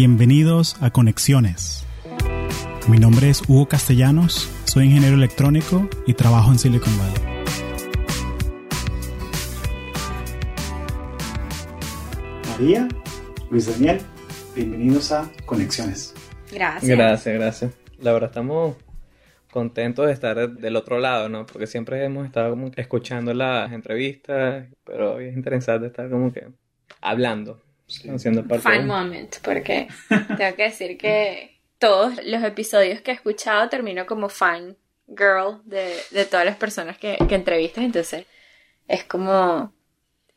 Bienvenidos 0.00 0.80
a 0.80 0.92
Conexiones. 0.92 1.84
Mi 2.88 2.98
nombre 2.98 3.30
es 3.30 3.42
Hugo 3.48 3.66
Castellanos, 3.66 4.48
soy 4.62 4.84
ingeniero 4.84 5.16
electrónico 5.16 5.90
y 6.06 6.14
trabajo 6.14 6.52
en 6.52 6.58
Silicon 6.60 6.92
Valley. 6.96 7.14
María, 12.48 12.86
Luis 13.50 13.66
Daniel, 13.66 14.00
bienvenidos 14.54 15.10
a 15.10 15.28
Conexiones. 15.44 16.14
Gracias. 16.52 16.96
Gracias, 16.96 17.34
gracias. 17.34 17.74
La 17.98 18.12
verdad 18.12 18.30
estamos 18.30 18.76
contentos 19.50 20.06
de 20.06 20.12
estar 20.12 20.48
del 20.48 20.76
otro 20.76 21.00
lado, 21.00 21.28
¿no? 21.28 21.44
Porque 21.44 21.66
siempre 21.66 22.04
hemos 22.04 22.24
estado 22.24 22.50
como 22.50 22.70
que 22.70 22.80
escuchando 22.80 23.34
las 23.34 23.72
entrevistas, 23.72 24.66
pero 24.84 25.16
hoy 25.16 25.24
es 25.24 25.36
interesante 25.36 25.88
estar 25.88 26.08
como 26.08 26.32
que 26.32 26.46
hablando, 27.00 27.60
haciendo 28.14 28.44
parte 28.46 28.62
Fun 28.62 28.72
de... 28.72 28.84
moment, 28.84 29.36
porque 29.42 29.88
tengo 30.08 30.56
que 30.56 30.62
decir 30.64 30.98
que 30.98 31.58
todos 31.78 32.14
los 32.24 32.42
episodios 32.42 33.00
que 33.00 33.12
he 33.12 33.14
escuchado 33.14 33.68
termino 33.68 34.06
como 34.06 34.28
fan 34.28 34.76
girl 35.08 35.60
de, 35.64 35.94
de 36.10 36.24
todas 36.24 36.44
las 36.44 36.56
personas 36.56 36.98
que, 36.98 37.16
que 37.28 37.34
entrevistas, 37.34 37.84
entonces 37.84 38.26
es 38.86 39.04
como 39.04 39.72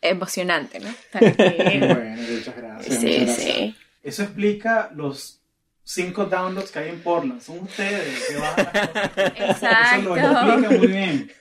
emocionante, 0.02 0.80
¿no? 0.80 0.90
Estar 0.90 1.24
aquí. 1.26 1.80
Bueno, 1.80 2.22
muchas 2.22 2.55
gracias. 2.55 3.00
Sí, 3.00 3.08
muchas 3.08 3.26
gracias. 3.27 3.38
sí. 3.38 3.76
Eso 4.04 4.24
explica 4.24 4.90
los 4.96 5.41
cinco 5.84 6.26
downloads 6.26 6.72
que 6.72 6.80
hay 6.80 6.90
en 6.90 7.02
Portland. 7.02 7.41
Son 7.41 7.60
ustedes 7.60 8.27
que 8.27 8.36
bajan 8.36 8.70
las 8.74 9.32
cosas. 9.32 9.98
Eso 9.98 10.10
lo 10.10 10.18
Exacto. 10.18 10.18
explica 10.18 10.77
muy 10.77 10.88
bien. 10.88 11.32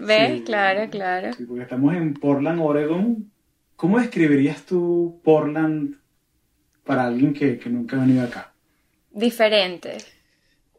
¿Ves? 0.00 0.32
Sí. 0.38 0.42
Claro, 0.44 0.90
claro. 0.90 1.32
Sí, 1.32 1.44
porque 1.44 1.62
estamos 1.62 1.94
en 1.94 2.14
Portland, 2.14 2.60
Oregon. 2.62 3.30
¿Cómo 3.80 3.98
describirías 3.98 4.66
tú 4.66 5.22
Portland 5.24 5.96
para 6.84 7.06
alguien 7.06 7.32
que, 7.32 7.58
que 7.58 7.70
nunca 7.70 7.96
ha 7.96 8.00
venido 8.00 8.22
acá? 8.22 8.52
Diferente. 9.10 9.96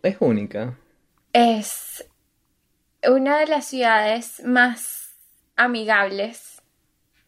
Es 0.03 0.17
única. 0.19 0.77
Es 1.33 2.07
una 3.03 3.39
de 3.39 3.47
las 3.47 3.65
ciudades 3.65 4.43
más 4.45 5.15
amigables 5.55 6.61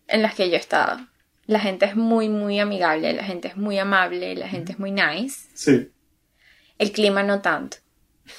en 0.06 0.22
las 0.22 0.36
que 0.36 0.48
yo 0.52 0.58
he 0.58 0.60
estado. 0.60 1.08
La 1.48 1.60
gente 1.60 1.88
es 1.88 1.96
muy, 1.96 2.30
muy 2.30 2.60
amigable, 2.60 3.12
la 3.12 3.24
gente 3.24 3.48
es 3.48 3.58
muy 3.58 3.80
amable, 3.80 4.36
la 4.36 4.48
gente 4.48 4.74
es 4.74 4.80
muy 4.80 4.92
nice. 4.92 5.50
Sí. 5.56 5.92
El 6.78 6.92
clima 6.92 7.24
no 7.24 7.42
tanto. 7.42 7.78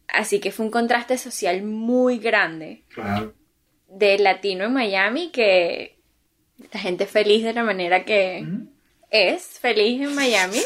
Así 0.07 0.39
que 0.39 0.51
fue 0.51 0.65
un 0.65 0.71
contraste 0.71 1.17
social 1.17 1.63
muy 1.63 2.19
grande 2.19 2.83
Claro. 2.93 3.33
de 3.87 4.17
latino 4.19 4.65
en 4.65 4.73
Miami 4.73 5.29
que 5.31 5.97
la 6.71 6.79
gente 6.79 7.05
es 7.05 7.09
feliz 7.09 7.43
de 7.43 7.53
la 7.53 7.63
manera 7.63 8.05
que 8.05 8.45
es 9.09 9.59
feliz 9.59 10.01
en 10.01 10.13
Miami 10.15 10.59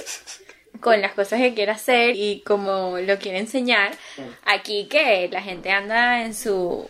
con 0.81 1.01
las 1.01 1.13
cosas 1.13 1.39
que 1.39 1.53
quiere 1.53 1.71
hacer 1.71 2.15
y 2.15 2.41
como 2.45 2.97
lo 2.99 3.17
quiere 3.19 3.39
enseñar. 3.39 3.91
Aquí 4.45 4.87
que 4.89 5.29
la 5.31 5.41
gente 5.41 5.71
anda 5.71 6.23
en 6.25 6.33
su 6.33 6.89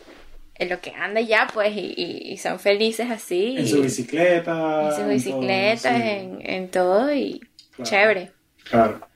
en 0.55 0.69
lo 0.69 0.81
que 0.81 0.91
anda 0.95 1.21
ya 1.21 1.47
pues 1.53 1.75
y, 1.75 1.93
y- 1.95 2.33
y 2.33 2.37
son 2.37 2.59
felices 2.59 3.11
así 3.11 3.55
En 3.57 3.67
su 3.67 3.81
bicicleta. 3.83 4.89
en 4.89 4.95
todo, 4.95 5.07
bicicletas 5.09 5.95
sí. 5.95 6.01
en, 6.09 6.39
en 6.41 6.69
todo 6.71 7.13
y 7.13 7.39
Claro. 7.75 7.89
chévere 7.91 8.31
Claro. 8.69 9.07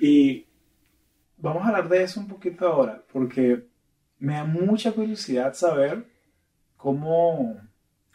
Y 0.00 0.46
vamos 1.36 1.64
a 1.64 1.68
hablar 1.68 1.88
de 1.90 2.02
eso 2.02 2.18
un 2.20 2.28
poquito 2.28 2.66
ahora, 2.66 3.02
porque 3.12 3.62
me 4.18 4.34
da 4.34 4.44
mucha 4.44 4.92
curiosidad 4.92 5.52
saber 5.54 6.04
cómo, 6.78 7.60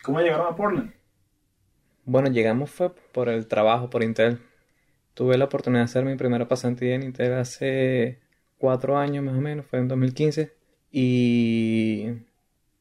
cómo 0.03 0.19
llegaron 0.19 0.47
a 0.51 0.55
Portland. 0.55 0.91
Bueno, 2.03 2.29
llegamos 2.29 2.71
fue 2.71 2.93
por 2.93 3.29
el 3.29 3.47
trabajo, 3.47 3.89
por 3.91 4.01
Intel. 4.03 4.39
Tuve 5.13 5.37
la 5.37 5.45
oportunidad 5.45 5.81
de 5.81 5.85
hacer 5.85 6.05
mi 6.05 6.15
primera 6.15 6.47
pasantía 6.47 6.95
en 6.95 7.03
Intel 7.03 7.33
hace 7.33 8.19
cuatro 8.57 8.97
años 8.97 9.23
más 9.23 9.35
o 9.35 9.41
menos, 9.41 9.65
fue 9.65 9.79
en 9.79 9.87
2015. 9.87 10.53
Y 10.91 12.07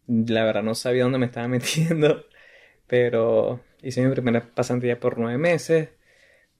la 0.06 0.44
verdad 0.44 0.62
no 0.62 0.74
sabía 0.74 1.04
dónde 1.04 1.19
me 1.19 1.26
estaba 1.26 1.48
metiendo, 1.48 2.24
pero 2.86 3.60
hice 3.82 4.06
mi 4.06 4.12
primera 4.12 4.46
pasantía 4.54 5.00
por 5.00 5.19
nueve 5.19 5.38
meses. 5.38 5.90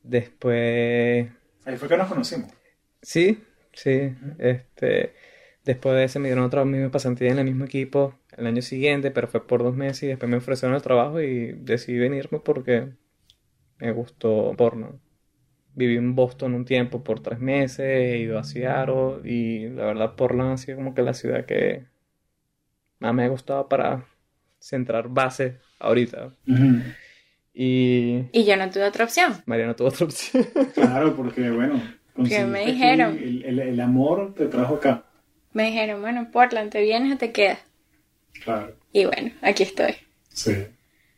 Después 0.03 1.29
Ahí 1.65 1.77
fue 1.77 1.89
que 1.89 1.97
nos 1.97 2.09
conocimos. 2.09 2.51
Sí, 3.03 3.43
sí. 3.73 4.15
Este, 4.39 5.15
después 5.65 5.95
de 5.95 6.05
ese 6.05 6.19
me 6.19 6.29
dieron 6.29 6.45
otra 6.45 6.65
misma 6.65 6.91
pasantía 6.91 7.31
en 7.31 7.39
el 7.39 7.45
mismo 7.45 7.65
equipo 7.65 8.15
el 8.37 8.47
año 8.47 8.63
siguiente, 8.63 9.11
pero 9.11 9.29
fue 9.29 9.47
por 9.47 9.63
dos 9.63 9.77
meses 9.77 10.05
y 10.05 10.07
después 10.09 10.31
me 10.31 10.39
ofrecieron 10.39 10.75
el 10.75 10.83
trabajo 10.83 11.21
y 11.21 11.53
decidí 11.53 11.99
venirme 11.99 12.41
porque 12.41 12.89
me 13.79 13.93
gustó 13.93 14.55
porno. 14.57 15.01
Viví 15.75 15.97
en 15.97 16.15
Boston 16.17 16.55
un 16.55 16.65
tiempo 16.65 17.03
por 17.05 17.21
tres 17.23 17.39
meses, 17.39 17.81
he 17.81 18.19
ido 18.19 18.39
a 18.39 18.45
Seattle 18.45 19.21
y 19.25 19.69
la 19.69 19.85
verdad 19.87 20.15
Portland 20.17 20.53
ha 20.53 20.57
sido 20.57 20.77
como 20.79 20.95
que 20.95 21.03
la 21.03 21.15
ciudad 21.15 21.47
que 21.47 21.85
más 22.99 23.15
me 23.15 23.25
ha 23.25 23.29
gustado 23.29 23.69
para 23.69 24.05
centrar 24.59 25.09
base 25.09 25.59
ahorita. 25.79 26.35
Ujú. 26.47 26.83
Y 27.55 28.27
y 28.33 28.45
yo 28.45 28.57
no 28.57 28.71
tuve 28.71 28.85
otra 28.85 29.05
opción 29.05 29.33
Mariano 29.47 29.75
tuvo 29.75 29.89
otra 29.89 30.07
opción. 30.07 30.45
Claro, 30.75 31.15
porque 31.17 31.51
bueno, 31.51 31.83
conseguiste 32.15 32.47
me 32.47 32.67
dijeron? 32.67 33.19
El, 33.19 33.45
el- 33.45 33.59
el 33.61 33.81
amor 33.81 34.35
te 34.35 34.47
trajo 34.47 34.77
acá. 34.77 35.05
me 35.53 35.67
dijeron 35.67 36.01
bueno 36.01 36.29
Portland 36.33 36.71
te 36.71 36.81
vienes 36.83 37.15
o 37.15 37.19
te 37.19 37.33
quedas 37.33 37.59
Claro. 38.45 38.77
y 38.93 39.05
bueno 39.05 39.33
aquí 39.43 39.63
estoy 39.65 39.95
Sí. 40.29 40.53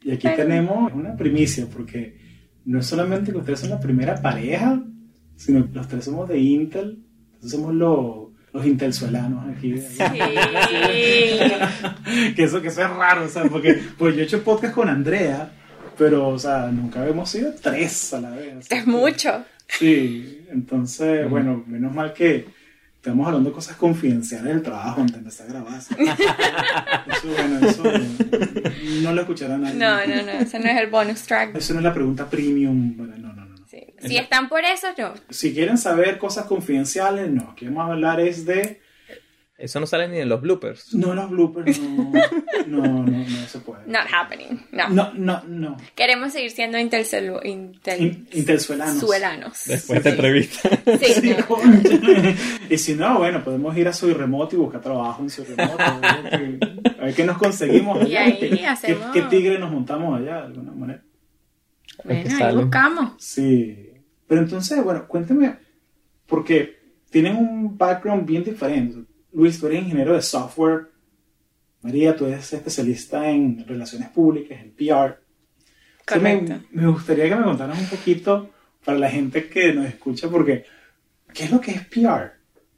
Y 0.02 0.12
aquí 0.12 0.22
Pero- 0.26 0.36
tenemos 0.36 0.92
una 0.94 1.16
primicia, 1.16 1.66
porque 1.72 2.16
no 2.64 2.78
es 2.78 2.86
solamente 2.86 3.32
que 3.32 3.38
ustedes 3.38 3.60
son 3.60 3.70
la 3.70 3.80
primera 3.80 4.20
pareja, 4.20 4.82
sino 5.36 5.66
que 5.66 5.74
los 5.74 5.88
tres 5.88 6.04
somos 6.04 6.28
de 6.28 6.38
Intel, 6.38 7.02
entonces 7.34 7.50
somos 7.50 7.74
los, 7.74 8.28
los 8.52 8.66
intelsuelanos 8.66 9.46
aquí. 9.56 9.76
Sí. 9.78 9.98
que, 12.36 12.42
eso, 12.42 12.60
que 12.62 12.68
eso 12.68 12.82
es 12.82 12.90
raro, 12.90 13.24
o 13.24 13.28
sea, 13.28 13.44
porque 13.44 13.80
pues 13.98 14.14
yo 14.14 14.22
he 14.22 14.24
hecho 14.24 14.42
podcast 14.44 14.74
con 14.74 14.88
Andrea, 14.88 15.50
pero, 15.98 16.28
o 16.28 16.38
sea, 16.38 16.68
nunca 16.70 17.02
habíamos 17.02 17.30
sido 17.30 17.52
tres 17.60 18.14
a 18.14 18.20
la 18.20 18.30
vez. 18.30 18.56
o 18.56 18.62
sea, 18.62 18.78
Es 18.78 18.86
mucho. 18.86 19.44
Sí, 19.68 20.44
entonces, 20.50 21.28
bueno, 21.28 21.64
menos 21.66 21.92
mal 21.94 22.12
que 22.12 22.46
estamos 22.96 23.26
hablando 23.26 23.50
de 23.50 23.54
cosas 23.54 23.76
confidenciales 23.76 24.46
del 24.46 24.62
trabajo 24.62 25.00
antes 25.00 25.14
de 25.14 25.18
empezar 25.18 25.46
a 25.48 25.50
grabar. 25.50 25.80
Eso, 25.80 27.28
bueno, 27.36 27.66
eso 27.66 27.82
no 29.02 29.12
lo 29.12 29.20
escuchará 29.20 29.58
nadie. 29.58 29.74
No, 29.74 30.06
no, 30.06 30.22
no, 30.22 30.32
ese 30.32 30.58
no 30.58 30.66
es 30.66 30.80
el 30.80 30.90
bonus 30.90 31.22
track. 31.22 31.56
Eso 31.56 31.72
no 31.74 31.80
es 31.80 31.84
la 31.84 31.94
pregunta 31.94 32.28
premium. 32.28 32.96
No, 32.96 33.06
no, 33.06 33.34
no. 33.34 33.46
no. 33.46 33.66
Sí. 33.66 33.80
Si 34.00 34.16
están 34.16 34.48
por 34.48 34.64
eso, 34.64 34.88
no. 34.98 35.14
Si 35.30 35.54
quieren 35.54 35.78
saber 35.78 36.18
cosas 36.18 36.46
confidenciales, 36.46 37.30
no. 37.30 37.50
Aquí 37.52 37.66
vamos 37.66 37.88
a 37.88 37.92
hablar 37.92 38.20
es 38.20 38.44
de... 38.44 38.80
Eso 39.62 39.78
no 39.78 39.86
sale 39.86 40.08
ni 40.08 40.18
en 40.18 40.28
los 40.28 40.40
bloopers. 40.40 40.92
No 40.94 41.14
los 41.14 41.30
bloopers, 41.30 41.78
no. 41.80 42.12
No, 42.66 42.82
no, 42.82 43.02
no 43.04 43.46
se 43.46 43.60
puede. 43.60 43.82
Not 43.86 44.06
happening. 44.12 44.60
No. 44.72 44.88
No, 44.88 45.12
no, 45.14 45.42
no. 45.46 45.76
Queremos 45.94 46.32
seguir 46.32 46.50
siendo 46.50 46.78
intercelu 46.78 47.38
intel 47.44 48.00
In- 48.02 48.28
intersuelanos. 48.32 48.98
suelanos. 48.98 49.62
Después 49.66 50.02
de 50.02 50.10
esta 50.10 50.10
entrevista. 50.10 50.68
Sí, 51.00 51.14
Sí, 51.14 51.36
no. 51.48 51.56
y 52.70 52.76
si 52.78 52.94
no, 52.94 53.18
bueno, 53.18 53.44
podemos 53.44 53.76
ir 53.76 53.86
a 53.86 53.92
Soy 53.92 54.12
Remoto 54.14 54.56
y 54.56 54.58
buscar 54.58 54.80
trabajo 54.80 55.22
en 55.22 55.30
Soy 55.30 55.44
Remoto. 55.44 55.80
A 55.80 57.04
ver 57.04 57.14
qué- 57.14 57.24
nos 57.24 57.38
conseguimos 57.38 58.08
Y 58.08 58.16
ahí 58.16 58.38
¿Qué, 58.40 58.66
hacemos- 58.66 59.12
qué- 59.12 59.20
qué 59.22 59.26
tigre 59.28 59.58
nos 59.60 59.70
montamos 59.70 60.18
allá 60.20 60.38
de 60.40 60.46
alguna 60.46 60.72
manera? 60.72 61.02
Bueno, 62.04 62.30
ahí 62.44 62.56
buscamos. 62.56 63.12
Sí. 63.18 63.90
Pero 64.26 64.40
entonces, 64.40 64.82
bueno, 64.82 65.06
cuénteme, 65.06 65.56
porque 66.26 66.80
tienen 67.10 67.36
un 67.36 67.78
background 67.78 68.26
bien 68.26 68.42
diferente. 68.42 69.04
Luis, 69.32 69.58
tú 69.58 69.66
eres 69.66 69.82
ingeniero 69.82 70.14
de 70.14 70.22
software. 70.22 70.88
María, 71.82 72.14
tú 72.16 72.26
eres 72.26 72.52
especialista 72.52 73.28
en 73.28 73.64
relaciones 73.66 74.08
públicas, 74.10 74.58
en 74.60 74.70
PR. 74.72 75.18
Sí, 76.06 76.18
me- 76.20 76.38
Correcto. 76.40 76.66
me, 76.72 76.86
gustaría 76.88 77.28
que 77.28 77.36
me 77.36 77.44
contaras 77.44 77.78
un 77.78 77.86
poquito 77.86 78.50
para 78.84 78.98
la 78.98 79.10
gente 79.10 79.48
que 79.48 79.72
nos 79.72 79.86
escucha, 79.86 80.28
porque 80.28 80.64
¿qué 81.32 81.44
es 81.44 81.50
lo 81.50 81.60
que 81.60 81.70
es 81.72 81.86
PR? 81.86 82.32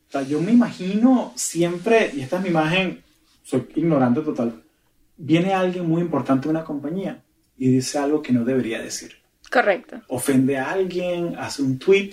O 0.08 0.10
sea, 0.12 0.22
yo 0.22 0.40
me 0.40 0.52
imagino 0.52 1.32
siempre, 1.34 2.10
y 2.14 2.20
esta 2.20 2.36
es 2.36 2.42
mi 2.42 2.48
imagen, 2.50 3.02
soy 3.42 3.66
ignorante 3.74 4.20
total, 4.20 4.62
viene 5.16 5.52
alguien 5.54 5.86
muy 5.86 6.02
importante 6.02 6.44
de 6.44 6.50
una 6.50 6.64
compañía 6.64 7.22
y 7.56 7.68
dice 7.68 7.98
algo 7.98 8.22
que 8.22 8.32
no 8.32 8.44
debería 8.44 8.80
decir. 8.82 9.16
Correcto. 9.50 10.02
Ofende 10.08 10.56
a 10.58 10.70
alguien, 10.70 11.34
hace 11.38 11.62
un 11.62 11.78
tweet 11.78 12.10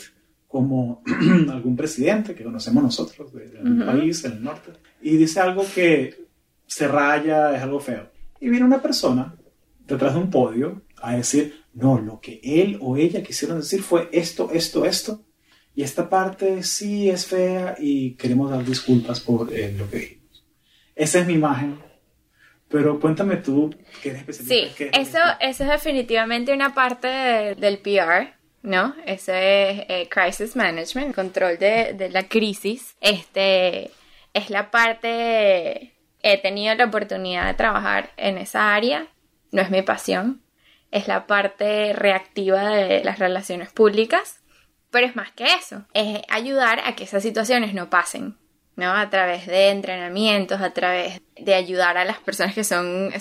como 0.51 1.01
algún 1.49 1.75
presidente 1.77 2.35
que 2.35 2.43
conocemos 2.43 2.83
nosotros 2.83 3.31
de, 3.33 3.47
de 3.47 3.57
algún 3.59 3.85
país 3.85 4.23
en 4.25 4.33
el 4.33 4.43
norte 4.43 4.71
y 5.01 5.15
dice 5.15 5.39
algo 5.39 5.65
que 5.73 6.25
se 6.67 6.87
raya, 6.87 7.55
es 7.55 7.61
algo 7.63 7.79
feo. 7.79 8.09
Y 8.39 8.49
viene 8.49 8.65
una 8.65 8.81
persona 8.81 9.33
detrás 9.87 10.13
de 10.13 10.19
un 10.19 10.29
podio 10.29 10.81
a 11.01 11.15
decir, 11.15 11.61
no, 11.73 11.99
lo 11.99 12.19
que 12.19 12.41
él 12.43 12.77
o 12.81 12.97
ella 12.97 13.23
quisieron 13.23 13.59
decir 13.59 13.81
fue 13.81 14.09
esto, 14.11 14.49
esto, 14.51 14.85
esto. 14.85 15.23
Y 15.73 15.83
esta 15.83 16.09
parte 16.09 16.63
sí 16.63 17.09
es 17.09 17.25
fea 17.25 17.75
y 17.79 18.11
queremos 18.15 18.51
dar 18.51 18.65
disculpas 18.65 19.21
por 19.21 19.53
eh, 19.53 19.73
lo 19.77 19.89
que 19.89 19.97
dijimos. 19.99 20.43
Esa 20.95 21.19
es 21.19 21.27
mi 21.27 21.33
imagen. 21.33 21.77
Pero 22.67 22.99
cuéntame 22.99 23.37
tú, 23.37 23.69
que 24.01 24.09
eres 24.09 24.21
especialista. 24.21 24.69
Sí, 24.69 24.73
¿qué 24.77 24.89
es 24.93 25.07
eso, 25.09 25.17
eso 25.39 25.63
es 25.63 25.69
definitivamente 25.69 26.53
una 26.53 26.73
parte 26.73 27.07
de- 27.07 27.55
del 27.55 27.79
PR, 27.79 28.33
¿no? 28.61 28.95
Eso 29.05 29.33
es 29.33 29.85
eh, 29.87 30.07
crisis 30.09 30.55
management, 30.55 31.15
control 31.15 31.57
de, 31.57 31.93
de 31.93 32.09
la 32.09 32.27
crisis. 32.27 32.95
Este 33.01 33.91
es 34.33 34.49
la 34.49 34.71
parte. 34.71 35.93
He 36.23 36.37
tenido 36.41 36.75
la 36.75 36.85
oportunidad 36.85 37.47
de 37.47 37.53
trabajar 37.55 38.11
en 38.17 38.37
esa 38.37 38.75
área, 38.75 39.07
no 39.51 39.61
es 39.61 39.69
mi 39.69 39.81
pasión. 39.81 40.41
Es 40.91 41.07
la 41.07 41.25
parte 41.25 41.93
reactiva 41.93 42.69
de 42.69 43.03
las 43.03 43.17
relaciones 43.17 43.71
públicas, 43.71 44.41
pero 44.89 45.07
es 45.07 45.15
más 45.15 45.31
que 45.31 45.45
eso. 45.45 45.85
Es 45.93 46.21
ayudar 46.29 46.81
a 46.83 46.95
que 46.95 47.05
esas 47.05 47.23
situaciones 47.23 47.73
no 47.73 47.89
pasen. 47.89 48.37
¿no? 48.75 48.91
A 48.93 49.09
través 49.09 49.47
de 49.47 49.69
entrenamientos, 49.69 50.61
a 50.61 50.71
través 50.71 51.21
de 51.35 51.53
ayudar 51.53 51.97
a 51.97 52.05
las 52.05 52.19
personas 52.19 52.55
que 52.55 52.63
son 52.63 53.11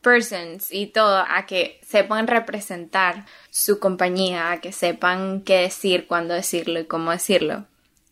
spokespersons 0.00 0.72
y 0.72 0.86
todo, 0.86 1.24
a 1.28 1.46
que 1.46 1.80
sepan 1.82 2.26
representar 2.26 3.24
su 3.50 3.78
compañía, 3.78 4.52
a 4.52 4.60
que 4.60 4.72
sepan 4.72 5.42
qué 5.42 5.58
decir, 5.62 6.06
cuándo 6.06 6.34
decirlo 6.34 6.80
y 6.80 6.84
cómo 6.86 7.10
decirlo. 7.10 7.66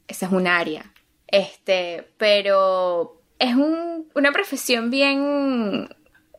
Esa 0.08 0.26
es 0.26 0.32
un 0.32 0.46
área. 0.46 0.92
Este, 1.28 2.08
pero 2.18 3.20
es 3.38 3.54
un- 3.54 4.08
una 4.14 4.32
profesión 4.32 4.90
bien 4.90 5.88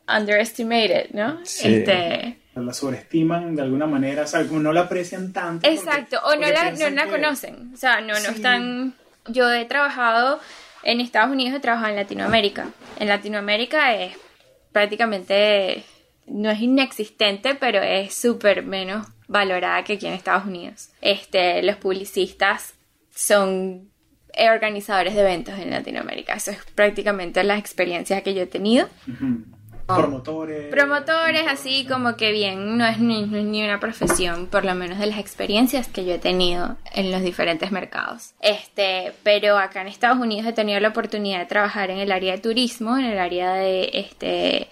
underestimated, 0.08 1.10
¿no? 1.12 1.40
Sí. 1.44 1.74
Este, 1.74 2.38
la 2.54 2.72
sobreestiman 2.72 3.54
de 3.54 3.62
alguna 3.62 3.86
manera, 3.86 4.22
o 4.22 4.26
sea, 4.26 4.44
como 4.46 4.60
no 4.60 4.72
la 4.72 4.82
aprecian 4.82 5.32
tanto. 5.32 5.62
porque- 5.62 5.74
Exacto, 5.74 6.18
o 6.24 6.34
no 6.34 6.40
porque 6.40 6.52
la, 6.52 6.70
no 6.72 6.90
la 6.90 7.04
que- 7.04 7.10
conocen. 7.10 7.70
O 7.74 7.76
sea, 7.76 8.00
no, 8.00 8.14
no 8.14 8.16
Sí. 8.20 8.26
están. 8.34 8.94
Yo 9.28 9.52
he 9.52 9.64
trabajado 9.66 10.40
en 10.82 11.00
Estados 11.00 11.30
Unidos, 11.30 11.54
he 11.56 11.60
trabajado 11.60 11.90
en 11.90 11.96
Latinoamérica. 11.96 12.68
En 12.98 13.08
Latinoamérica 13.08 13.94
es 13.94 14.16
prácticamente. 14.72 15.84
No 16.26 16.50
es 16.50 16.60
inexistente, 16.60 17.54
pero 17.54 17.80
es 17.80 18.14
súper 18.14 18.62
menos 18.62 19.06
valorada 19.28 19.82
que 19.84 19.94
aquí 19.94 20.06
en 20.06 20.12
Estados 20.12 20.44
Unidos. 20.44 20.90
Este, 21.00 21.62
los 21.62 21.76
publicistas 21.76 22.74
son 23.14 23.90
organizadores 24.38 25.14
de 25.14 25.20
eventos 25.20 25.58
en 25.58 25.70
Latinoamérica. 25.70 26.34
Eso 26.34 26.50
es 26.50 26.58
prácticamente 26.74 27.42
las 27.44 27.58
experiencias 27.58 28.22
que 28.22 28.34
yo 28.34 28.42
he 28.42 28.46
tenido. 28.46 28.88
Promotores. 29.96 30.70
Promotores, 30.70 31.46
así 31.48 31.86
como 31.86 32.16
que 32.16 32.30
bien, 32.30 32.76
no 32.76 32.86
es, 32.86 32.98
ni, 32.98 33.24
ni 33.24 33.64
una 33.64 33.80
profesión, 33.80 34.46
por 34.46 34.64
lo 34.64 34.74
menos 34.74 34.98
de 34.98 35.06
las 35.06 35.18
experiencias 35.18 35.88
que 35.88 36.04
yo 36.04 36.14
he 36.14 36.18
tenido 36.18 36.76
en 36.92 37.10
los 37.10 37.22
diferentes 37.22 37.72
mercados. 37.72 38.34
Este, 38.40 39.12
pero 39.22 39.56
acá 39.56 39.80
en 39.80 39.88
Estados 39.88 40.18
Unidos 40.18 40.46
he 40.46 40.52
tenido 40.52 40.78
la 40.80 40.88
oportunidad 40.88 41.38
de 41.38 41.46
trabajar 41.46 41.90
en 41.90 41.98
el 41.98 42.12
área 42.12 42.34
de 42.34 42.38
turismo, 42.38 42.98
en 42.98 43.06
el 43.06 43.18
área 43.18 43.54
de 43.54 43.90
este 43.94 44.68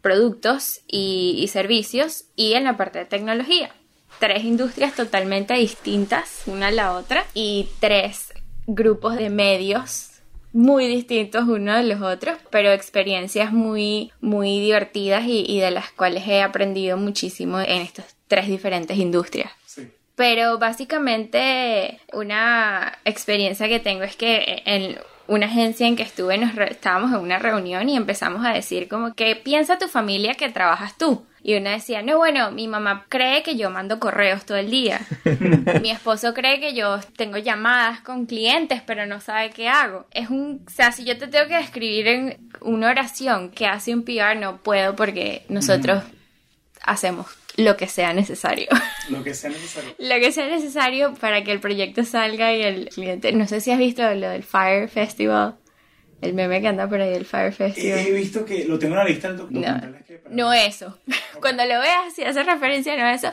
productos 0.00 0.80
y, 0.86 1.36
y 1.38 1.48
servicios 1.48 2.24
y 2.36 2.54
en 2.54 2.64
la 2.64 2.76
parte 2.76 3.00
de 3.00 3.04
tecnología. 3.04 3.74
Tres 4.18 4.44
industrias 4.44 4.94
totalmente 4.94 5.54
distintas 5.54 6.42
una 6.46 6.68
a 6.68 6.70
la 6.70 6.92
otra 6.92 7.24
y 7.34 7.68
tres 7.80 8.32
grupos 8.66 9.16
de 9.16 9.30
medios 9.30 10.11
muy 10.52 10.86
distintos 10.86 11.44
uno 11.48 11.76
de 11.76 11.82
los 11.84 12.00
otros, 12.02 12.38
pero 12.50 12.72
experiencias 12.72 13.52
muy, 13.52 14.12
muy 14.20 14.60
divertidas 14.60 15.24
y, 15.24 15.44
y 15.46 15.60
de 15.60 15.70
las 15.70 15.90
cuales 15.92 16.26
he 16.28 16.42
aprendido 16.42 16.96
muchísimo 16.96 17.60
en 17.60 17.82
estas 17.82 18.16
tres 18.28 18.48
diferentes 18.48 18.96
industrias. 18.98 19.50
Sí. 19.66 19.88
Pero 20.14 20.58
básicamente 20.58 22.00
una 22.12 22.98
experiencia 23.04 23.68
que 23.68 23.80
tengo 23.80 24.02
es 24.02 24.16
que 24.16 24.62
en 24.66 24.98
una 25.32 25.46
agencia 25.46 25.86
en 25.86 25.96
que 25.96 26.02
estuve 26.02 26.36
nos 26.38 26.54
re- 26.54 26.72
estábamos 26.72 27.12
en 27.12 27.18
una 27.20 27.38
reunión 27.38 27.88
y 27.88 27.96
empezamos 27.96 28.44
a 28.44 28.52
decir 28.52 28.88
como 28.88 29.14
que 29.14 29.34
piensa 29.36 29.78
tu 29.78 29.88
familia 29.88 30.34
que 30.34 30.48
trabajas 30.50 30.96
tú. 30.98 31.24
Y 31.44 31.56
una 31.56 31.70
decía, 31.70 32.02
no, 32.02 32.18
bueno, 32.18 32.52
mi 32.52 32.68
mamá 32.68 33.06
cree 33.08 33.42
que 33.42 33.56
yo 33.56 33.68
mando 33.70 33.98
correos 33.98 34.44
todo 34.46 34.58
el 34.58 34.70
día. 34.70 35.00
mi 35.82 35.90
esposo 35.90 36.34
cree 36.34 36.60
que 36.60 36.72
yo 36.74 37.00
tengo 37.16 37.36
llamadas 37.38 38.00
con 38.00 38.26
clientes, 38.26 38.80
pero 38.86 39.06
no 39.06 39.20
sabe 39.20 39.50
qué 39.50 39.68
hago. 39.68 40.06
Es 40.12 40.30
un, 40.30 40.64
o 40.66 40.70
sea, 40.70 40.92
si 40.92 41.04
yo 41.04 41.18
te 41.18 41.26
tengo 41.26 41.48
que 41.48 41.56
describir 41.56 42.06
en 42.06 42.48
una 42.60 42.90
oración 42.90 43.50
que 43.50 43.66
hace 43.66 43.92
un 43.92 44.04
PR, 44.04 44.36
no 44.38 44.58
puedo 44.58 44.94
porque 44.94 45.44
nosotros 45.48 46.04
hacemos 46.84 47.26
lo 47.56 47.76
que 47.76 47.86
sea 47.88 48.12
necesario. 48.12 48.68
Lo 49.10 49.24
que 49.24 49.34
sea 49.34 49.50
necesario. 49.50 49.94
lo 49.98 50.14
que 50.20 50.30
sea 50.32 50.46
necesario 50.46 51.14
para 51.14 51.42
que 51.42 51.50
el 51.50 51.58
proyecto 51.60 52.04
salga 52.04 52.54
y 52.54 52.62
el 52.62 52.88
cliente. 52.88 53.32
No 53.32 53.48
sé 53.48 53.60
si 53.60 53.72
has 53.72 53.78
visto 53.78 54.02
lo 54.14 54.28
del 54.30 54.44
Fire 54.44 54.88
Festival, 54.88 55.56
el 56.20 56.34
meme 56.34 56.60
que 56.60 56.68
anda 56.68 56.88
por 56.88 57.00
ahí 57.00 57.10
del 57.10 57.26
Fire 57.26 57.52
Festival. 57.52 57.98
he 57.98 58.12
visto 58.12 58.44
que 58.44 58.64
lo 58.64 58.78
tengo 58.78 58.94
en 58.94 58.98
la 59.00 59.04
lista 59.04 59.32
del 59.32 59.38
No, 59.50 59.80
que 60.06 60.14
para- 60.18 60.34
no 60.34 60.52
eso. 60.52 60.98
Cuando 61.40 61.64
lo 61.64 61.80
veas, 61.80 62.14
si 62.14 62.22
hace 62.22 62.42
referencia, 62.44 62.96
no 62.96 63.08
eso. 63.08 63.32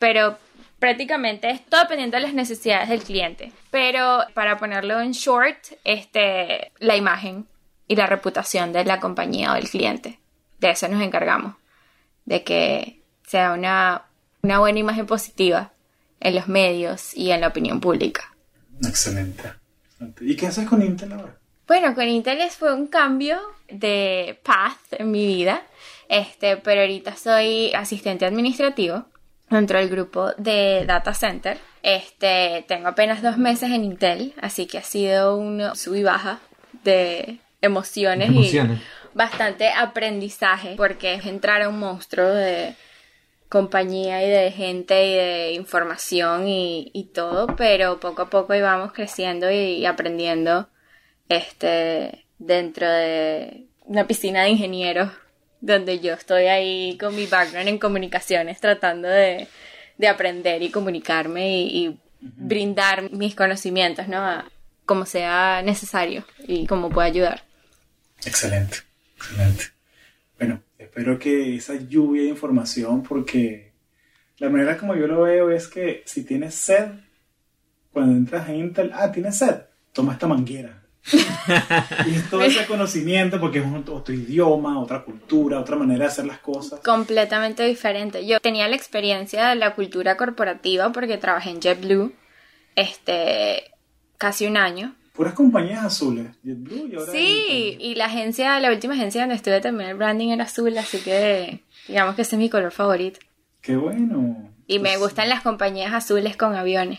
Pero 0.00 0.36
prácticamente 0.80 1.48
es 1.48 1.64
todo 1.66 1.82
dependiendo 1.82 2.16
de 2.16 2.24
las 2.24 2.34
necesidades 2.34 2.88
del 2.88 3.02
cliente. 3.04 3.52
Pero 3.70 4.24
para 4.34 4.58
ponerlo 4.58 5.00
en 5.00 5.12
short, 5.12 5.58
este, 5.84 6.72
la 6.80 6.96
imagen 6.96 7.46
y 7.86 7.94
la 7.96 8.06
reputación 8.06 8.72
de 8.72 8.84
la 8.84 8.98
compañía 8.98 9.52
o 9.52 9.54
del 9.54 9.70
cliente. 9.70 10.18
De 10.58 10.70
eso 10.70 10.88
nos 10.88 11.00
encargamos. 11.02 11.54
De 12.24 12.42
que 12.42 12.98
sea 13.34 13.52
una, 13.52 14.02
una 14.42 14.60
buena 14.60 14.78
imagen 14.78 15.06
positiva 15.06 15.72
en 16.20 16.36
los 16.36 16.46
medios 16.46 17.12
y 17.16 17.32
en 17.32 17.40
la 17.40 17.48
opinión 17.48 17.80
pública. 17.80 18.32
Excelente. 18.86 19.42
Excelente. 19.90 20.24
¿Y 20.24 20.36
qué 20.36 20.46
haces 20.46 20.68
con 20.68 20.80
Intel 20.80 21.14
ahora? 21.14 21.34
Bueno, 21.66 21.96
con 21.96 22.06
Inteles 22.06 22.54
fue 22.54 22.72
un 22.72 22.86
cambio 22.86 23.40
de 23.68 24.38
path 24.44 24.78
en 24.92 25.10
mi 25.10 25.26
vida, 25.26 25.64
este, 26.08 26.58
pero 26.58 26.82
ahorita 26.82 27.16
soy 27.16 27.72
asistente 27.74 28.24
administrativo 28.24 29.04
dentro 29.50 29.80
del 29.80 29.88
grupo 29.88 30.30
de 30.38 30.84
Data 30.86 31.12
Center. 31.12 31.58
Este, 31.82 32.64
tengo 32.68 32.86
apenas 32.86 33.20
dos 33.20 33.36
meses 33.36 33.72
en 33.72 33.82
Intel, 33.82 34.32
así 34.40 34.66
que 34.66 34.78
ha 34.78 34.84
sido 34.84 35.36
un 35.36 35.60
sub 35.74 35.96
y 35.96 36.04
baja 36.04 36.38
de 36.84 37.38
emociones, 37.62 38.28
Emociones. 38.28 38.78
y 38.78 39.16
bastante 39.18 39.72
aprendizaje, 39.72 40.74
porque 40.76 41.14
es 41.14 41.26
entrar 41.26 41.62
a 41.62 41.68
un 41.68 41.80
monstruo 41.80 42.28
de 42.28 42.76
compañía 43.54 44.26
y 44.26 44.28
de 44.28 44.50
gente 44.50 45.06
y 45.06 45.14
de 45.14 45.52
información 45.52 46.48
y, 46.48 46.90
y 46.92 47.04
todo, 47.04 47.46
pero 47.54 48.00
poco 48.00 48.22
a 48.22 48.28
poco 48.28 48.52
íbamos 48.52 48.92
creciendo 48.92 49.48
y, 49.48 49.76
y 49.76 49.86
aprendiendo 49.86 50.68
este 51.28 52.24
dentro 52.38 52.90
de 52.90 53.68
una 53.84 54.08
piscina 54.08 54.42
de 54.42 54.50
ingenieros 54.50 55.12
donde 55.60 56.00
yo 56.00 56.14
estoy 56.14 56.46
ahí 56.46 56.98
con 56.98 57.14
mi 57.14 57.26
background 57.26 57.68
en 57.68 57.78
comunicaciones 57.78 58.60
tratando 58.60 59.06
de, 59.06 59.46
de 59.98 60.08
aprender 60.08 60.60
y 60.64 60.70
comunicarme 60.70 61.56
y, 61.56 61.86
y 61.86 62.00
brindar 62.20 63.12
mis 63.12 63.36
conocimientos, 63.36 64.08
¿no? 64.08 64.18
A- 64.18 64.50
como 64.84 65.06
sea 65.06 65.62
necesario 65.62 66.24
y 66.48 66.66
como 66.66 66.90
pueda 66.90 67.06
ayudar. 67.06 67.44
Excelente, 68.26 68.78
excelente. 69.16 69.64
Bueno, 70.38 70.60
espero 70.94 71.18
que 71.18 71.56
esa 71.56 71.74
lluvia 71.74 72.22
de 72.22 72.28
información, 72.28 73.02
porque 73.02 73.72
la 74.38 74.48
manera 74.48 74.78
como 74.78 74.94
yo 74.94 75.08
lo 75.08 75.22
veo 75.22 75.50
es 75.50 75.66
que 75.66 76.04
si 76.06 76.24
tienes 76.24 76.54
sed, 76.54 76.86
cuando 77.92 78.12
entras 78.14 78.48
a 78.48 78.54
Intel, 78.54 78.92
ah, 78.94 79.10
tienes 79.10 79.36
sed, 79.38 79.62
toma 79.92 80.12
esta 80.12 80.28
manguera. 80.28 80.82
y 82.06 82.14
es 82.14 82.30
todo 82.30 82.42
ese 82.42 82.64
conocimiento, 82.66 83.40
porque 83.40 83.58
es 83.58 83.64
un- 83.66 83.84
otro 83.88 84.14
idioma, 84.14 84.80
otra 84.80 85.02
cultura, 85.02 85.58
otra 85.58 85.74
manera 85.76 86.04
de 86.04 86.10
hacer 86.10 86.26
las 86.26 86.38
cosas. 86.38 86.78
Completamente 86.80 87.64
diferente. 87.64 88.24
Yo 88.24 88.38
tenía 88.38 88.68
la 88.68 88.76
experiencia 88.76 89.48
de 89.48 89.56
la 89.56 89.74
cultura 89.74 90.16
corporativa 90.16 90.92
porque 90.92 91.18
trabajé 91.18 91.50
en 91.50 91.60
JetBlue 91.60 92.12
este 92.76 93.64
casi 94.16 94.46
un 94.46 94.56
año. 94.56 94.94
Puras 95.14 95.32
compañías 95.34 95.84
azules. 95.84 96.26
JetBlue 96.42 96.88
y 96.88 96.96
ahora 96.96 97.12
Sí, 97.12 97.76
y 97.80 97.94
la 97.94 98.06
agencia, 98.06 98.58
la 98.58 98.70
última 98.70 98.94
agencia 98.94 99.20
donde 99.22 99.36
estuve 99.36 99.60
también 99.60 99.90
el 99.90 99.96
branding 99.96 100.30
era 100.30 100.42
azul, 100.44 100.76
así 100.76 100.98
que 100.98 101.60
digamos 101.86 102.16
que 102.16 102.22
ese 102.22 102.34
es 102.34 102.40
mi 102.40 102.50
color 102.50 102.72
favorito. 102.72 103.20
Qué 103.60 103.76
bueno. 103.76 104.50
Y 104.66 104.80
me 104.80 104.88
Pues, 104.90 104.98
gustan 104.98 105.28
las 105.28 105.42
compañías 105.42 105.92
azules 105.92 106.36
con 106.36 106.54
aviones. 106.56 106.98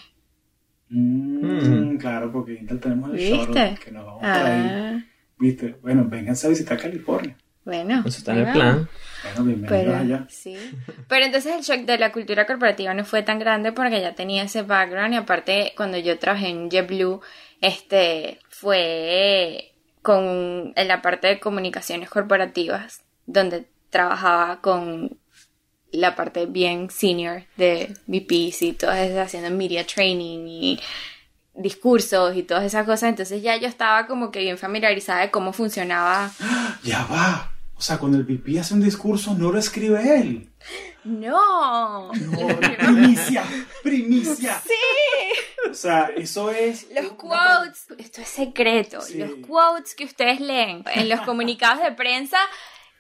mm, 0.90 1.98
Claro, 1.98 2.32
porque 2.32 2.54
Intel 2.54 2.80
tenemos 2.80 3.10
el 3.12 3.18
¿Viste? 3.18 3.36
shuttle 3.38 3.78
que 3.84 3.92
nos 3.92 4.06
vamos 4.06 4.22
por 4.22 4.30
ahí. 4.30 4.68
Ah, 4.70 5.04
¿Viste? 5.38 5.76
Bueno, 5.82 6.06
vénganse 6.08 6.48
a 6.48 6.50
visitar 6.52 6.80
California. 6.80 7.36
bueno. 7.66 8.00
Eso 8.06 8.20
está 8.20 8.32
en 8.34 8.48
el 8.48 8.54
plan. 8.54 8.88
Bueno, 9.24 9.44
bienvenidos 9.44 9.70
Pero, 9.70 9.96
allá. 9.98 10.26
sí. 10.30 10.56
Pero 11.10 11.26
entonces 11.26 11.54
el 11.56 11.62
shock 11.64 11.86
de 11.86 11.98
la 11.98 12.12
cultura 12.12 12.46
corporativa 12.46 12.94
no 12.94 13.04
fue 13.04 13.24
tan 13.24 13.40
grande 13.40 13.72
porque 13.74 14.00
ya 14.00 14.14
tenía 14.16 14.44
ese 14.44 14.62
background 14.62 15.14
y 15.16 15.18
aparte 15.18 15.74
cuando 15.76 15.98
yo 15.98 16.18
trabajé 16.20 16.48
en 16.50 16.70
JetBlue, 16.70 17.22
este, 17.66 18.40
fue 18.50 19.74
con, 20.02 20.74
en 20.76 20.88
la 20.88 21.02
parte 21.02 21.28
de 21.28 21.40
comunicaciones 21.40 22.10
corporativas, 22.10 23.02
donde 23.26 23.66
trabajaba 23.90 24.62
con 24.62 25.18
la 25.92 26.16
parte 26.16 26.46
bien 26.46 26.90
senior 26.90 27.44
de 27.58 27.96
VPs 28.06 28.62
y 28.62 28.74
todas 28.74 29.00
esas 29.00 29.28
haciendo 29.28 29.50
media 29.50 29.86
training 29.86 30.46
y 30.48 30.80
discursos 31.56 32.36
y 32.36 32.44
todas 32.44 32.66
esas 32.66 32.86
cosas, 32.86 33.10
entonces 33.10 33.42
ya 33.42 33.56
yo 33.58 33.68
estaba 33.68 34.06
como 34.08 34.30
que 34.30 34.40
bien 34.40 34.58
familiarizada 34.58 35.22
de 35.22 35.32
cómo 35.32 35.54
funcionaba. 35.54 36.32
Ya 36.84 37.04
va. 37.06 37.55
O 37.78 37.82
sea, 37.82 37.98
cuando 37.98 38.18
el 38.18 38.24
VP 38.24 38.60
hace 38.60 38.74
un 38.74 38.82
discurso, 38.82 39.34
no 39.36 39.52
lo 39.52 39.60
escribe 39.60 40.20
él. 40.20 40.50
No. 41.04 42.12
No, 42.14 42.48
primicia, 42.80 43.44
primicia. 43.84 44.60
Sí. 44.66 45.70
O 45.70 45.74
sea, 45.74 46.10
eso 46.16 46.52
es. 46.52 46.88
Los 46.94 47.12
quotes, 47.14 47.86
esto 47.98 48.22
es 48.22 48.28
secreto, 48.28 49.02
Sí. 49.02 49.18
los 49.18 49.32
quotes 49.46 49.94
que 49.96 50.06
ustedes 50.06 50.40
leen 50.40 50.84
en 50.94 51.10
los 51.10 51.22
comunicados 51.22 51.84
de 51.84 51.92
prensa, 51.92 52.38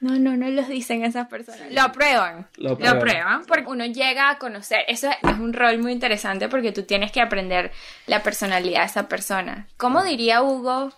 no, 0.01 0.20
no, 0.20 0.36
no 0.36 0.50
los 0.50 0.67
dicen 0.67 1.03
esas 1.05 1.27
personas, 1.27 1.72
lo 1.72 1.82
aprueban, 1.82 2.48
Lo 2.58 2.70
lo 2.70 2.74
aprueban. 2.75 2.98
aprueban, 2.98 3.46
porque 3.46 3.67
uno 3.70 3.86
llega 3.86 4.29
a 4.29 4.38
conocer, 4.38 4.79
eso 4.88 5.10
es 5.10 5.39
un 5.39 5.53
rol 5.53 5.79
muy 5.79 5.94
interesante 5.94 6.50
porque 6.50 6.72
tú 6.74 6.84
tienes 6.84 7.12
que 7.12 7.22
aprender 7.22 7.72
la 8.08 8.22
personalidad 8.22 8.82
de 8.82 8.88
esa 8.88 9.08
persona. 9.08 9.67
¿Cómo 9.77 10.03
diría 10.03 10.44
Hugo 10.44 10.91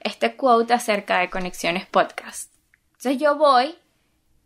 este 0.00 0.36
quote 0.36 0.74
acerca 0.74 1.18
de 1.18 1.30
Conexiones 1.30 1.86
Podcast? 1.86 2.52
Entonces 2.96 3.20
yo 3.20 3.36
voy 3.36 3.74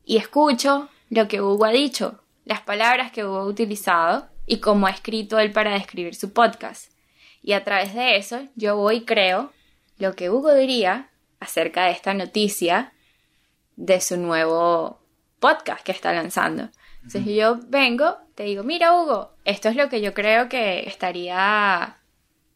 y 0.04 0.16
escucho 0.16 0.88
lo 1.09 1.28
que 1.28 1.40
Hugo 1.40 1.64
ha 1.64 1.71
dicho, 1.71 2.21
las 2.45 2.61
palabras 2.61 3.12
que 3.12 3.25
Hugo 3.25 3.38
ha 3.38 3.45
utilizado 3.45 4.28
y 4.47 4.59
cómo 4.59 4.87
ha 4.87 4.90
escrito 4.90 5.38
él 5.38 5.52
para 5.52 5.75
describir 5.75 6.14
su 6.14 6.33
podcast. 6.33 6.92
Y 7.42 7.52
a 7.52 7.64
través 7.64 7.95
de 7.95 8.16
eso 8.16 8.49
yo 8.57 8.76
voy 8.76 8.97
y 8.97 9.04
creo 9.04 9.52
lo 9.99 10.14
que 10.14 10.30
Hugo 10.30 10.52
diría 10.54 11.11
acerca 11.38 11.85
de 11.85 11.92
esta 11.92 12.12
noticia 12.14 12.92
de 13.76 14.00
su 14.00 14.16
nuevo 14.16 15.00
podcast 15.38 15.85
que 15.85 15.92
está 15.92 16.12
lanzando. 16.12 16.71
Entonces 16.97 17.25
yo 17.26 17.59
vengo, 17.69 18.19
te 18.35 18.42
digo, 18.42 18.62
mira 18.62 18.95
Hugo, 18.95 19.33
esto 19.45 19.69
es 19.69 19.76
lo 19.76 19.88
que 19.88 20.00
yo 20.00 20.12
creo 20.12 20.49
que 20.49 20.88
estaría 20.88 21.97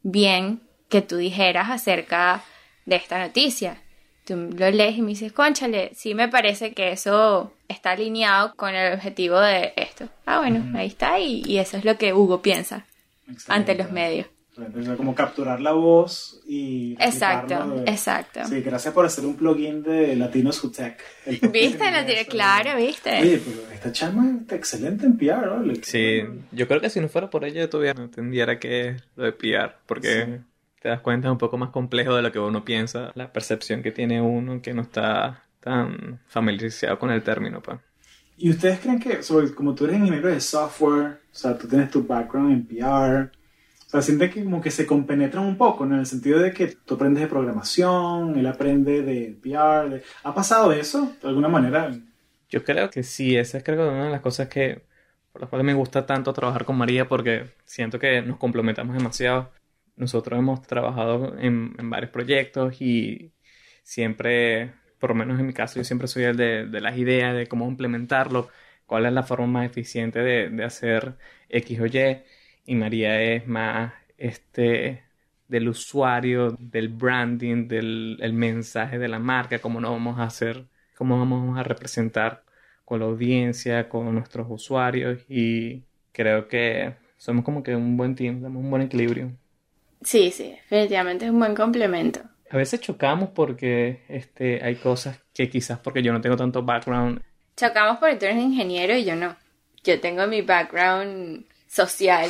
bien 0.02 0.60
que 0.88 1.00
tú 1.00 1.16
dijeras 1.16 1.70
acerca 1.70 2.44
de 2.84 2.96
esta 2.96 3.18
noticia. 3.18 3.80
Tú 4.24 4.36
lo 4.56 4.70
lees 4.70 4.96
y 4.96 5.02
me 5.02 5.08
dices, 5.08 5.32
conchale, 5.32 5.90
sí 5.94 6.14
me 6.14 6.28
parece 6.28 6.72
que 6.72 6.92
eso 6.92 7.52
está 7.68 7.90
alineado 7.92 8.54
con 8.56 8.74
el 8.74 8.94
objetivo 8.94 9.38
de 9.38 9.72
esto. 9.76 10.08
Ah, 10.24 10.38
bueno, 10.38 10.64
ahí 10.78 10.86
está, 10.86 11.18
y, 11.18 11.42
y 11.44 11.58
eso 11.58 11.76
es 11.76 11.84
lo 11.84 11.98
que 11.98 12.14
Hugo 12.14 12.40
piensa 12.40 12.86
Excelente. 13.30 13.72
ante 13.72 13.74
los 13.82 13.92
medios. 13.92 14.26
Entonces, 14.56 14.92
es 14.92 14.96
como 14.96 15.16
capturar 15.16 15.60
la 15.60 15.72
voz 15.72 16.40
y. 16.46 16.92
Exacto, 17.00 17.66
de- 17.70 17.90
exacto. 17.90 18.44
Sí, 18.46 18.60
gracias 18.60 18.94
por 18.94 19.04
hacer 19.04 19.26
un 19.26 19.34
plugin 19.34 19.82
de 19.82 20.14
Latinos 20.14 20.62
Who 20.62 20.70
Tech. 20.70 21.02
¿Viste? 21.50 22.24
claro, 22.28 22.76
¿viste? 22.78 23.20
Oye, 23.20 23.40
pero 23.44 23.68
esta 23.74 23.90
chama 23.90 24.38
está 24.42 24.54
excelente 24.54 25.06
en 25.06 25.16
PR, 25.18 25.48
¿vale? 25.48 25.80
Sí, 25.82 26.22
yo 26.52 26.68
creo 26.68 26.80
que 26.80 26.88
si 26.88 27.00
no 27.00 27.08
fuera 27.08 27.28
por 27.30 27.44
ella, 27.44 27.62
yo 27.62 27.68
todavía 27.68 27.94
no 27.94 28.04
entendiera 28.04 28.60
qué 28.60 28.88
es 28.90 29.02
lo 29.16 29.24
de 29.24 29.32
PR, 29.32 29.74
porque 29.86 30.24
Sí. 30.24 30.30
Te 30.84 30.90
das 30.90 31.00
cuenta 31.00 31.28
es 31.28 31.32
un 31.32 31.38
poco 31.38 31.56
más 31.58 31.70
complejo 31.70 32.14
de 32.14 32.22
lo 32.22 32.30
que 32.30 32.38
uno 32.38 32.64
piensa, 32.64 33.10
la 33.14 33.32
percepción 33.32 33.82
que 33.82 33.90
tiene 33.92 34.20
uno 34.20 34.60
que 34.62 34.74
no 34.74 34.82
está 34.82 35.44
tan 35.60 36.20
familiarizado 36.26 36.98
con 37.00 37.10
el 37.10 37.22
término, 37.24 37.62
pues. 37.62 37.80
¿Y 38.36 38.50
ustedes 38.50 38.80
creen 38.80 38.98
que, 38.98 39.22
sobre- 39.22 39.54
como 39.54 39.74
tú 39.74 39.84
eres 39.84 39.98
ingeniero 39.98 40.28
de 40.28 40.40
software, 40.40 41.20
o 41.32 41.34
sea, 41.34 41.56
tú 41.56 41.68
tienes 41.68 41.90
tu 41.90 42.04
background 42.06 42.52
en 42.52 42.66
PR, 42.66 43.30
o 43.86 43.90
sea, 43.90 44.02
sienten 44.02 44.30
que 44.30 44.42
como 44.44 44.60
que 44.60 44.70
se 44.72 44.86
compenetran 44.86 45.44
un 45.46 45.56
poco, 45.56 45.86
¿no? 45.86 45.94
En 45.94 46.00
el 46.00 46.06
sentido 46.06 46.40
de 46.40 46.52
que 46.52 46.68
tú 46.84 46.94
aprendes 46.94 47.22
de 47.22 47.28
programación, 47.28 48.36
él 48.38 48.46
aprende 48.46 49.02
de 49.02 49.38
PR, 49.40 49.88
de- 49.90 50.02
¿ha 50.24 50.34
pasado 50.34 50.72
eso 50.72 51.16
de 51.22 51.28
alguna 51.28 51.48
manera? 51.48 51.90
Yo 52.48 52.64
creo 52.64 52.90
que 52.90 53.02
sí, 53.02 53.36
esa 53.36 53.58
es 53.58 53.64
creo 53.64 53.90
una 53.90 54.04
de 54.06 54.10
las 54.10 54.20
cosas 54.20 54.48
que 54.48 54.86
por 55.32 55.40
las 55.40 55.50
cuales 55.50 55.66
me 55.66 55.74
gusta 55.74 56.06
tanto 56.06 56.32
trabajar 56.32 56.64
con 56.64 56.76
María 56.76 57.08
porque 57.08 57.50
siento 57.64 57.98
que 57.98 58.22
nos 58.22 58.38
complementamos 58.38 58.94
demasiado. 58.94 59.52
Nosotros 59.96 60.38
hemos 60.38 60.62
trabajado 60.62 61.38
en, 61.38 61.74
en 61.78 61.90
varios 61.90 62.10
proyectos 62.10 62.80
y 62.80 63.32
siempre, 63.82 64.74
por 64.98 65.10
lo 65.10 65.14
menos 65.16 65.38
en 65.40 65.46
mi 65.46 65.52
caso, 65.52 65.76
yo 65.76 65.84
siempre 65.84 66.08
soy 66.08 66.24
el 66.24 66.36
de, 66.36 66.66
de 66.66 66.80
las 66.80 66.96
ideas 66.98 67.34
de 67.36 67.46
cómo 67.46 67.68
implementarlo, 67.68 68.48
cuál 68.86 69.06
es 69.06 69.12
la 69.12 69.22
forma 69.22 69.46
más 69.46 69.66
eficiente 69.66 70.20
de, 70.20 70.50
de 70.50 70.64
hacer 70.64 71.16
X 71.48 71.80
o 71.80 71.86
Y. 71.86 72.22
Y 72.66 72.74
María 72.76 73.20
es 73.22 73.46
más 73.46 73.92
este 74.16 75.04
del 75.48 75.68
usuario, 75.68 76.52
del 76.58 76.88
branding, 76.88 77.68
del 77.68 78.18
el 78.20 78.32
mensaje 78.32 78.98
de 78.98 79.08
la 79.08 79.18
marca, 79.18 79.58
cómo 79.60 79.80
nos 79.80 79.90
vamos 79.92 80.18
a 80.18 80.24
hacer, 80.24 80.66
cómo 80.96 81.18
vamos 81.18 81.58
a 81.58 81.62
representar 81.62 82.44
con 82.84 83.00
la 83.00 83.06
audiencia, 83.06 83.88
con 83.88 84.12
nuestros 84.14 84.46
usuarios 84.50 85.24
y 85.28 85.84
creo 86.12 86.48
que 86.48 86.96
somos 87.16 87.44
como 87.44 87.62
que 87.62 87.76
un 87.76 87.96
buen 87.96 88.14
team, 88.14 88.36
tenemos 88.36 88.62
un 88.64 88.70
buen 88.70 88.82
equilibrio. 88.82 89.36
Sí, 90.04 90.30
sí, 90.30 90.54
definitivamente 90.70 91.24
es 91.24 91.30
un 91.30 91.38
buen 91.38 91.54
complemento. 91.54 92.20
A 92.50 92.56
veces 92.56 92.80
chocamos 92.80 93.30
porque 93.30 94.04
este, 94.08 94.62
hay 94.62 94.76
cosas 94.76 95.18
que 95.34 95.48
quizás 95.48 95.78
porque 95.80 96.02
yo 96.02 96.12
no 96.12 96.20
tengo 96.20 96.36
tanto 96.36 96.62
background, 96.62 97.20
Chocamos 97.56 97.98
porque 97.98 98.16
tú 98.16 98.24
eres 98.26 98.38
ingeniero 98.38 98.96
y 98.96 99.04
yo 99.04 99.14
no. 99.16 99.36
Yo 99.84 100.00
tengo 100.00 100.26
mi 100.26 100.42
background 100.42 101.44
social. 101.68 102.28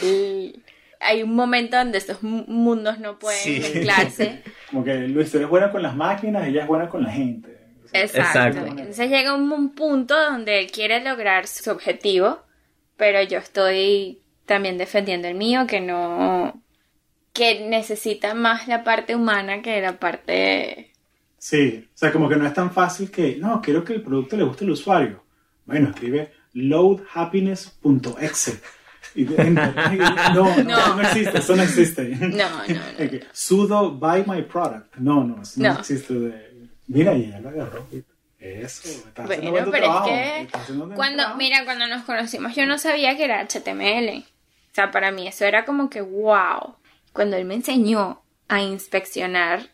Hay 1.00 1.23
un 1.23 1.35
momento 1.35 1.76
donde 1.78 1.97
estos 1.99 2.23
mu- 2.23 2.45
mundos 2.47 2.99
no 2.99 3.19
pueden 3.19 3.40
Sí. 3.40 3.59
mezclarse. 3.61 4.43
Como 4.71 4.85
que 4.85 4.95
Luis, 5.09 5.31
tú 5.31 5.38
eres 5.38 5.49
buena 5.49 5.71
con 5.73 5.83
las 5.83 5.97
máquinas, 5.97 6.47
ella 6.47 6.62
es 6.62 6.66
buena 6.69 6.88
con 6.88 7.02
la 7.04 7.11
gente. 7.11 7.57
Exacto. 7.93 8.19
Exacto. 8.59 8.66
Entonces 8.66 9.09
llega 9.09 9.35
un, 9.35 9.50
un 9.52 9.75
punto 9.75 10.14
donde 10.21 10.59
él 10.61 10.71
quiere 10.71 11.00
lograr 11.02 11.47
su 11.47 11.71
objetivo, 11.71 12.40
pero 12.97 13.23
yo 13.23 13.38
estoy 13.38 14.21
también 14.47 14.76
defendiendo 14.78 15.26
el 15.28 15.35
mío, 15.37 15.66
que 15.66 15.81
no. 15.81 16.61
Que 17.35 17.67
necesita 17.69 18.33
más 18.35 18.67
la 18.69 18.83
parte 18.85 19.14
humana 19.14 19.61
que 19.61 19.83
la 19.83 19.99
parte. 19.99 20.91
Sí, 21.37 21.87
o 21.95 21.99
sea, 21.99 22.11
como 22.11 22.26
que 22.31 22.37
no 22.37 22.47
es 22.47 22.55
tan 22.55 22.73
fácil 22.73 23.11
que, 23.11 23.37
no, 23.37 23.61
quiero 23.61 23.85
que 23.85 23.93
el 23.95 24.00
producto 24.03 24.35
le 24.38 24.45
guste 24.45 24.64
al 24.64 24.71
usuario. 24.71 25.23
Bueno, 25.67 25.91
escribe 25.91 26.33
loadhappiness.exe. 26.55 28.61
No, 29.17 30.35
no, 30.35 30.57
No. 30.64 30.97
no 30.97 31.03
existe, 31.03 31.38
eso 31.38 31.55
no 31.57 31.62
existe. 31.62 32.05
No, 32.17 32.29
no, 32.29 32.64
no. 32.99 33.19
Sudo 33.33 33.91
buy 33.93 34.25
my 34.26 34.43
product. 34.43 34.97
No, 34.97 35.23
no, 35.25 35.43
eso 35.43 35.61
no, 35.61 35.75
No. 35.75 35.79
existe. 35.81 36.14
De... 36.14 36.69
Mira, 36.88 37.14
y 37.14 37.25
ella 37.26 37.41
lo 37.41 37.49
agarró. 37.50 37.87
Eso, 38.41 38.88
está 38.88 39.25
Bueno, 39.25 39.50
buen 39.53 39.71
pero 39.71 39.85
trabajo, 39.87 40.11
es 40.11 40.47
que 40.49 40.53
cuando, 40.95 41.17
trabajo. 41.17 41.37
mira, 41.38 41.64
cuando 41.64 41.87
nos 41.87 42.05
conocimos 42.05 42.55
yo 42.55 42.67
no 42.67 42.76
sabía 42.79 43.17
que 43.17 43.25
era 43.25 43.41
HTML. 43.41 44.19
O 44.19 44.75
sea, 44.75 44.91
para 44.91 45.11
mí 45.11 45.26
eso 45.26 45.47
era 45.47 45.64
como 45.64 45.88
que 45.88 46.03
wow. 46.03 46.75
Cuando 47.14 47.37
él 47.37 47.44
me 47.44 47.54
enseñó 47.54 48.23
a 48.49 48.61
inspeccionar 48.61 49.71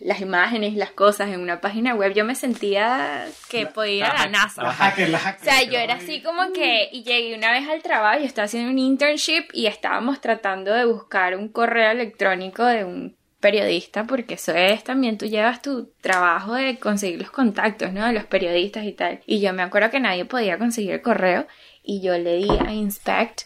las 0.00 0.20
imágenes, 0.20 0.74
las 0.74 0.92
cosas 0.92 1.28
en 1.30 1.40
una 1.40 1.60
página 1.60 1.94
web, 1.94 2.14
yo 2.14 2.24
me 2.24 2.36
sentía 2.36 3.26
que 3.48 3.66
podía 3.66 3.96
ir 3.96 4.04
a 4.04 4.14
la 4.14 4.26
NASA. 4.28 4.62
La 4.62 4.72
hacker, 4.72 5.08
la 5.10 5.18
hacker. 5.18 5.40
O 5.40 5.44
sea, 5.44 5.62
yo 5.64 5.78
era 5.78 5.94
así 5.94 6.22
como 6.22 6.52
que, 6.52 6.88
y 6.92 7.02
llegué 7.02 7.36
una 7.36 7.50
vez 7.50 7.68
al 7.68 7.82
trabajo, 7.82 8.20
yo 8.20 8.26
estaba 8.26 8.46
haciendo 8.46 8.70
un 8.70 8.78
internship 8.78 9.48
y 9.52 9.66
estábamos 9.66 10.20
tratando 10.20 10.72
de 10.72 10.84
buscar 10.84 11.36
un 11.36 11.48
correo 11.48 11.90
electrónico 11.90 12.64
de 12.64 12.84
un 12.84 13.16
periodista, 13.40 14.04
porque 14.04 14.34
eso 14.34 14.52
es 14.54 14.84
también, 14.84 15.18
tú 15.18 15.26
llevas 15.26 15.62
tu 15.62 15.92
trabajo 16.00 16.54
de 16.54 16.78
conseguir 16.78 17.20
los 17.20 17.32
contactos, 17.32 17.92
¿no? 17.92 18.06
De 18.06 18.12
los 18.12 18.24
periodistas 18.24 18.84
y 18.84 18.92
tal. 18.92 19.20
Y 19.26 19.40
yo 19.40 19.52
me 19.52 19.62
acuerdo 19.62 19.90
que 19.90 20.00
nadie 20.00 20.24
podía 20.24 20.58
conseguir 20.58 20.92
el 20.92 21.02
correo 21.02 21.46
y 21.82 22.00
yo 22.00 22.16
le 22.16 22.36
di 22.36 22.48
a 22.48 22.72
inspect 22.72 23.42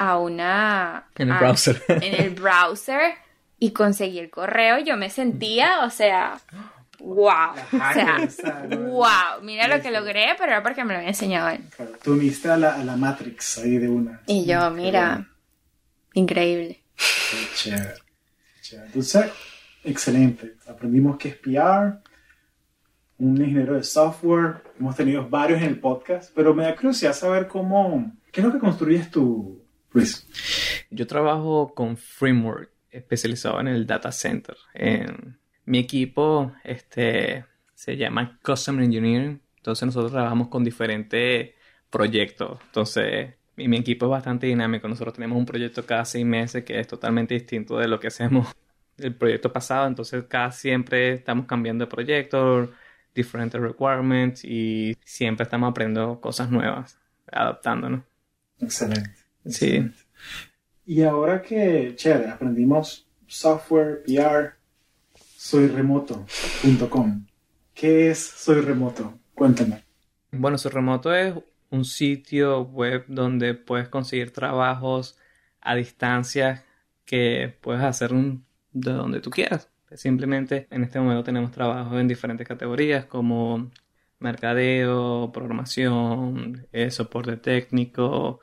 a 0.00 0.18
una... 0.18 1.04
En 1.16 1.28
el 1.28 1.34
a- 1.34 1.38
browser. 1.38 1.82
En 1.88 2.14
el 2.14 2.30
browser 2.30 3.12
y 3.58 3.72
conseguí 3.72 4.18
el 4.18 4.30
correo 4.30 4.78
y 4.78 4.84
yo 4.84 4.96
me 4.96 5.10
sentía, 5.10 5.84
o 5.84 5.90
sea... 5.90 6.40
¡Wow! 7.00 7.54
¡Wow! 8.78 9.42
Mira 9.42 9.68
lo 9.68 9.82
que 9.82 9.90
logré, 9.90 10.28
pero 10.38 10.52
era 10.52 10.62
porque 10.62 10.84
me 10.84 10.92
lo 10.92 10.98
había 10.98 11.08
enseñado 11.10 11.48
él. 11.48 11.60
Claro, 11.76 11.92
Tú 12.02 12.12
uniste 12.12 12.48
a 12.50 12.56
la, 12.56 12.74
a 12.74 12.84
la 12.84 12.96
Matrix 12.96 13.58
ahí 13.58 13.78
de 13.78 13.88
una. 13.88 14.20
Y 14.26 14.44
yo, 14.46 14.70
mira, 14.70 15.26
increíble. 16.14 16.80
Qué 16.96 17.46
chévere. 17.54 17.94
qué 18.54 18.60
chévere. 18.62 18.86
Entonces, 18.88 19.26
excelente. 19.84 20.56
Aprendimos 20.68 21.16
que 21.16 21.28
es 21.28 21.36
PR, 21.36 22.00
un 23.18 23.36
ingeniero 23.38 23.74
de 23.74 23.82
software. 23.82 24.62
Hemos 24.78 24.94
tenido 24.96 25.26
varios 25.28 25.60
en 25.62 25.68
el 25.68 25.80
podcast, 25.80 26.32
pero 26.34 26.54
me 26.54 26.64
da 26.64 26.74
curiosidad 26.76 27.12
saber 27.14 27.48
cómo. 27.48 28.12
¿Qué 28.30 28.40
es 28.42 28.46
lo 28.46 28.52
que 28.52 28.58
construyes 28.58 29.10
tú, 29.10 29.59
Luis? 29.92 30.26
Yo 30.90 31.06
trabajo 31.06 31.72
con 31.74 31.96
Framework, 31.96 32.70
especializado 32.90 33.60
en 33.60 33.68
el 33.68 33.86
data 33.86 34.12
center. 34.12 34.56
En 34.74 35.38
mi 35.64 35.78
equipo 35.78 36.52
este, 36.64 37.44
se 37.74 37.96
llama 37.96 38.38
Customer 38.42 38.84
Engineering. 38.84 39.40
Entonces 39.56 39.86
nosotros 39.86 40.12
trabajamos 40.12 40.48
con 40.48 40.64
diferentes 40.64 41.50
proyectos. 41.90 42.58
Entonces 42.66 43.34
mi, 43.56 43.68
mi 43.68 43.78
equipo 43.78 44.06
es 44.06 44.10
bastante 44.10 44.46
dinámico. 44.46 44.88
Nosotros 44.88 45.14
tenemos 45.14 45.38
un 45.38 45.46
proyecto 45.46 45.84
cada 45.84 46.04
seis 46.04 46.24
meses 46.24 46.64
que 46.64 46.78
es 46.78 46.86
totalmente 46.86 47.34
distinto 47.34 47.78
de 47.78 47.88
lo 47.88 48.00
que 48.00 48.08
hacemos 48.08 48.48
el 48.98 49.14
proyecto 49.14 49.52
pasado. 49.52 49.86
Entonces 49.86 50.24
cada 50.28 50.52
siempre 50.52 51.14
estamos 51.14 51.46
cambiando 51.46 51.84
de 51.84 51.90
proyecto, 51.90 52.70
diferentes 53.14 53.60
requirements 53.60 54.44
y 54.44 54.96
siempre 55.04 55.44
estamos 55.44 55.70
aprendiendo 55.70 56.20
cosas 56.20 56.50
nuevas, 56.50 56.98
adaptándonos. 57.30 58.02
Excelente. 58.58 59.19
Sí. 59.46 59.90
Y 60.86 61.02
ahora 61.02 61.40
que, 61.42 61.94
chévere, 61.96 62.30
aprendimos 62.30 63.06
software, 63.26 64.02
PR, 64.04 64.54
soyremoto.com. 65.36 67.26
¿Qué 67.74 68.10
es 68.10 68.18
Soy 68.18 68.60
Remoto? 68.60 69.18
Cuéntame. 69.34 69.84
Bueno, 70.32 70.58
su 70.58 70.68
remoto 70.68 71.14
es 71.14 71.34
un 71.70 71.84
sitio 71.84 72.62
web 72.62 73.04
donde 73.08 73.54
puedes 73.54 73.88
conseguir 73.88 74.32
trabajos 74.32 75.16
a 75.60 75.74
distancia 75.74 76.64
que 77.04 77.56
puedes 77.60 77.82
hacer 77.82 78.12
un- 78.12 78.44
de 78.72 78.92
donde 78.92 79.20
tú 79.20 79.30
quieras. 79.30 79.70
Simplemente 79.94 80.66
en 80.70 80.84
este 80.84 81.00
momento 81.00 81.24
tenemos 81.24 81.50
trabajos 81.50 81.98
en 82.00 82.06
diferentes 82.08 82.46
categorías 82.46 83.06
como 83.06 83.70
mercadeo, 84.18 85.32
programación, 85.32 86.66
eh, 86.72 86.90
soporte 86.90 87.36
técnico, 87.36 88.40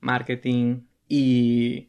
marketing 0.00 0.82
y 1.08 1.88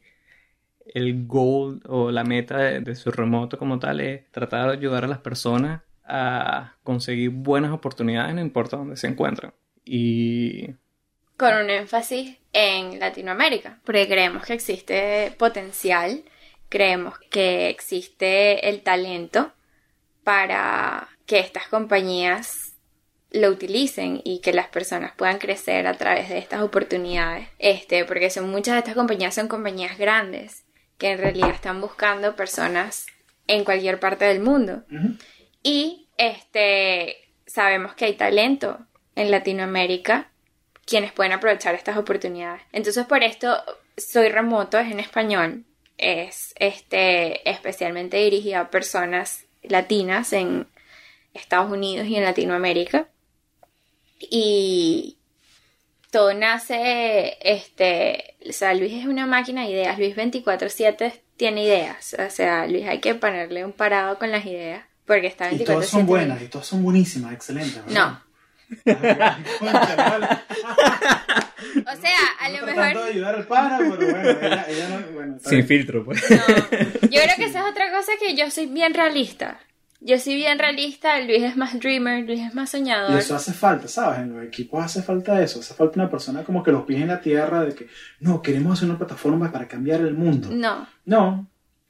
el 0.86 1.26
goal 1.26 1.82
o 1.88 2.12
la 2.12 2.24
meta 2.24 2.58
de, 2.58 2.95
su 2.95 3.12
remoto 3.12 3.58
como 3.58 3.80
tal 3.80 4.02
es 4.02 4.30
tratar 4.32 4.67
de 4.67 4.74
ayudar 4.78 5.06
a 5.06 5.08
las 5.08 5.19
personas 5.19 5.82
a 6.06 6.76
conseguir 6.84 7.30
buenas 7.30 7.71
oportunidades 7.71 8.36
no 8.36 8.41
importa 8.41 8.78
dónde 8.78 8.97
se 8.97 9.08
encuentren. 9.08 9.54
Y 9.86 10.67
Con 11.38 11.56
un 11.56 11.69
énfasis 11.69 12.38
en 12.54 13.00
Latinoamérica, 13.00 13.80
porque 13.86 14.08
creemos 14.08 14.45
que 14.45 14.54
existe 14.54 15.34
potencial, 15.38 16.24
creemos 16.69 17.17
que 17.30 17.69
existe 17.69 18.69
el 18.69 18.82
talento 18.82 19.54
para 20.24 21.08
que 21.26 21.39
estas 21.39 21.67
compañías 21.67 22.71
lo 23.32 23.50
utilicen 23.50 24.22
y 24.24 24.39
que 24.39 24.54
las 24.54 24.67
personas 24.67 25.13
puedan 25.15 25.39
crecer 25.39 25.88
a 25.88 25.98
través 25.98 26.30
de 26.30 26.38
estas 26.38 26.62
oportunidades. 26.62 27.48
Este, 27.60 28.06
porque 28.06 28.30
son 28.30 28.50
muchas 28.50 28.76
de 28.76 28.80
estas 28.80 28.96
compañías 28.96 29.36
son 29.36 29.48
compañías 29.48 29.98
grandes 29.98 30.65
que 30.98 31.12
en 31.12 31.17
realidad 31.17 31.50
están 31.50 31.82
buscando 31.82 32.36
personas 32.36 33.08
en 33.48 33.63
cualquier 33.63 34.00
parte 34.00 34.26
del 34.26 34.39
mundo. 34.39 34.84
Y 35.63 36.08
este 36.17 37.17
sabemos 37.48 37.96
que 37.96 38.06
hay 38.06 38.13
talento 38.13 38.80
en 39.15 39.32
Latinoamérica 39.32 40.30
quienes 40.86 41.12
pueden 41.12 41.32
aprovechar 41.32 41.74
estas 41.76 41.98
oportunidades. 41.98 42.62
Entonces, 42.72 43.06
por 43.06 43.24
esto, 43.24 43.58
Soy 43.98 44.30
Remoto 44.30 44.78
es 44.78 44.91
en 44.91 45.00
español. 45.00 45.63
Es 45.98 46.54
este 46.58 47.50
especialmente 47.50 48.17
dirigido 48.17 48.60
a 48.60 48.70
personas 48.70 49.46
latinas 49.63 50.34
en 50.34 50.67
Estados 51.34 51.72
Unidos 51.72 52.08
y 52.08 52.15
en 52.15 52.24
Latinoamérica. 52.24 53.08
Y 54.30 55.18
todo 56.12 56.34
nace, 56.34 57.38
este, 57.42 58.36
o 58.48 58.54
sea, 58.54 58.74
Luis 58.74 58.94
es 58.94 59.06
una 59.06 59.26
máquina 59.26 59.64
de 59.64 59.72
ideas. 59.72 59.98
Luis 59.98 60.16
24/7 60.16 61.14
tiene 61.38 61.64
ideas. 61.64 62.16
O 62.20 62.30
sea, 62.30 62.68
Luis 62.68 62.88
hay 62.88 63.00
que 63.00 63.16
ponerle 63.16 63.66
un 63.66 63.72
parado 63.74 64.18
con 64.20 64.32
las 64.32 64.46
ideas. 64.46 64.84
Porque 65.06 65.28
está 65.28 65.50
24/7. 65.50 65.62
Y 65.62 65.66
todas 65.66 65.88
son 65.88 66.06
buenas, 66.06 66.42
y 66.42 66.46
todas 66.48 66.68
son 66.68 66.84
buenísimas, 66.84 67.34
excelentes. 67.34 67.84
¿verdad? 67.86 68.20
No. 68.20 68.32
O 71.86 71.96
sea, 72.02 72.18
a 72.40 72.50
No 72.50 72.60
lo 72.60 72.66
mejor. 72.66 73.04
de 73.06 73.10
ayudar 73.12 73.36
al 73.36 73.46
pana, 73.48 73.78
pero 73.78 73.96
bueno, 73.98 74.30
ella, 74.30 74.66
ella 74.68 74.90
no. 74.90 75.14
Bueno, 75.14 75.36
está 75.38 75.50
sin 75.50 75.66
filtro, 75.68 76.04
pues. 76.04 76.22
No. 76.30 76.38
Yo 76.38 77.22
creo 77.22 77.36
que 77.38 77.46
esa 77.46 77.60
es 77.60 77.66
otra 77.72 77.92
cosa 77.92 78.12
que 78.20 78.36
yo 78.36 78.50
soy 78.50 78.66
bien 78.68 78.94
realista. 78.94 79.60
Yo 80.04 80.18
soy 80.18 80.34
bien 80.36 80.58
realista, 80.58 81.20
Luis 81.22 81.44
es 81.44 81.56
más 81.56 81.80
dreamer, 81.80 82.26
Luis 82.26 82.40
es 82.42 82.56
más 82.56 82.74
Y 82.74 82.78
soñador. 82.80 83.18
eso 83.20 83.36
hace 83.36 83.54
falta, 83.54 83.88
¿sabes? 83.88 84.20
En 84.22 84.34
los 84.36 84.44
equipos 84.44 84.84
hace 84.84 85.04
falta 85.04 85.42
eso. 85.44 85.60
Hace 85.60 85.76
falta 85.76 86.00
una 86.00 86.10
persona 86.10 86.44
como 86.44 86.64
que 86.64 86.72
los 86.72 86.84
pies 86.86 87.02
en 87.02 87.10
la 87.10 87.22
tierra 87.22 87.64
de 87.64 87.76
que, 87.76 87.88
no, 88.20 88.42
queremos 88.42 88.74
hacer 88.80 88.90
una 88.90 88.98
plataforma 88.98 89.52
para 89.52 89.68
cambiar 89.68 90.02
el 90.02 90.16
mundo. 90.16 90.50
No, 90.52 90.88
No, 91.06 91.48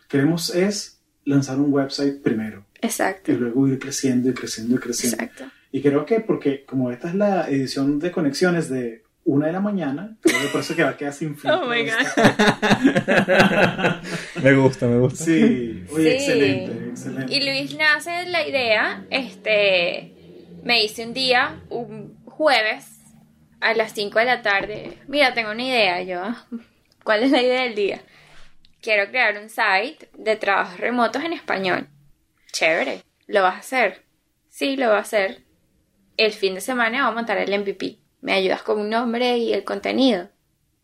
queremos 0.09 0.53
es 0.53 0.99
lanzar 1.23 1.57
un 1.57 1.71
website 1.71 2.21
primero 2.21 2.65
exacto, 2.81 3.31
y 3.31 3.35
luego 3.35 3.67
ir 3.67 3.79
creciendo 3.79 4.29
y 4.29 4.33
creciendo 4.33 4.75
y 4.75 4.79
creciendo. 4.79 5.23
exacto. 5.23 5.45
Y 5.71 5.81
creo 5.81 6.05
que 6.05 6.19
porque 6.19 6.65
como 6.65 6.91
esta 6.91 7.07
es 7.07 7.15
la 7.15 7.47
edición 7.49 7.97
de 7.99 8.11
conexiones 8.11 8.69
de 8.69 9.03
una 9.33 9.47
de 9.47 9.53
la 9.53 9.61
mañana, 9.61 10.17
por 10.21 10.59
eso 10.61 10.75
que 10.75 10.83
va 10.83 10.89
a 10.89 10.97
quedar 10.97 11.13
sin 11.13 11.37
filtro. 11.37 11.61
Oh 11.61 11.65
my 11.67 11.85
me 14.43 14.53
gusta, 14.55 14.87
me 14.87 14.97
gusta. 14.99 15.23
Sí, 15.23 15.83
oye, 15.91 16.03
Sí. 16.03 16.09
excelente, 16.09 16.89
excelente. 16.89 17.33
Y 17.33 17.41
Luis 17.45 17.75
nace 17.77 18.11
de 18.11 18.25
la 18.27 18.47
idea, 18.47 19.05
este, 19.09 20.13
me 20.63 20.83
hice 20.83 21.05
un 21.05 21.13
día, 21.13 21.61
un 21.69 22.17
jueves, 22.25 22.97
a 23.61 23.73
las 23.73 23.93
5 23.93 24.19
de 24.19 24.25
la 24.25 24.41
tarde, 24.41 24.97
mira, 25.07 25.33
tengo 25.33 25.51
una 25.51 25.63
idea, 25.63 26.01
yo, 26.01 26.21
¿cuál 27.03 27.23
es 27.23 27.31
la 27.31 27.41
idea 27.41 27.63
del 27.63 27.75
día? 27.75 28.01
Quiero 28.81 29.09
crear 29.11 29.37
un 29.41 29.49
site 29.49 30.09
de 30.17 30.35
trabajos 30.35 30.79
remotos 30.79 31.23
en 31.23 31.33
español. 31.33 31.87
Chévere, 32.51 33.03
¿lo 33.27 33.43
vas 33.43 33.55
a 33.55 33.59
hacer? 33.59 34.03
Sí, 34.49 34.75
lo 34.75 34.87
voy 34.87 34.97
a 34.97 35.01
hacer. 35.01 35.43
El 36.17 36.33
fin 36.33 36.55
de 36.55 36.61
semana 36.61 37.03
voy 37.03 37.11
a 37.11 37.15
montar 37.15 37.37
el 37.37 37.57
MVP. 37.57 37.99
¿Me 38.21 38.33
ayudas 38.33 38.61
con 38.61 38.79
un 38.79 38.89
nombre 38.89 39.37
y 39.37 39.51
el 39.53 39.63
contenido? 39.63 40.29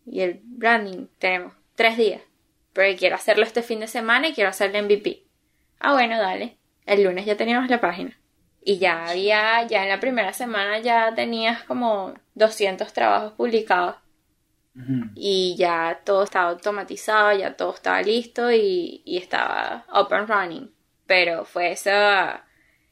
Y 0.06 0.22
el 0.22 0.42
branding. 0.44 1.08
Tenemos 1.20 1.54
tres 1.76 1.98
días. 1.98 2.22
Pero 2.74 2.98
quiero 2.98 3.16
hacerlo 3.16 3.44
este 3.44 3.62
fin 3.62 3.80
de 3.80 3.88
semana 3.88 4.28
y 4.28 4.34
quiero 4.34 4.50
hacer 4.50 4.76
el 4.76 4.84
MVP. 4.84 5.24
Ah, 5.80 5.94
bueno, 5.94 6.18
dale. 6.18 6.58
El 6.86 7.04
lunes 7.04 7.26
ya 7.26 7.38
teníamos 7.38 7.70
la 7.70 7.80
página. 7.80 8.18
Y 8.64 8.80
ya 8.80 9.06
había, 9.06 9.66
ya 9.68 9.84
en 9.84 9.90
la 9.90 10.00
primera 10.00 10.34
semana 10.34 10.80
ya 10.80 11.14
tenías 11.16 11.64
como 11.64 12.14
200 12.36 12.92
trabajos 12.92 13.34
publicados. 13.34 13.96
Y 15.16 15.56
ya 15.58 16.02
todo 16.04 16.24
estaba 16.24 16.50
automatizado, 16.50 17.36
ya 17.36 17.56
todo 17.58 17.74
estaba 17.74 18.00
listo 18.04 18.52
y, 18.52 19.02
y 19.06 19.18
estaba 19.18 19.86
up 19.92 20.14
and 20.14 20.30
running. 20.30 20.72
Pero 21.08 21.46
fue 21.46 21.72
esa 21.72 22.47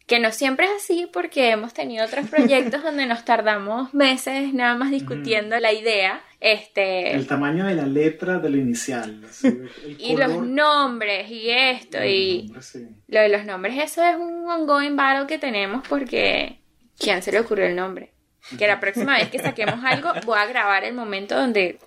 que 0.05 0.19
no 0.19 0.31
siempre 0.31 0.65
es 0.65 0.71
así 0.83 1.09
porque 1.11 1.49
hemos 1.49 1.73
tenido 1.73 2.05
otros 2.05 2.27
proyectos 2.29 2.83
donde 2.83 3.05
nos 3.05 3.25
tardamos 3.25 3.93
meses 3.93 4.53
nada 4.53 4.75
más 4.75 4.91
discutiendo 4.91 5.59
la 5.59 5.73
idea. 5.73 6.21
Este, 6.39 7.15
El 7.15 7.25
tamaño 7.25 7.65
de 7.65 7.75
la 7.75 7.87
letra 7.87 8.37
del 8.37 8.55
inicial. 8.55 9.23
así, 9.27 9.47
el 9.47 9.95
y 9.99 10.15
los 10.15 10.45
nombres 10.45 11.29
y 11.31 11.49
esto 11.49 12.03
y 12.03 12.53
sí. 12.61 12.87
lo 13.07 13.19
de 13.21 13.29
los 13.29 13.45
nombres, 13.45 13.77
eso 13.83 14.03
es 14.03 14.15
un 14.15 14.47
ongoing 14.49 14.95
battle 14.95 15.27
que 15.27 15.39
tenemos 15.39 15.87
porque 15.87 16.59
¿quién 16.99 17.23
se 17.23 17.31
le 17.31 17.39
ocurrió 17.39 17.65
el 17.65 17.75
nombre? 17.75 18.13
Que 18.59 18.67
la 18.67 18.79
próxima 18.79 19.17
vez 19.17 19.29
que 19.29 19.39
saquemos 19.39 19.79
algo 19.83 20.09
voy 20.25 20.37
a 20.37 20.45
grabar 20.45 20.83
el 20.83 20.93
momento 20.93 21.35
donde 21.35 21.79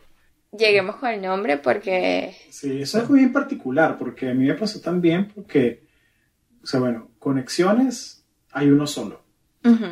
lleguemos 0.51 0.97
con 0.97 1.11
el 1.11 1.23
nombre 1.23 1.59
porque 1.59 2.35
Sí, 2.51 2.83
eso 2.83 2.99
es 2.99 3.09
muy 3.09 3.21
en 3.21 3.33
particular, 3.33 3.97
porque 3.99 4.31
a 4.31 4.35
mí 4.35 4.47
me 4.47 4.55
pasó 4.55 4.81
también 4.81 5.29
porque, 5.29 5.85
sea, 6.69 6.81
bueno, 6.81 7.11
conexiones 7.19 8.25
hay 8.53 8.69
uno 8.69 8.87
solo, 8.87 9.23
Ujú. 9.65 9.87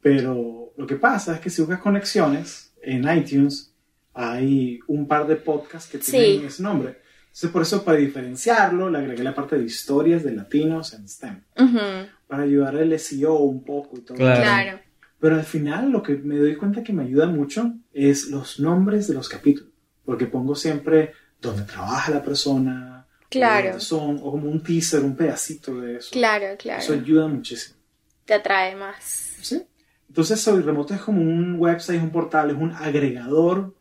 pero 0.00 0.72
lo 0.76 0.86
que 0.86 0.96
pasa 0.96 1.34
es 1.34 1.40
que 1.40 1.50
si 1.50 1.62
buscas 1.62 1.80
conexiones 1.80 2.74
en 2.82 3.04
iTunes, 3.16 3.74
hay 4.14 4.80
un 4.88 5.06
par 5.06 5.26
de 5.26 5.36
podcasts 5.36 5.90
que 5.90 5.98
tienen 5.98 6.40
Sí. 6.40 6.46
ese 6.46 6.62
nombre. 6.62 6.98
Entonces, 7.26 7.50
por 7.50 7.62
eso, 7.62 7.82
para 7.82 7.96
diferenciarlo, 7.98 8.90
le 8.90 8.98
agregué 8.98 9.22
la 9.22 9.34
parte 9.34 9.56
de 9.56 9.64
historias 9.64 10.22
de 10.22 10.32
latinos 10.32 10.92
en 10.92 11.08
STEM, 11.08 11.42
Ujú. 11.58 11.78
para 12.26 12.42
ayudar 12.42 12.76
al 12.76 12.92
SEO 12.98 13.34
un 13.36 13.64
poco 13.64 13.96
y 13.96 14.00
todo. 14.02 14.16
Claro. 14.18 14.42
claro. 14.42 14.78
Pero 15.18 15.36
al 15.36 15.44
final 15.44 15.90
lo 15.90 16.02
que 16.02 16.16
me 16.16 16.36
doy 16.36 16.56
cuenta 16.56 16.82
que 16.82 16.92
me 16.92 17.04
ayuda 17.04 17.26
mucho 17.28 17.72
es 17.92 18.28
los 18.28 18.58
nombres 18.60 19.06
de 19.08 19.14
los 19.14 19.28
capítulos, 19.28 19.70
porque 20.04 20.26
pongo 20.26 20.54
siempre 20.56 21.12
dónde 21.40 21.62
trabaja 21.62 22.10
la 22.12 22.22
persona, 22.22 22.91
Claro. 23.32 23.68
o 23.68 23.70
dónde 23.72 23.84
son, 23.84 24.16
o 24.22 24.30
como 24.30 24.50
un 24.50 24.62
teaser, 24.62 25.02
un 25.04 25.16
pedacito 25.16 25.80
de 25.80 25.96
eso. 25.96 26.10
Claro, 26.12 26.46
Eso 26.46 26.56
claro. 26.58 26.92
ayuda 26.92 27.28
muchísimo. 27.28 27.76
Te 28.24 28.34
atrae 28.34 28.76
más. 28.76 29.02
¿sí? 29.40 29.62
Entonces 30.08 30.40
Soy 30.40 30.62
Remoto 30.62 30.94
es 30.94 31.00
como 31.00 31.20
un 31.20 31.56
website, 31.58 32.02
un 32.02 32.10
portal, 32.10 32.50
es 32.50 32.56
un 32.56 32.72
agregador 32.72 33.74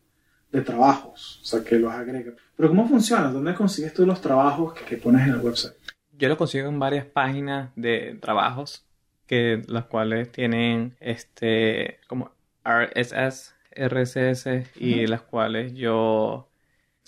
de 0.52 0.62
trabajos, 0.62 1.40
o 1.42 1.46
sea 1.46 1.64
que 1.64 1.78
los 1.78 1.92
agrega. 1.94 2.34
Pero 2.56 2.70
¿cómo 2.70 2.88
funciona? 2.88 3.30
¿Dónde 3.32 3.54
consigues 3.54 3.94
tú 3.94 4.06
los 4.06 4.22
trabajos 4.22 4.74
que, 4.74 4.84
que 4.86 4.98
pones 4.98 5.28
en 5.28 5.34
el 5.36 5.40
website? 5.40 5.74
Yo 6.18 6.30
lo 6.30 6.38
consigo 6.38 6.68
en 6.70 6.78
varias 6.80 7.06
páginas 7.06 7.72
de 7.76 8.18
trabajos 8.22 8.86
que 9.26 9.62
las 9.68 9.86
cuales 9.86 10.32
tienen 10.32 10.96
este 11.00 12.00
como 12.08 12.32
RSS, 12.66 13.56
RSS 13.76 14.48
y 14.76 15.08
las 15.08 15.22
cuales 15.22 15.74
yo 15.74 16.51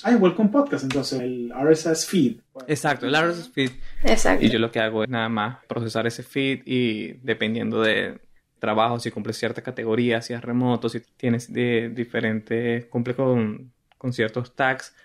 Ah, 0.04 0.12
igual 0.12 0.36
con 0.36 0.52
podcast, 0.52 0.84
entonces 0.84 1.22
el 1.22 1.52
RSS 1.56 2.06
feed. 2.06 2.38
exacto, 2.68 3.06
el 3.08 3.16
RSS 3.16 3.50
feed 3.52 3.72
Exacto. 4.04 4.46
y 4.46 4.50
yo 4.50 4.60
lo 4.60 4.72
que 4.72 4.80
hago 4.80 5.04
es 5.04 5.10
nada 5.10 5.30
más 5.30 5.64
procesar 5.68 6.06
ese 6.08 6.24
feed 6.24 6.62
y 6.66 7.14
dependiendo 7.24 7.82
de 7.82 8.20
trabajo, 8.60 9.00
si 9.00 9.12
cumple 9.12 9.34
cierta 9.34 9.62
categoría, 9.62 10.22
si 10.22 10.34
es 10.34 10.42
remoto, 10.42 10.88
si 10.90 11.02
tienes 11.18 11.52
de 11.52 11.90
diferentes, 11.90 12.86
cumple 12.86 13.16
con, 13.16 13.72
con 13.98 14.14
ciertos 14.14 14.56
tags, 14.56 14.96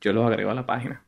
yo 0.00 0.12
los 0.12 0.26
agrego 0.26 0.50
a 0.50 0.54
la 0.54 0.66
página. 0.66 1.04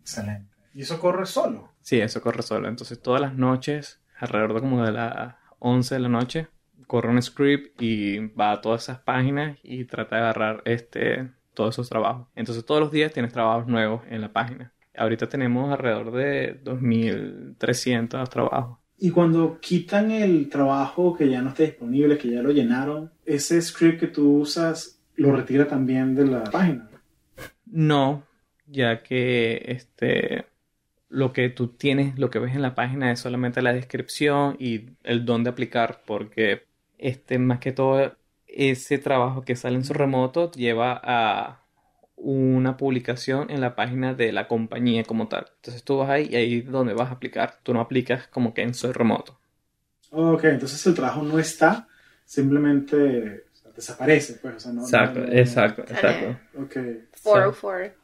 Excelente. 0.00 0.52
¿Y 0.74 0.82
eso 0.82 0.98
corre 1.00 1.24
solo? 1.26 1.72
Sí, 1.80 2.00
eso 2.00 2.20
corre 2.20 2.42
solo. 2.42 2.68
Entonces 2.68 3.00
todas 3.00 3.20
las 3.20 3.34
noches, 3.34 4.00
alrededor 4.18 4.54
de 4.54 4.60
como 4.60 4.84
de 4.84 4.92
las 4.92 5.36
11 5.60 5.94
de 5.94 6.00
la 6.00 6.08
noche, 6.08 6.48
corre 6.86 7.08
un 7.10 7.22
script 7.22 7.80
y 7.80 8.18
va 8.28 8.52
a 8.52 8.60
todas 8.60 8.82
esas 8.84 8.98
páginas 8.98 9.58
y 9.62 9.84
trata 9.84 10.16
de 10.16 10.22
agarrar 10.22 10.62
este, 10.64 11.30
todos 11.56 11.74
esos 11.74 11.88
trabajos. 11.88 12.28
Entonces 12.36 12.64
todos 12.64 12.80
los 12.80 12.92
días 12.92 13.12
tienes 13.12 13.32
trabajos 13.32 13.66
nuevos 13.66 14.02
en 14.08 14.20
la 14.20 14.32
página. 14.32 14.72
Ahorita 14.96 15.28
tenemos 15.28 15.72
alrededor 15.72 16.12
de 16.12 16.62
2.300 16.62 18.28
trabajos. 18.28 18.78
Y 18.98 19.10
cuando 19.10 19.58
quitan 19.60 20.10
el 20.10 20.48
trabajo 20.48 21.16
que 21.16 21.28
ya 21.28 21.42
no 21.42 21.50
está 21.50 21.64
disponible, 21.64 22.16
que 22.16 22.30
ya 22.30 22.42
lo 22.42 22.50
llenaron, 22.50 23.10
ese 23.24 23.60
script 23.60 24.00
que 24.00 24.06
tú 24.06 24.38
usas 24.38 25.00
lo 25.16 25.34
retira 25.34 25.66
también 25.66 26.14
de 26.14 26.26
la 26.26 26.44
página. 26.44 26.88
No, 27.66 28.24
ya 28.66 29.02
que 29.02 29.62
este 29.66 30.46
lo 31.08 31.32
que 31.32 31.48
tú 31.48 31.68
tienes, 31.68 32.18
lo 32.18 32.30
que 32.30 32.38
ves 32.38 32.54
en 32.54 32.62
la 32.62 32.74
página 32.74 33.12
es 33.12 33.20
solamente 33.20 33.62
la 33.62 33.72
descripción 33.72 34.56
y 34.58 34.90
el 35.04 35.24
dónde 35.24 35.50
aplicar, 35.50 36.02
porque 36.04 36.64
este 36.98 37.38
más 37.38 37.60
que 37.60 37.72
todo 37.72 38.16
ese 38.56 38.98
trabajo 38.98 39.42
que 39.42 39.56
sale 39.56 39.76
en 39.76 39.84
su 39.84 39.92
remoto 39.94 40.50
lleva 40.52 41.00
a 41.02 41.62
una 42.16 42.76
publicación 42.76 43.50
en 43.50 43.60
la 43.60 43.76
página 43.76 44.14
de 44.14 44.32
la 44.32 44.48
compañía 44.48 45.04
como 45.04 45.28
tal. 45.28 45.46
Entonces 45.56 45.84
tú 45.84 45.98
vas 45.98 46.08
ahí 46.10 46.28
y 46.30 46.36
ahí 46.36 46.58
es 46.60 46.70
donde 46.70 46.94
vas 46.94 47.10
a 47.10 47.14
aplicar. 47.14 47.58
Tú 47.62 47.74
no 47.74 47.80
aplicas 47.80 48.26
como 48.28 48.54
que 48.54 48.62
en 48.62 48.74
su 48.74 48.92
remoto. 48.92 49.38
Ok, 50.10 50.44
entonces 50.44 50.86
el 50.86 50.94
trabajo 50.94 51.22
no 51.22 51.38
está, 51.38 51.88
simplemente 52.24 53.44
o 53.52 53.56
sea, 53.56 53.70
desaparece, 53.72 54.34
pues. 54.40 54.56
O 54.56 54.60
sea, 54.60 54.72
no, 54.72 54.82
Exacto, 54.82 55.20
no- 55.20 55.26
no- 55.26 55.32
exacto, 55.32 55.82
exacto. 55.82 56.38
Ok, 56.58 56.76
404. 57.22 57.94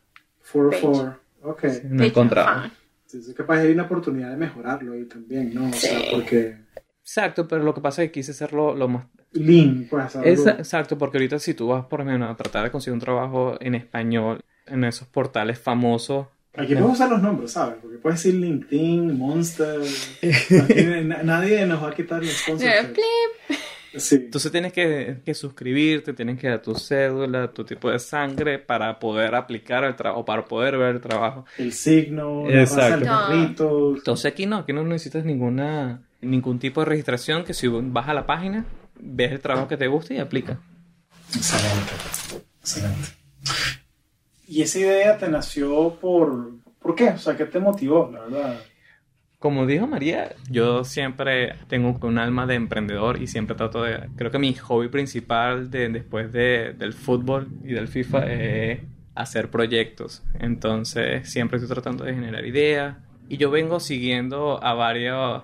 404. 0.53 1.21
Ok. 1.45 1.65
Sí, 1.69 1.81
no. 1.85 2.71
Sí, 3.07 3.23
sí, 3.23 3.35
capaz 3.35 3.59
hay 3.61 3.73
una 3.73 3.85
oportunidad 3.85 4.31
de 4.31 4.37
mejorarlo 4.37 4.93
ahí 4.95 5.05
también, 5.05 5.55
¿no? 5.55 5.69
O 5.69 5.73
sea, 5.73 5.99
Sí. 5.99 6.07
porque 6.11 6.57
Exacto, 7.03 7.49
pero 7.49 7.63
lo 7.63 7.75
que 7.75 7.81
pasa 7.81 8.03
es 8.03 8.09
que 8.09 8.13
quise 8.13 8.31
hacerlo 8.31 8.75
lo 8.75 8.89
más 8.89 9.07
lean, 9.33 9.87
pues. 9.91 10.15
Es- 10.25 10.47
exacto, 10.47 10.97
porque 10.99 11.19
ahorita 11.19 11.39
si 11.39 11.55
tú 11.55 11.69
vas 11.69 11.87
por 11.87 12.01
lo 12.01 12.05
menos 12.07 12.31
a 12.31 12.37
tratar 12.37 12.65
de 12.65 12.71
conseguir 12.71 12.95
un 12.95 13.01
trabajo 13.01 13.57
en 13.61 13.75
español 13.75 14.41
en 14.67 14.85
esos 14.85 15.09
portales 15.09 15.59
famosos, 15.59 16.27
Aquí 16.55 16.75
puedes 16.75 16.93
usar 16.93 17.09
los 17.09 17.23
nombres, 17.23 17.53
¿sabes? 17.53 17.77
Porque 17.81 17.97
puedes 17.97 18.23
decir 18.23 18.39
LinkedIn, 18.39 19.17
Monster. 19.17 19.81
Nadie 21.25 21.65
nos 21.67 21.83
va 21.83 21.89
a 21.89 21.95
quitar 21.95 22.23
el 22.23 22.29
sponsorship. 22.29 22.93
Plip. 22.93 23.59
Sí. 23.95 24.15
entonces 24.17 24.51
tienes 24.51 24.73
que, 24.73 25.19
que 25.25 25.35
suscribirte, 25.35 26.15
tienes 26.15 26.39
que 26.39 26.49
dar 26.49 26.63
tu 26.63 26.75
cédula, 26.75 27.53
tu 27.53 27.65
tipo 27.65 27.91
de 27.91 27.99
sangre 27.99 28.59
para 28.59 28.99
poder 28.99 29.35
aplicar 29.35 29.85
el 29.85 29.95
trabajo, 29.97 30.25
para 30.25 30.45
poder 30.47 30.79
ver 30.79 30.97
el 30.97 31.01
trabajo. 31.01 31.45
El 31.59 31.73
signo, 31.73 32.49
la 32.49 32.61
raza 32.61 32.89
Exacto. 32.99 33.29
perrito. 33.29 33.95
Entonces 33.97 34.33
aquí 34.33 34.47
no, 34.47 34.57
aquí 34.59 34.73
no 34.73 34.83
necesitas 34.85 35.25
ninguna 35.25 36.03
ningún 36.23 36.59
tipo 36.59 36.81
de 36.81 36.87
registración, 36.87 37.45
que 37.45 37.53
si 37.53 37.67
vas 37.69 38.09
a 38.09 38.15
la 38.15 38.25
página, 38.27 38.65
ves 39.03 39.33
el 39.33 39.41
trabajo 39.41 39.69
que 39.69 39.77
te 39.77 39.89
gusta 39.89 40.15
y 40.15 40.19
aplica. 40.19 40.59
Excelente. 41.35 41.93
Excelente. 42.61 43.09
¿Y 44.47 44.63
esa 44.63 44.79
idea 44.79 45.19
te 45.19 45.29
nació 45.29 45.95
por... 46.01 46.53
¿Por 46.81 46.95
qué? 46.95 47.11
O 47.11 47.19
sea, 47.19 47.37
¿qué 47.37 47.45
te 47.47 47.59
motivó, 47.59 48.11
la 48.13 48.21
verdad? 48.21 48.61
Como 49.39 49.67
dijo 49.67 49.87
María, 49.87 50.35
yo 50.51 50.85
siempre 50.85 51.55
tengo 51.69 51.99
un 52.07 52.19
alma 52.19 52.47
de 52.47 52.55
emprendedor 52.55 53.21
y 53.21 53.27
siempre 53.27 53.57
trato 53.57 53.83
de... 53.83 54.09
Creo 54.17 54.31
que 54.31 54.39
mi 54.39 54.55
hobby 54.55 54.89
principal 54.89 55.71
de, 55.71 55.89
después 55.89 56.33
de- 56.33 56.75
del 56.79 56.93
fútbol 56.93 57.49
y 57.65 57.73
del 57.73 57.89
FIFA 57.89 58.33
es 58.33 58.81
hacer 59.15 59.51
proyectos. 59.51 60.23
Entonces 60.39 61.29
siempre 61.31 61.59
estoy 61.59 61.73
tratando 61.75 62.05
de 62.05 62.15
generar 62.15 62.45
ideas. 62.47 62.97
Y 63.29 63.37
yo 63.39 63.51
vengo 63.51 63.81
siguiendo 63.81 64.63
a 64.63 64.75
varios... 64.75 65.43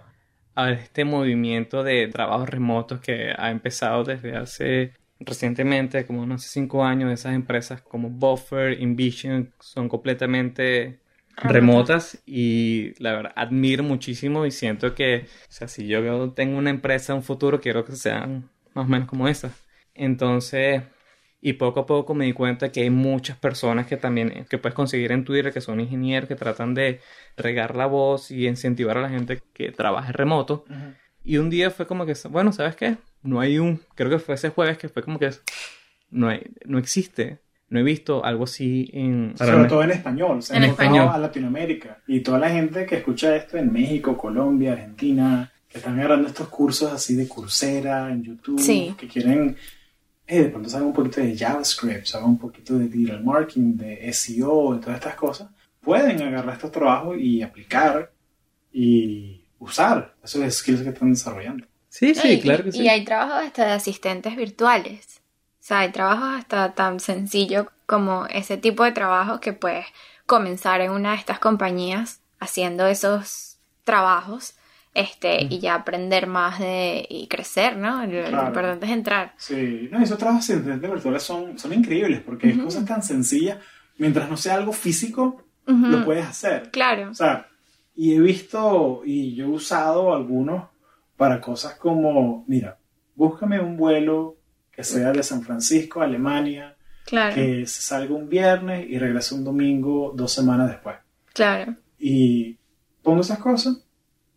A 0.61 0.73
este 0.73 1.05
movimiento 1.05 1.85
de 1.85 2.09
trabajos 2.09 2.49
remotos 2.49 3.01
que 3.01 3.33
ha 3.37 3.53
empezado 3.53 4.03
desde 4.03 4.37
hace 4.37 4.93
recientemente, 5.21 6.05
como 6.05 6.27
no 6.27 6.37
sé, 6.37 6.49
cinco 6.49 6.85
años, 6.85 7.13
esas 7.13 7.35
empresas 7.35 7.81
como 7.81 8.11
Buffer, 8.11 8.83
Envision, 8.83 9.53
son 9.61 9.89
completamente 9.89 10.99
remotas 11.37 12.21
y 12.27 12.93
la 13.01 13.13
verdad 13.13 13.33
admiro 13.37 13.85
muchísimo 13.85 14.47
y 14.47 14.51
siento 14.51 14.97
que, 14.97 15.27
o 15.49 15.53
sea, 15.53 15.69
si 15.69 15.87
yo 15.87 16.33
tengo 16.33 16.59
una 16.59 16.71
empresa 16.71 17.13
en 17.13 17.19
un 17.19 17.23
futuro, 17.23 17.61
quiero 17.61 17.85
que 17.85 17.93
sean 17.93 18.51
más 18.75 18.87
o 18.87 18.89
menos 18.89 19.07
como 19.07 19.29
esa. 19.29 19.53
Entonces, 19.95 20.83
y 21.41 21.53
poco 21.55 21.81
a 21.81 21.87
poco 21.87 22.15
me 22.15 22.25
di 22.25 22.33
cuenta 22.33 22.71
que 22.73 22.83
hay 22.83 22.91
muchas 22.91 23.37
personas 23.37 23.87
que 23.87 23.97
también, 23.97 24.45
que 24.51 24.59
puedes 24.59 24.75
conseguir 24.75 25.13
en 25.13 25.25
Twitter, 25.25 25.53
que 25.53 25.61
son 25.61 25.79
ingenieros, 25.81 26.29
que 26.29 26.35
tratan 26.35 26.75
de 26.75 27.01
regar 27.37 27.77
la 27.77 27.87
voz 27.87 28.31
y 28.31 28.47
incentivar 28.49 28.99
a 28.99 29.03
la 29.03 29.09
gente 29.09 29.41
que 29.53 29.71
trabaje 29.71 30.13
remoto. 30.13 30.65
Y 31.25 31.37
un 31.37 31.51
día 31.51 31.71
fue 31.71 31.87
como 31.87 32.07
que, 32.07 32.15
bueno, 32.31 32.53
¿sabes 32.53 32.75
qué? 32.75 32.97
No 33.23 33.41
hay 33.41 33.59
un, 33.59 33.81
creo 33.95 34.11
que 34.11 34.19
fue 34.19 34.35
ese 34.35 34.49
jueves 34.49 34.79
que 34.79 34.89
fue 34.89 35.03
como 35.03 35.19
que 35.19 35.31
no, 36.11 36.29
hay, 36.29 36.43
no 36.65 36.79
existe. 36.79 37.39
No 37.71 37.79
he 37.79 37.83
visto 37.83 38.25
algo 38.25 38.45
así 38.45 38.89
en... 38.95 39.35
Sobre 39.37 39.69
todo 39.69 39.83
en 39.83 39.91
español, 39.91 40.39
o 40.39 40.43
sea, 40.43 40.57
En 40.57 40.65
español. 40.65 41.09
a 41.13 41.19
Latinoamérica. 41.19 41.99
Y 42.07 42.21
toda 42.21 42.39
la 42.39 42.49
gente 42.49 42.87
que 42.87 42.97
escucha 42.97 43.37
esto 43.37 43.59
en 43.59 43.71
México, 43.71 44.17
Colombia, 44.17 44.73
Argentina, 44.73 45.53
que 45.69 45.77
están 45.77 45.99
agarrando 45.99 46.29
estos 46.29 46.49
cursos 46.49 46.91
así 46.91 47.15
de 47.15 47.29
Coursera, 47.29 48.11
en 48.11 48.23
YouTube, 48.25 48.59
Sí. 48.59 48.95
que 48.97 49.07
quieren, 49.07 49.55
eh, 50.29 50.43
de 50.45 50.49
pronto 50.51 50.69
saben 50.69 50.87
un 50.89 50.93
poquito 50.93 51.21
de 51.21 51.37
JavaScript, 51.37 52.07
saben 52.07 52.29
un 52.29 52.39
poquito 52.39 52.79
de 52.79 52.87
digital 52.89 53.25
marketing, 53.25 53.77
de 53.77 54.13
SEO, 54.13 54.75
de 54.75 54.81
todas 54.81 54.97
estas 54.97 55.15
cosas, 55.17 55.49
pueden 55.81 56.21
agarrar 56.23 56.55
estos 56.55 56.71
trabajos 56.71 57.17
y 57.19 57.43
aplicar 57.43 58.13
y 58.73 59.43
usar 59.59 60.15
esos 60.23 60.55
skills 60.55 60.83
que 60.83 60.91
están 60.91 61.11
desarrollando. 61.13 61.67
Sí, 61.89 62.15
sí, 62.15 62.33
Y- 62.35 62.41
claro 62.41 62.63
que 62.63 62.69
y, 62.69 62.73
sí. 62.73 62.83
y 62.83 62.89
hay 62.89 63.05
trabajos 63.05 63.45
hasta 63.47 63.65
de 63.65 63.73
asistentes 63.73 64.37
virtuales. 64.37 65.21
O 65.61 65.65
sea, 65.69 65.81
hay 65.81 65.93
trabajos 65.93 66.29
hasta 66.39 66.73
tan 66.75 67.01
sencillo 67.01 67.71
como 67.87 68.27
ese 68.27 68.57
tipo 68.57 68.85
de 68.85 68.93
trabajos 68.93 69.41
que 69.41 69.53
puedes 69.53 69.87
comenzar 70.27 70.81
en 70.83 70.91
una 70.93 71.13
de 71.13 71.17
estas 71.17 71.39
compañías 71.39 72.21
haciendo 72.39 72.87
esos 72.87 73.59
trabajos 73.85 74.55
este, 74.95 75.45
y 75.45 75.61
ya 75.61 75.75
aprender 75.75 76.27
más 76.27 76.59
de, 76.59 77.07
y 77.09 77.27
crecer, 77.29 77.77
¿no? 77.77 78.05
Lo, 78.07 78.23
lo 78.23 78.29
Claro. 78.29 78.47
importante 78.49 78.87
es 78.87 78.93
entrar. 78.93 79.35
Sí, 79.37 79.89
no, 79.93 80.01
esos 80.03 80.19
trabajos 80.19 80.45
asistentes 80.49 80.91
virtuales 80.91 81.23
son, 81.23 81.59
son 81.59 81.73
increíbles 81.73 82.21
porque 82.21 82.49
es 82.51 82.57
Ujú. 82.57 82.65
cosas 82.67 82.85
tan 82.85 83.03
sencillas. 83.03 83.59
Mientras 83.99 84.29
no 84.31 84.37
sea 84.37 84.55
algo 84.55 84.73
físico, 84.73 85.43
Ujú. 85.67 85.87
lo 85.87 86.05
puedes 86.05 86.25
hacer. 86.27 86.71
Claro. 86.71 87.11
O 87.11 87.15
sea, 87.15 87.47
y 87.97 88.15
he 88.15 88.21
visto 88.21 89.03
y 89.05 89.35
yo 89.35 89.47
he 89.47 89.49
usado 89.51 90.15
algunos 90.15 90.65
para 91.17 91.41
cosas 91.41 91.75
como, 91.75 92.45
mira, 92.47 92.79
búscame 93.17 93.59
un 93.61 93.77
vuelo 93.77 94.37
que 94.71 94.85
sea 94.85 95.11
de 95.13 95.23
San 95.25 95.43
Francisco 95.43 96.01
Alemania, 96.01 96.77
Claro. 97.05 97.35
que 97.35 97.67
se 97.67 97.83
salga 97.83 98.15
un 98.15 98.29
viernes 98.29 98.87
y 98.89 98.99
regrese 98.99 99.35
un 99.35 99.43
domingo 99.43 100.13
dos 100.15 100.33
semanas 100.33 100.69
después. 100.71 100.97
Claro. 101.33 101.75
Y 101.99 102.57
pongo 103.03 103.23
esas 103.23 103.39
cosas, 103.39 103.85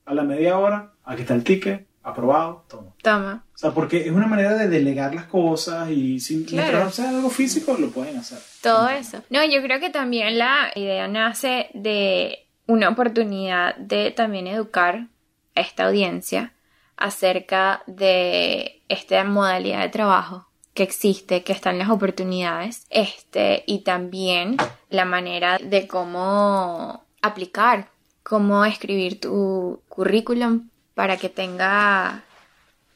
a 0.06 0.14
la 0.14 0.24
media 0.24 0.58
hora, 0.58 0.92
aquí 1.04 1.22
está 1.22 1.34
el 1.34 1.44
ticket, 1.44 1.88
aprobado, 2.04 2.66
toma. 2.68 2.94
Toma. 3.02 3.46
O 3.54 3.58
sea, 3.58 3.72
porque 3.72 4.06
es 4.06 4.12
una 4.12 4.28
manera 4.28 4.56
de 4.56 4.68
delegar 4.68 5.14
las 5.14 5.26
cosas 5.26 5.90
y 5.92 6.20
sin 6.20 6.46
Claro. 6.46 6.86
no 6.86 6.90
sea 6.90 7.10
algo 7.10 7.30
físico, 7.30 7.76
lo 7.80 7.90
pueden 7.92 8.18
hacer. 8.18 8.40
Todo 8.62 8.90
eso. 8.90 9.24
No, 9.30 9.44
yo 9.46 9.62
creo 9.62 9.80
que 9.80 9.90
también 9.90 10.38
la 10.38 10.72
idea 10.76 11.08
nace 11.08 11.70
de 11.74 12.48
una 12.68 12.90
oportunidad 12.90 13.76
de 13.76 14.12
también 14.12 14.48
educar 14.48 15.08
a 15.56 15.62
esta 15.62 15.86
audiencia 15.86 16.54
acerca 16.98 17.84
de 17.88 18.82
esta 18.88 19.24
modalidad 19.24 19.82
de 19.82 19.90
trabajo 19.90 20.48
que 20.74 20.84
existe, 20.84 21.44
que 21.44 21.52
están 21.52 21.78
las 21.78 21.90
oportunidades, 21.90 22.86
este, 22.90 23.64
y 23.68 23.80
también 23.80 24.58
la 24.90 25.04
manera 25.06 25.58
de 25.58 25.86
cómo 25.88 27.04
aplicar, 27.22 27.90
cómo 28.24 28.64
escribir 28.66 29.20
tu 29.20 29.82
currículum 29.90 30.70
para 30.94 31.18
que 31.18 31.30
tenga 31.30 32.24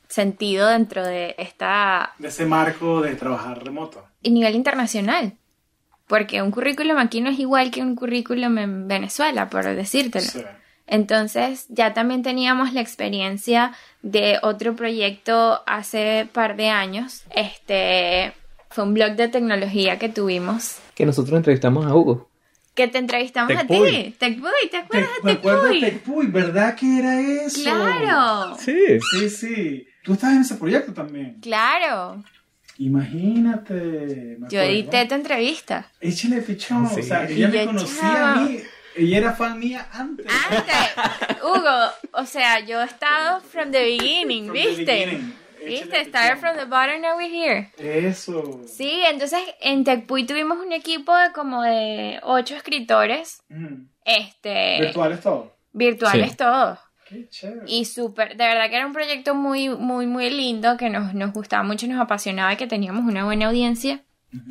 sentido 0.08 0.68
dentro 0.68 1.04
de 1.06 1.36
esta 1.38 2.14
De 2.20 2.28
ese 2.28 2.46
marco 2.46 3.02
de 3.02 3.16
trabajar 3.16 3.64
remoto. 3.64 4.06
y 4.22 4.30
nivel 4.32 4.56
internacional. 4.56 5.34
Porque 6.08 6.42
un 6.44 6.52
currículum 6.52 6.98
aquí 6.98 7.20
no 7.22 7.30
es 7.32 7.40
igual 7.40 7.72
que 7.72 7.82
un 7.82 7.96
currículum 7.96 8.58
en 8.60 8.88
Venezuela, 8.88 9.50
por 9.50 9.64
decírtelo. 9.66 10.26
Sí. 10.26 10.44
Entonces 10.88 11.66
ya 11.70 11.94
también 11.96 12.22
teníamos 12.22 12.74
la 12.74 12.82
experiencia 12.82 13.72
de 14.04 14.38
otro 14.44 14.76
proyecto 14.76 15.64
hace 15.66 16.30
par 16.32 16.56
de 16.58 16.70
años. 16.70 17.24
Este 17.32 18.34
fue 18.70 18.84
un 18.84 18.94
blog 18.94 19.14
de 19.14 19.28
tecnología 19.30 19.98
que 19.98 20.10
tuvimos. 20.10 20.78
Que 20.94 21.08
nosotros 21.08 21.36
entrevistamos 21.36 21.88
a 21.88 21.96
Hugo. 21.96 22.30
Que 22.76 22.88
te 22.90 22.98
entrevistamos 23.00 23.56
a 23.56 23.66
ti. 23.66 24.14
Tecpuy, 24.20 24.52
¿te 24.70 24.70
Te- 24.70 24.78
acuerdas 24.78 25.10
de 25.24 25.32
acuerdo 25.32 25.64
de 25.70 25.80
Tecpuy? 25.80 26.28
¿verdad 26.28 26.76
que 26.76 27.00
era 27.00 27.20
eso? 27.22 27.64
Claro, 27.64 28.58
Sí. 28.60 28.76
Sí, 29.12 29.30
sí. 29.30 29.88
Tú 30.04 30.14
estás 30.14 30.34
en 30.34 30.42
ese 30.42 30.56
proyecto 30.56 30.94
también. 30.94 31.38
claro. 31.42 32.24
Imagínate. 32.78 34.38
Yo 34.50 34.60
edité 34.62 35.06
tu 35.06 35.16
entrevista. 35.16 35.90
Échale 36.02 36.42
pichón. 36.42 36.90
Sí. 36.90 37.00
O 37.00 37.04
sea, 37.04 37.30
Y 37.30 37.36
ella 37.36 37.48
me 37.50 37.66
conocía 37.66 38.02
chava. 38.02 38.34
a 38.34 38.36
mí. 38.42 38.60
Ella 38.98 39.18
era 39.18 39.34
fan 39.34 39.60
mía 39.60 39.88
antes. 39.92 40.26
Antes, 40.50 41.38
Hugo, 41.44 41.92
o 42.14 42.26
sea, 42.26 42.60
yo 42.62 42.82
he 42.82 42.86
estado 42.86 43.42
from 43.42 43.72
the 43.72 43.84
beginning, 43.84 44.46
From 44.46 44.58
the 44.58 44.68
¿viste? 44.68 44.84
beginning. 44.86 45.34
¿Viste? 45.66 46.06
Started 46.06 46.36
pichón. 46.36 46.40
from 46.40 46.58
the 46.58 46.66
bottom, 46.66 47.02
now 47.02 47.18
we're 47.18 47.30
here. 47.30 47.72
Eso. 47.78 48.62
Sí, 48.68 49.02
entonces 49.10 49.40
en 49.62 49.84
Tecpuy 49.84 50.26
tuvimos 50.26 50.58
un 50.60 50.72
equipo 50.72 51.16
de 51.16 51.32
como 51.32 51.62
de 51.64 52.20
ocho 52.24 52.56
escritores, 52.56 53.42
Mm. 53.50 53.86
este, 54.06 54.78
Virtuales 54.82 55.22
todo. 55.22 55.56
virtuales 55.74 56.32
Sí. 56.32 56.38
todos. 56.38 56.80
Qué 57.08 57.30
chévere. 57.30 57.62
Y 57.68 57.86
súper, 57.86 58.30
de 58.36 58.44
verdad 58.46 58.68
que 58.70 58.76
era 58.78 58.88
un 58.88 58.94
proyecto 58.94 59.36
muy, 59.36 59.70
muy, 59.70 60.08
muy 60.08 60.30
lindo, 60.32 60.76
que 60.78 60.90
nos, 60.90 61.14
nos 61.14 61.34
gustaba 61.34 61.62
mucho, 61.64 61.86
nos 61.88 62.00
apasionaba 62.02 62.54
y 62.54 62.58
que 62.58 62.66
teníamos 62.68 63.04
una 63.06 63.26
buena 63.26 63.48
audiencia, 63.48 64.02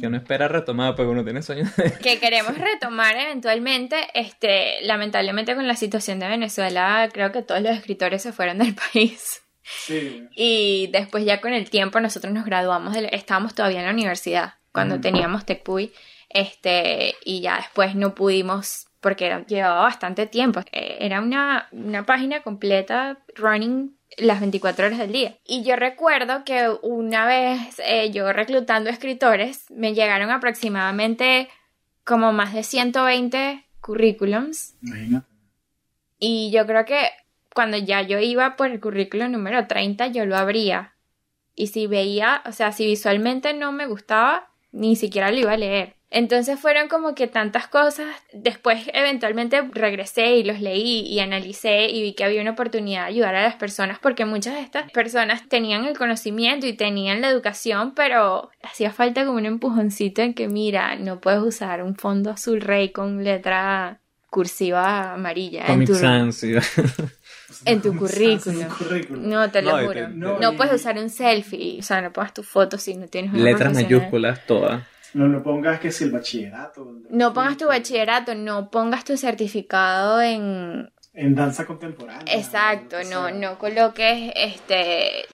Que 0.01 0.07
uno 0.07 0.17
espera 0.17 0.49
retomar 0.49 0.95
porque 0.95 1.11
uno 1.11 1.25
tiene 1.25 1.43
sueños. 1.43 1.69
que 2.03 2.19
queremos 2.21 2.57
retomar 2.57 3.17
eventualmente, 3.17 3.97
este, 4.15 4.81
lamentablemente 4.83 5.55
con 5.57 5.67
la 5.67 5.75
situación 5.75 6.21
de 6.21 6.29
Venezuela, 6.29 7.09
creo 7.13 7.33
que 7.33 7.43
todos 7.43 7.61
los 7.61 7.73
escritores 7.77 8.23
se 8.23 8.33
fueron 8.33 8.59
del 8.59 8.75
país. 8.93 9.43
Sí. 9.65 10.29
Y 10.37 10.89
después 10.93 11.25
ya 11.25 11.41
con 11.41 11.53
el 11.55 11.71
tiempo 11.71 11.99
nosotros 12.01 12.33
nos 12.33 12.45
graduamos, 12.45 12.93
de, 12.95 13.09
estábamos 13.13 13.55
todavía 13.55 13.81
en 13.81 13.87
la 13.87 13.93
universidad 13.93 14.55
cuando 14.73 14.99
Mm. 14.99 15.01
teníamos 15.01 15.47
Tecpuy, 15.47 15.93
este, 16.29 17.15
y 17.25 17.41
ya 17.41 17.57
después 17.57 17.95
no 17.95 18.15
pudimos, 18.15 18.87
porque 19.01 19.27
era- 19.27 19.45
llevaba 19.47 19.83
bastante 19.83 20.27
tiempo. 20.27 20.61
Eh, 20.73 20.99
Era 21.01 21.21
una, 21.21 21.69
una 21.73 22.05
página 22.05 22.43
completa 22.43 23.19
running 23.37 23.97
las 24.19 24.41
24 24.41 24.87
horas 24.87 24.99
del 24.99 25.13
día. 25.13 25.37
Y 25.45 25.65
yo 25.65 25.77
recuerdo 25.77 26.45
que 26.45 26.69
una 26.83 27.27
vez 27.27 27.81
eh, 27.85 28.11
yo 28.13 28.33
reclutando 28.33 28.91
escritores, 28.91 29.65
me 29.71 29.93
llegaron 29.95 30.31
aproximadamente 30.31 31.49
como 32.05 32.33
más 32.33 32.53
de 32.53 32.63
120 32.63 33.65
currículums 33.81 34.75
Imagínate. 34.83 35.27
y 36.19 36.51
yo 36.53 36.67
creo 36.67 36.85
que 36.85 37.09
cuando 37.55 37.79
ya 37.79 38.03
yo 38.03 38.19
iba 38.19 38.57
por 38.57 38.71
el 38.71 38.81
currículo 38.81 39.29
número 39.29 39.67
30, 39.67 40.09
yo 40.09 40.27
lo 40.27 40.37
abría. 40.37 40.93
Y 41.55 41.69
si 41.69 41.87
veía, 41.87 42.43
o 42.47 42.53
sea, 42.53 42.73
si 42.73 42.85
visualmente 42.85 43.55
no 43.55 43.73
me 43.73 43.87
gustaba, 43.87 44.51
ni 44.73 44.97
siquiera 44.97 45.31
lo 45.31 45.39
iba 45.39 45.53
a 45.53 45.57
leer. 45.57 45.95
Entonces 46.11 46.61
fueron 46.61 46.87
como 46.89 47.15
que 47.15 47.27
tantas 47.27 47.67
cosas. 47.67 48.07
Después 48.33 48.89
eventualmente 48.93 49.63
regresé 49.73 50.37
y 50.37 50.45
los 50.45 50.61
leí 50.61 51.01
y 51.01 51.19
analicé 51.21 51.89
y 51.89 52.03
vi 52.03 52.15
que 52.15 52.25
había 52.25 52.41
una 52.41 52.53
oportunidad 52.53 53.03
de 53.03 53.09
ayudar 53.09 53.35
a 53.35 53.43
las 53.43 53.57
personas 53.57 53.99
porque 53.99 54.25
muchas 54.25 54.55
de 54.55 54.61
estas 54.61 54.91
personas 54.93 55.49
tenían 55.49 55.85
el 55.87 55.99
conocimiento 55.99 56.67
y 56.67 56.73
tenían 56.73 57.21
la 57.21 57.31
educación, 57.31 57.95
pero 57.95 58.51
hacía 58.63 58.93
falta 58.93 59.25
como 59.25 59.39
un 59.39 59.47
empujoncito 59.47 60.23
en 60.23 60.35
que 60.35 60.47
mira, 60.47 60.95
no 60.97 61.21
puedes 61.21 61.43
usar 61.43 61.83
un 61.83 61.97
fondo 61.97 62.31
azul 62.31 62.61
rey 62.61 62.91
con 62.91 63.25
letra 63.25 63.99
cursiva 64.31 65.15
amarilla 65.15 65.61
en 65.63 65.67
Comic 65.67 65.89
tu, 65.89 65.95
Sans. 65.95 66.45
en 67.65 67.81
tu 67.83 67.97
currículum. 67.99 68.69
currículum. 68.69 69.29
No, 69.29 69.51
te 69.51 69.63
lo 69.63 69.73
No, 69.73 69.87
juro. 69.87 69.93
te- 69.95 70.09
no 70.09 70.39
no, 70.39 70.53
y- 70.53 70.57
puedes 70.57 70.75
usar 70.75 70.99
un 70.99 71.11
selfie. 71.11 71.79
O 71.81 71.83
sea, 71.83 72.01
no 72.03 72.13
pongas 72.13 72.35
tu 72.35 72.43
foto 72.43 72.79
si 72.79 72.95
no 72.97 73.07
tienes 73.09 73.33
una 73.33 73.43
Letras 73.43 73.73
mayúsculas 73.75 74.47
todas. 74.47 74.83
No 75.15 75.29
lo 75.29 75.43
pongas 75.43 75.79
que 75.79 75.93
si 75.93 76.05
el 76.05 76.11
bachillerato. 76.11 76.93
No 77.11 77.33
pongas 77.33 77.57
tu 77.57 77.67
bachillerato, 77.69 78.35
no 78.35 78.71
pongas 78.71 79.05
tu 79.05 79.17
certificado 79.17 80.21
en... 80.21 80.91
En 81.13 81.35
danza 81.37 81.65
contemporánea. 81.65 82.35
Exacto, 82.35 82.97
no, 83.09 83.31
no 83.31 83.57
coloques 83.59 84.33
este... 84.35 85.27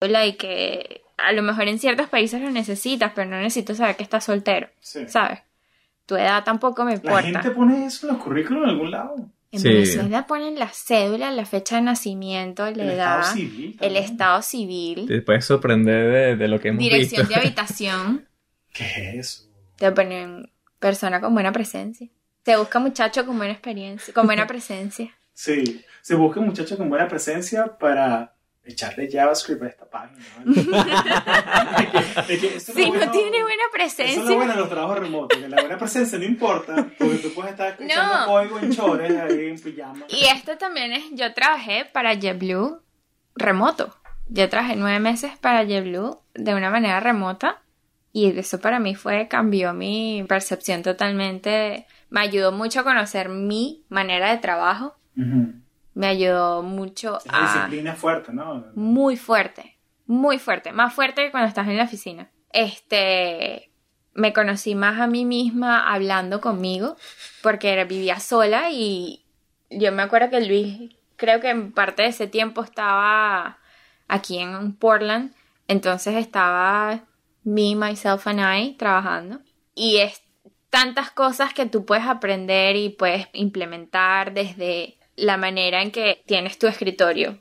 Y 0.00 0.32
que 0.34 1.02
a 1.16 1.32
lo 1.32 1.42
mejor 1.42 1.66
en 1.66 1.80
ciertos 1.80 2.08
países 2.08 2.40
lo 2.40 2.50
necesitas, 2.50 3.10
pero 3.14 3.28
no 3.28 3.36
necesito 3.38 3.74
saber 3.74 3.96
que 3.96 4.04
estás 4.04 4.24
soltero, 4.24 4.68
Sí. 4.78 5.08
¿sabes? 5.08 5.40
Tu 6.06 6.14
edad 6.14 6.44
tampoco 6.44 6.84
me 6.84 6.92
La 6.92 6.96
importa. 6.98 7.22
gente 7.22 7.50
pone 7.50 7.84
eso 7.84 8.06
en 8.06 8.14
los 8.14 8.22
currículos 8.22 8.62
en 8.62 8.68
algún 8.70 8.90
lado. 8.92 9.16
En 9.50 9.60
Sí. 9.60 9.68
Venezuela 9.68 10.26
ponen 10.26 10.58
la 10.58 10.68
cédula, 10.68 11.30
la 11.30 11.46
fecha 11.46 11.76
de 11.76 11.82
nacimiento, 11.82 12.64
la 12.64 12.70
el 12.70 12.80
edad, 12.90 13.20
estado 13.20 13.34
civil. 13.36 13.76
el 13.80 13.96
estado 13.96 14.42
civil, 14.42 15.06
Te 15.06 15.22
puedes 15.22 15.44
sorprender 15.46 16.12
de, 16.12 16.36
de 16.36 16.48
lo 16.48 16.60
que 16.60 16.68
hemos 16.68 16.80
dirección 16.80 17.22
visto. 17.22 17.34
de 17.34 17.40
habitación. 17.46 18.28
¿Qué 18.74 18.84
es 18.84 19.14
eso? 19.38 19.48
Te 19.76 19.90
ponen 19.92 20.50
persona 20.78 21.20
con 21.20 21.32
buena 21.34 21.50
presencia. 21.52 22.08
Te 22.42 22.56
busca 22.56 22.78
muchacho 22.78 23.24
con 23.26 23.36
buena 23.38 23.52
experiencia, 23.52 24.12
con 24.12 24.26
buena 24.26 24.46
presencia. 24.46 25.14
Sí, 25.32 25.82
se 26.02 26.14
busca 26.14 26.40
muchacho 26.40 26.76
con 26.76 26.88
buena 26.90 27.08
presencia 27.08 27.78
para 27.78 28.34
echarle 28.72 29.08
JavaScript 29.10 29.62
a 29.62 29.66
esta 29.68 29.84
página. 29.88 30.24
¿no? 30.44 30.54
Que- 32.26 32.38
que 32.38 32.56
eso 32.56 32.72
Si 32.72 32.82
no 32.82 32.88
bueno- 32.88 33.10
tiene 33.12 33.42
buena 33.42 33.62
Eso 33.62 33.62
es 33.62 33.62
lo 33.66 33.72
presencia, 33.72 34.36
bueno 34.36 34.52
de 34.52 34.58
los 34.58 34.68
trabajos 34.68 34.98
remotos, 34.98 35.38
que 35.38 35.48
la 35.48 35.60
buena 35.60 35.78
presencia 35.78 36.18
no 36.18 36.24
importa, 36.24 36.86
porque 36.98 37.16
tú 37.18 37.32
puedes 37.34 37.52
estar 37.52 37.68
escuchando 37.70 38.18
No. 38.20 38.26
código 38.26 38.58
en 38.58 38.72
chores 38.72 39.10
ahí 39.16 39.46
en 39.48 39.60
pijama. 39.60 40.04
y 40.08 40.24
esto 40.26 40.56
también 40.58 40.92
es, 40.92 41.04
yo 41.12 41.32
trabajé 41.34 41.84
para 41.92 42.14
JetBlue 42.14 42.80
remoto. 43.34 43.94
Yo 44.28 44.48
trabajé 44.48 44.76
nueve 44.76 44.98
meses 45.00 45.32
para 45.40 45.64
JetBlue 45.64 46.18
de 46.34 46.54
una 46.54 46.70
manera 46.70 47.00
remota 47.00 47.62
y 48.12 48.36
eso 48.38 48.60
para 48.60 48.78
mí 48.78 48.94
fue, 48.94 49.28
cambió 49.28 49.72
mi 49.72 50.24
percepción 50.28 50.82
totalmente, 50.82 51.86
me 52.10 52.20
ayudó 52.20 52.52
mucho 52.52 52.80
a 52.80 52.84
conocer 52.84 53.28
mi 53.28 53.84
manera 53.88 54.30
de 54.30 54.38
trabajo, 54.38 54.96
Ujú. 55.16 55.52
Me 55.98 56.06
ayudó 56.06 56.62
mucho 56.62 57.18
Es 57.24 57.32
a... 57.32 57.40
disciplina 57.42 57.96
fuerte, 57.96 58.32
¿no? 58.32 58.66
muy 58.76 59.16
fuerte, 59.16 59.76
muy 60.06 60.38
fuerte, 60.38 60.70
más 60.70 60.94
fuerte 60.94 61.24
que 61.24 61.32
cuando 61.32 61.48
estás 61.48 61.66
en 61.66 61.76
la 61.76 61.82
oficina. 61.82 62.30
Este, 62.52 63.72
me 64.14 64.32
conocí 64.32 64.76
más 64.76 65.00
a 65.00 65.08
mí 65.08 65.24
misma 65.24 65.92
hablando 65.92 66.40
conmigo, 66.40 66.96
porque 67.42 67.84
vivía 67.84 68.20
sola 68.20 68.70
y 68.70 69.26
yo 69.70 69.90
me 69.90 70.02
acuerdo 70.02 70.30
que 70.30 70.40
Luis, 70.40 70.96
creo 71.16 71.40
que 71.40 71.50
en 71.50 71.72
parte 71.72 72.02
de 72.02 72.08
ese 72.10 72.28
tiempo 72.28 72.62
estaba 72.62 73.58
aquí 74.06 74.38
en 74.38 74.76
Portland, 74.76 75.34
entonces 75.66 76.14
estaba 76.14 77.00
me, 77.42 77.74
myself 77.74 78.24
and 78.28 78.38
I 78.40 78.76
trabajando 78.76 79.40
y 79.74 79.96
es 79.96 80.22
tantas 80.70 81.10
cosas 81.10 81.52
que 81.52 81.66
tú 81.66 81.84
puedes 81.84 82.06
aprender 82.06 82.76
y 82.76 82.90
puedes 82.90 83.26
implementar 83.32 84.32
desde 84.32 84.97
la 85.18 85.36
manera 85.36 85.82
en 85.82 85.90
que 85.90 86.22
tienes 86.26 86.58
tu 86.58 86.66
escritorio 86.66 87.38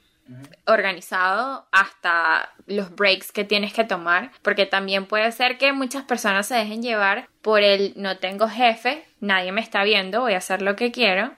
organizado 0.65 1.65
hasta 1.71 2.49
los 2.65 2.93
breaks 2.95 3.31
que 3.31 3.43
tienes 3.45 3.73
que 3.73 3.83
tomar, 3.85 4.31
porque 4.41 4.65
también 4.65 5.05
puede 5.05 5.31
ser 5.31 5.57
que 5.57 5.71
muchas 5.73 6.03
personas 6.03 6.47
se 6.47 6.55
dejen 6.55 6.81
llevar 6.81 7.29
por 7.41 7.61
el 7.61 7.93
no 7.95 8.17
tengo 8.17 8.47
jefe, 8.49 9.05
nadie 9.21 9.51
me 9.51 9.61
está 9.61 9.83
viendo, 9.83 10.21
voy 10.21 10.33
a 10.33 10.37
hacer 10.39 10.61
lo 10.61 10.75
que 10.75 10.91
quiero, 10.91 11.31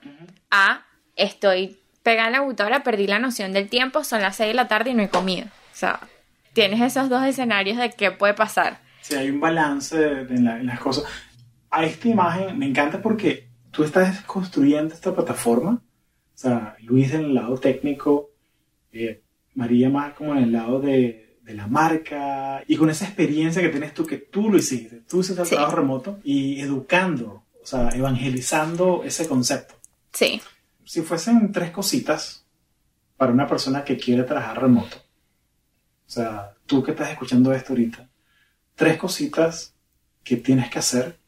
a 0.49 0.85
estoy 1.15 1.77
pegada 2.01 2.27
en 2.27 2.33
la 2.33 2.39
computadora, 2.39 2.81
perdí 2.83 3.05
la 3.07 3.19
noción 3.19 3.53
del 3.53 3.69
tiempo, 3.69 4.03
son 4.03 4.21
las 4.21 4.35
6 4.37 4.49
de 4.49 4.53
la 4.55 4.67
tarde 4.67 4.91
y 4.91 4.93
no 4.95 5.03
he 5.03 5.09
comido. 5.09 5.45
O 5.47 5.75
sea, 5.75 5.99
tienes 6.53 6.81
esos 6.81 7.09
dos 7.09 7.23
escenarios 7.23 7.77
de 7.77 7.91
qué 7.91 8.09
puede 8.11 8.33
pasar. 8.33 8.79
Sí, 9.01 9.15
hay 9.15 9.29
un 9.29 9.39
balance 9.39 9.97
en, 10.01 10.45
la- 10.45 10.57
en 10.59 10.65
las 10.65 10.79
cosas. 10.79 11.03
A 11.69 11.85
esta 11.85 12.07
imagen 12.07 12.57
me 12.57 12.65
encanta 12.65 13.01
porque 13.01 13.49
tú 13.71 13.83
estás 13.83 14.21
construyendo 14.21 14.95
esta 14.95 15.13
plataforma. 15.13 15.81
Sea, 16.39 16.77
Luis 16.83 17.13
en 17.13 17.25
el 17.25 17.33
lado 17.35 17.57
técnico, 17.57 18.31
eh, 18.93 19.21
María 19.55 19.89
más 19.89 20.13
como 20.13 20.31
en 20.35 20.43
el 20.45 20.51
lado 20.53 20.79
de, 20.79 21.37
de 21.41 21.53
la 21.53 21.67
marca 21.67 22.63
y 22.65 22.77
con 22.77 22.89
esa 22.89 23.03
experiencia 23.03 23.61
que 23.61 23.67
tienes 23.67 23.93
tú, 23.93 24.05
que 24.05 24.15
tú 24.19 24.49
lo 24.49 24.57
hiciste. 24.57 25.01
Tú 25.01 25.19
hiciste 25.19 25.41
el 25.41 25.47
Sí. 25.47 25.55
trabajo 25.55 25.75
remoto 25.75 26.19
y 26.23 26.61
educando, 26.61 27.43
o 27.61 27.65
sea, 27.65 27.89
evangelizando 27.89 29.03
ese 29.03 29.27
concepto. 29.27 29.73
Sí. 30.13 30.39
Si 30.85 31.01
fuesen 31.01 31.51
tres 31.51 31.71
cositas 31.71 32.45
para 33.17 33.33
una 33.33 33.45
persona 33.45 33.83
que 33.83 33.97
quiere 33.97 34.23
trabajar 34.23 34.61
remoto, 34.61 34.95
o 34.95 36.09
sea, 36.09 36.53
tú 36.65 36.81
que 36.81 36.91
estás 36.91 37.09
escuchando 37.09 37.51
esto 37.53 37.73
ahorita, 37.73 38.09
tres 38.75 38.95
cositas 38.97 39.75
que 40.23 40.37
tienes 40.37 40.69
que 40.69 40.79
hacer 40.79 41.19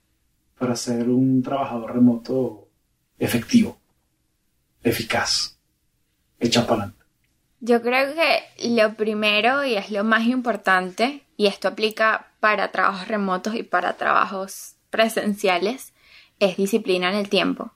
para 0.58 0.74
ser 0.78 1.10
un 1.10 1.44
trabajador 1.44 1.94
remoto 1.94 2.70
efectivo, 3.20 3.81
eficaz, 4.84 5.58
echado 6.40 6.68
para 6.68 6.82
adelante. 6.84 7.06
Yo 7.60 7.82
creo 7.82 8.14
que 8.16 8.70
lo 8.70 8.96
primero 8.96 9.64
y 9.64 9.76
es 9.76 9.92
lo 9.92 10.04
más 10.04 10.24
importante, 10.24 11.24
y 11.38 11.48
esto 11.48 11.68
aplica 11.68 12.28
para 12.40 12.72
trabajos 12.72 13.08
remotos 13.08 13.54
y 13.56 13.64
para 13.64 13.94
trabajos 13.98 14.76
presenciales, 14.90 15.94
es 16.40 16.58
disciplina 16.58 17.10
en 17.10 17.16
el 17.16 17.30
tiempo. 17.30 17.72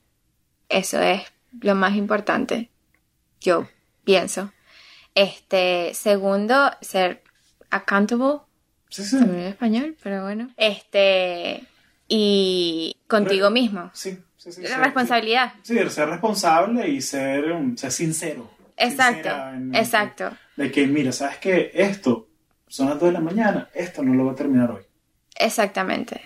Eso 0.70 1.00
es 1.00 1.22
lo 1.62 1.76
más 1.76 1.96
importante, 1.96 2.72
yo 3.40 3.68
pienso. 4.04 4.52
Este, 5.14 5.94
segundo, 5.94 6.72
ser 6.82 7.24
accountable, 7.70 8.40
Sí, 8.90 9.04
sí. 9.04 9.18
olvidó 9.18 9.34
el 9.40 9.48
español, 9.48 9.98
pero 10.02 10.24
bueno. 10.24 10.50
Este, 10.58 11.64
y 12.08 12.96
contigo 13.08 13.50
mismo. 13.50 13.92
Sí, 13.94 14.18
sí, 14.52 14.58
sí. 14.58 14.62
La 14.64 14.70
ser- 14.70 14.80
responsabilidad. 14.80 15.54
Sí, 15.64 15.78
ser 15.90 16.10
responsable 16.10 16.88
y 16.90 17.02
ser, 17.02 17.52
um, 17.52 17.76
ser 17.76 17.92
sincero. 17.92 18.52
Exacto, 18.78 19.30
en- 19.30 19.74
exacto. 19.76 20.32
De 20.56 20.72
que, 20.72 20.86
mira, 20.88 21.12
¿sabes 21.12 21.38
qué? 21.38 21.72
Esto 21.74 22.28
son 22.68 22.90
las 22.90 23.00
2 23.00 23.08
de 23.10 23.14
la 23.14 23.22
mañana, 23.22 23.70
esto 23.74 24.04
no 24.04 24.14
lo 24.14 24.24
voy 24.26 24.34
a 24.34 24.36
terminar 24.36 24.72
hoy. 24.72 24.84
Exactamente. 25.38 26.22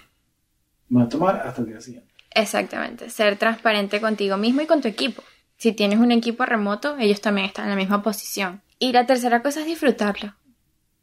Me 0.89 0.99
voy 0.99 1.05
a 1.05 1.09
tomar 1.09 1.35
hasta 1.45 1.61
el 1.61 1.67
día 1.67 1.81
siguiente. 1.81 2.09
Exactamente, 2.31 3.09
ser 3.09 3.37
transparente 3.37 3.99
contigo 3.99 4.37
mismo 4.37 4.61
y 4.61 4.65
con 4.67 4.81
tu 4.81 4.87
equipo. 4.87 5.23
Si 5.57 5.73
tienes 5.73 5.99
un 5.99 6.11
equipo 6.11 6.45
remoto, 6.45 6.97
ellos 6.97 7.21
también 7.21 7.47
están 7.47 7.65
en 7.65 7.71
la 7.71 7.75
misma 7.75 8.01
posición. 8.01 8.61
Y 8.79 8.91
la 8.93 9.05
tercera 9.05 9.41
cosa 9.41 9.59
es 9.61 9.65
disfrutarlo. 9.65 10.35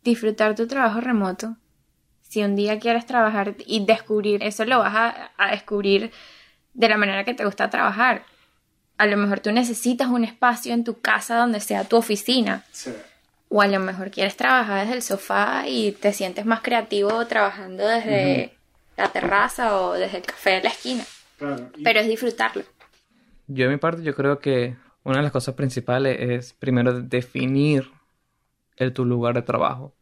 Disfrutar 0.02 0.54
tu 0.54 0.66
trabajo 0.66 1.00
remoto. 1.00 1.56
Si 2.22 2.42
un 2.42 2.56
día 2.56 2.78
quieres 2.78 3.06
trabajar 3.06 3.54
y 3.66 3.84
descubrir, 3.84 4.42
eso 4.42 4.64
lo 4.64 4.78
vas 4.78 4.94
a, 4.94 5.30
a 5.36 5.50
descubrir 5.50 6.10
de 6.76 6.88
la 6.88 6.96
manera 6.96 7.24
que 7.24 7.34
te 7.34 7.44
gusta 7.44 7.70
trabajar. 7.70 8.22
A 8.98 9.06
lo 9.06 9.16
mejor 9.16 9.40
tú 9.40 9.52
necesitas 9.52 10.08
un 10.08 10.24
espacio 10.24 10.72
en 10.72 10.84
tu 10.84 11.00
casa 11.00 11.36
donde 11.36 11.60
sea 11.60 11.84
tu 11.84 11.96
oficina. 11.96 12.64
Sí. 12.72 12.92
O 13.48 13.62
a 13.62 13.66
lo 13.66 13.78
mejor 13.80 14.10
quieres 14.10 14.36
trabajar 14.36 14.80
desde 14.82 14.94
el 14.96 15.02
sofá 15.02 15.64
y 15.68 15.92
te 15.92 16.12
sientes 16.12 16.44
más 16.46 16.60
creativo 16.60 17.26
trabajando 17.26 17.86
desde 17.86 18.54
la 18.96 19.08
terraza 19.08 19.76
o 19.80 19.92
desde 19.92 20.18
el 20.18 20.22
café 20.24 20.50
de 20.52 20.62
la 20.62 20.68
esquina. 20.70 21.04
Claro. 21.38 21.70
Y- 21.76 21.82
Pero 21.84 22.00
es 22.00 22.08
disfrutarlo. 22.08 22.62
Yo, 23.46 23.66
de 23.66 23.70
mi 23.70 23.76
parte, 23.76 24.02
yo 24.02 24.14
creo 24.14 24.38
que 24.40 24.76
una 25.04 25.18
de 25.18 25.22
las 25.22 25.32
cosas 25.32 25.54
principales 25.54 26.16
es 26.20 26.52
primero 26.54 27.00
definir 27.00 27.90
el, 28.76 28.92
tu 28.92 29.04
lugar 29.04 29.34
de 29.34 29.42
trabajo. 29.42 29.94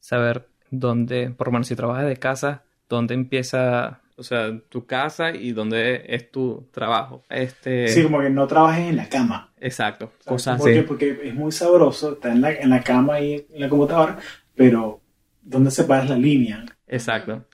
Saber 0.00 0.48
dónde, 0.70 1.30
por 1.30 1.48
lo 1.48 1.52
menos 1.52 1.66
si 1.68 1.76
trabajas 1.76 2.06
de 2.06 2.16
casa, 2.16 2.62
dónde 2.88 3.14
empieza, 3.14 4.00
o 4.22 4.24
sea, 4.24 4.58
tu 4.68 4.86
casa 4.86 5.34
y 5.34 5.52
dónde 5.52 6.04
es 6.08 6.30
tu 6.30 6.68
trabajo. 6.72 7.26
Este, 7.28 7.88
Sí, 7.88 8.02
como 8.04 8.20
que 8.20 8.30
no 8.30 8.46
trabajes 8.46 8.88
en 8.88 8.96
la 8.96 9.08
cama. 9.08 9.52
exacto, 9.56 10.12
¿sabes? 10.20 10.24
cosas 10.24 10.56
porque, 10.56 10.80
así. 10.80 10.82
Porque 10.82 11.20
es 11.24 11.34
muy 11.34 11.52
sabroso 11.52 12.12
estar 12.14 12.32
en 12.32 12.40
la, 12.40 12.52
en 12.52 12.70
la 12.70 12.82
cama 12.82 13.20
y 13.20 13.34
en 13.50 13.60
la 13.60 13.68
computadora, 13.68 14.18
pero 14.54 15.04
¿dónde 15.42 15.70
separas 15.70 16.08
la 16.10 16.16
línea? 16.16 16.64
Exacto. 16.86 17.46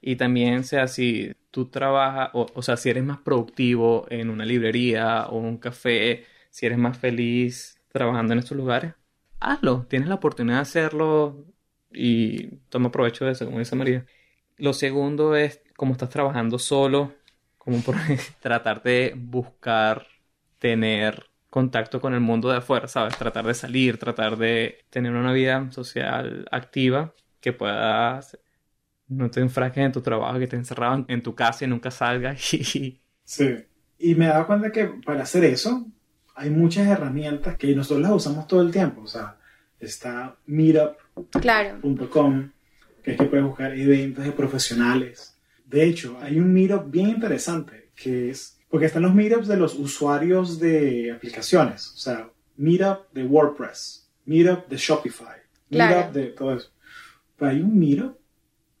Y 0.00 0.16
también 0.16 0.64
sea 0.64 0.88
si 0.88 1.32
tú 1.50 1.70
trabajas, 1.70 2.30
o, 2.34 2.46
o 2.54 2.62
sea, 2.62 2.76
si 2.76 2.90
eres 2.90 3.04
más 3.04 3.18
productivo 3.18 4.06
en 4.10 4.30
una 4.30 4.44
librería 4.44 5.26
o 5.28 5.38
un 5.38 5.58
café, 5.58 6.26
si 6.50 6.66
eres 6.66 6.78
más 6.78 6.98
feliz 6.98 7.80
trabajando 7.88 8.32
en 8.34 8.40
estos 8.40 8.56
lugares, 8.56 8.94
hazlo. 9.40 9.86
Tienes 9.88 10.08
la 10.08 10.16
oportunidad 10.16 10.56
de 10.56 10.62
hacerlo 10.62 11.46
y 11.92 12.48
toma 12.70 12.90
provecho 12.92 13.24
de 13.26 13.32
eso, 13.32 13.44
como 13.46 13.58
dice 13.58 13.76
María. 13.76 14.06
Lo 14.56 14.72
segundo 14.72 15.36
es, 15.36 15.62
como 15.82 15.94
estás 15.94 16.10
trabajando 16.10 16.60
solo, 16.60 17.12
como 17.58 17.80
por 17.82 17.96
tratar 18.40 18.84
de 18.84 19.14
buscar 19.16 20.06
tener 20.60 21.26
contacto 21.50 22.00
con 22.00 22.14
el 22.14 22.20
mundo 22.20 22.48
de 22.48 22.58
afuera, 22.58 22.86
¿sabes? 22.86 23.18
Tratar 23.18 23.44
de 23.44 23.52
salir, 23.54 23.98
tratar 23.98 24.36
de 24.36 24.78
tener 24.90 25.10
una 25.12 25.32
vida 25.32 25.72
social 25.72 26.46
activa 26.52 27.12
que 27.40 27.52
puedas 27.52 28.38
no 29.08 29.28
te 29.28 29.40
enfrasques 29.40 29.84
en 29.84 29.90
tu 29.90 30.02
trabajo, 30.02 30.38
que 30.38 30.46
te 30.46 30.54
encerrado 30.54 30.94
en- 30.94 31.04
en 31.08 31.20
tu 31.20 31.34
casa 31.34 31.64
y 31.64 31.68
nunca 31.68 31.90
salgas 31.90 32.54
y 32.54 33.00
Sí. 33.24 33.56
Y 33.98 34.14
me 34.14 34.26
he 34.26 34.28
dado 34.28 34.46
cuenta 34.46 34.70
que 34.70 34.84
para 35.04 35.22
hacer 35.24 35.42
eso 35.42 35.84
hay 36.36 36.50
muchas 36.50 36.86
herramientas 36.86 37.56
que 37.56 37.74
nosotros 37.74 38.02
las 38.02 38.12
usamos 38.12 38.46
todo 38.46 38.62
el 38.62 38.70
tiempo. 38.70 39.00
O 39.02 39.06
sea, 39.08 39.36
está 39.80 40.36
meetup.com, 40.46 41.40
Claro. 41.42 41.80
que 43.02 43.10
es 43.10 43.16
que 43.18 43.24
puedes 43.24 43.44
buscar 43.44 43.72
eventos 43.76 44.24
de 44.24 44.30
profesionales. 44.30 45.31
De 45.72 45.84
hecho, 45.84 46.18
hay 46.20 46.38
un 46.38 46.52
meetup 46.52 46.90
bien 46.90 47.08
interesante 47.08 47.90
que 47.96 48.30
es, 48.30 48.58
porque 48.68 48.86
están 48.86 49.02
los 49.02 49.14
meetups 49.14 49.48
de 49.48 49.56
los 49.56 49.74
usuarios 49.74 50.58
de 50.60 51.12
aplicaciones. 51.12 51.92
O 51.94 51.96
sea, 51.96 52.28
meetup 52.56 53.10
de 53.12 53.24
WordPress, 53.24 54.08
meetup 54.26 54.68
de 54.68 54.76
Shopify, 54.76 55.38
meetup 55.70 55.88
Claro. 55.88 56.12
de 56.12 56.26
todo 56.28 56.56
eso. 56.56 56.70
Pero 57.38 57.50
hay 57.50 57.60
un 57.60 57.78
meetup 57.78 58.16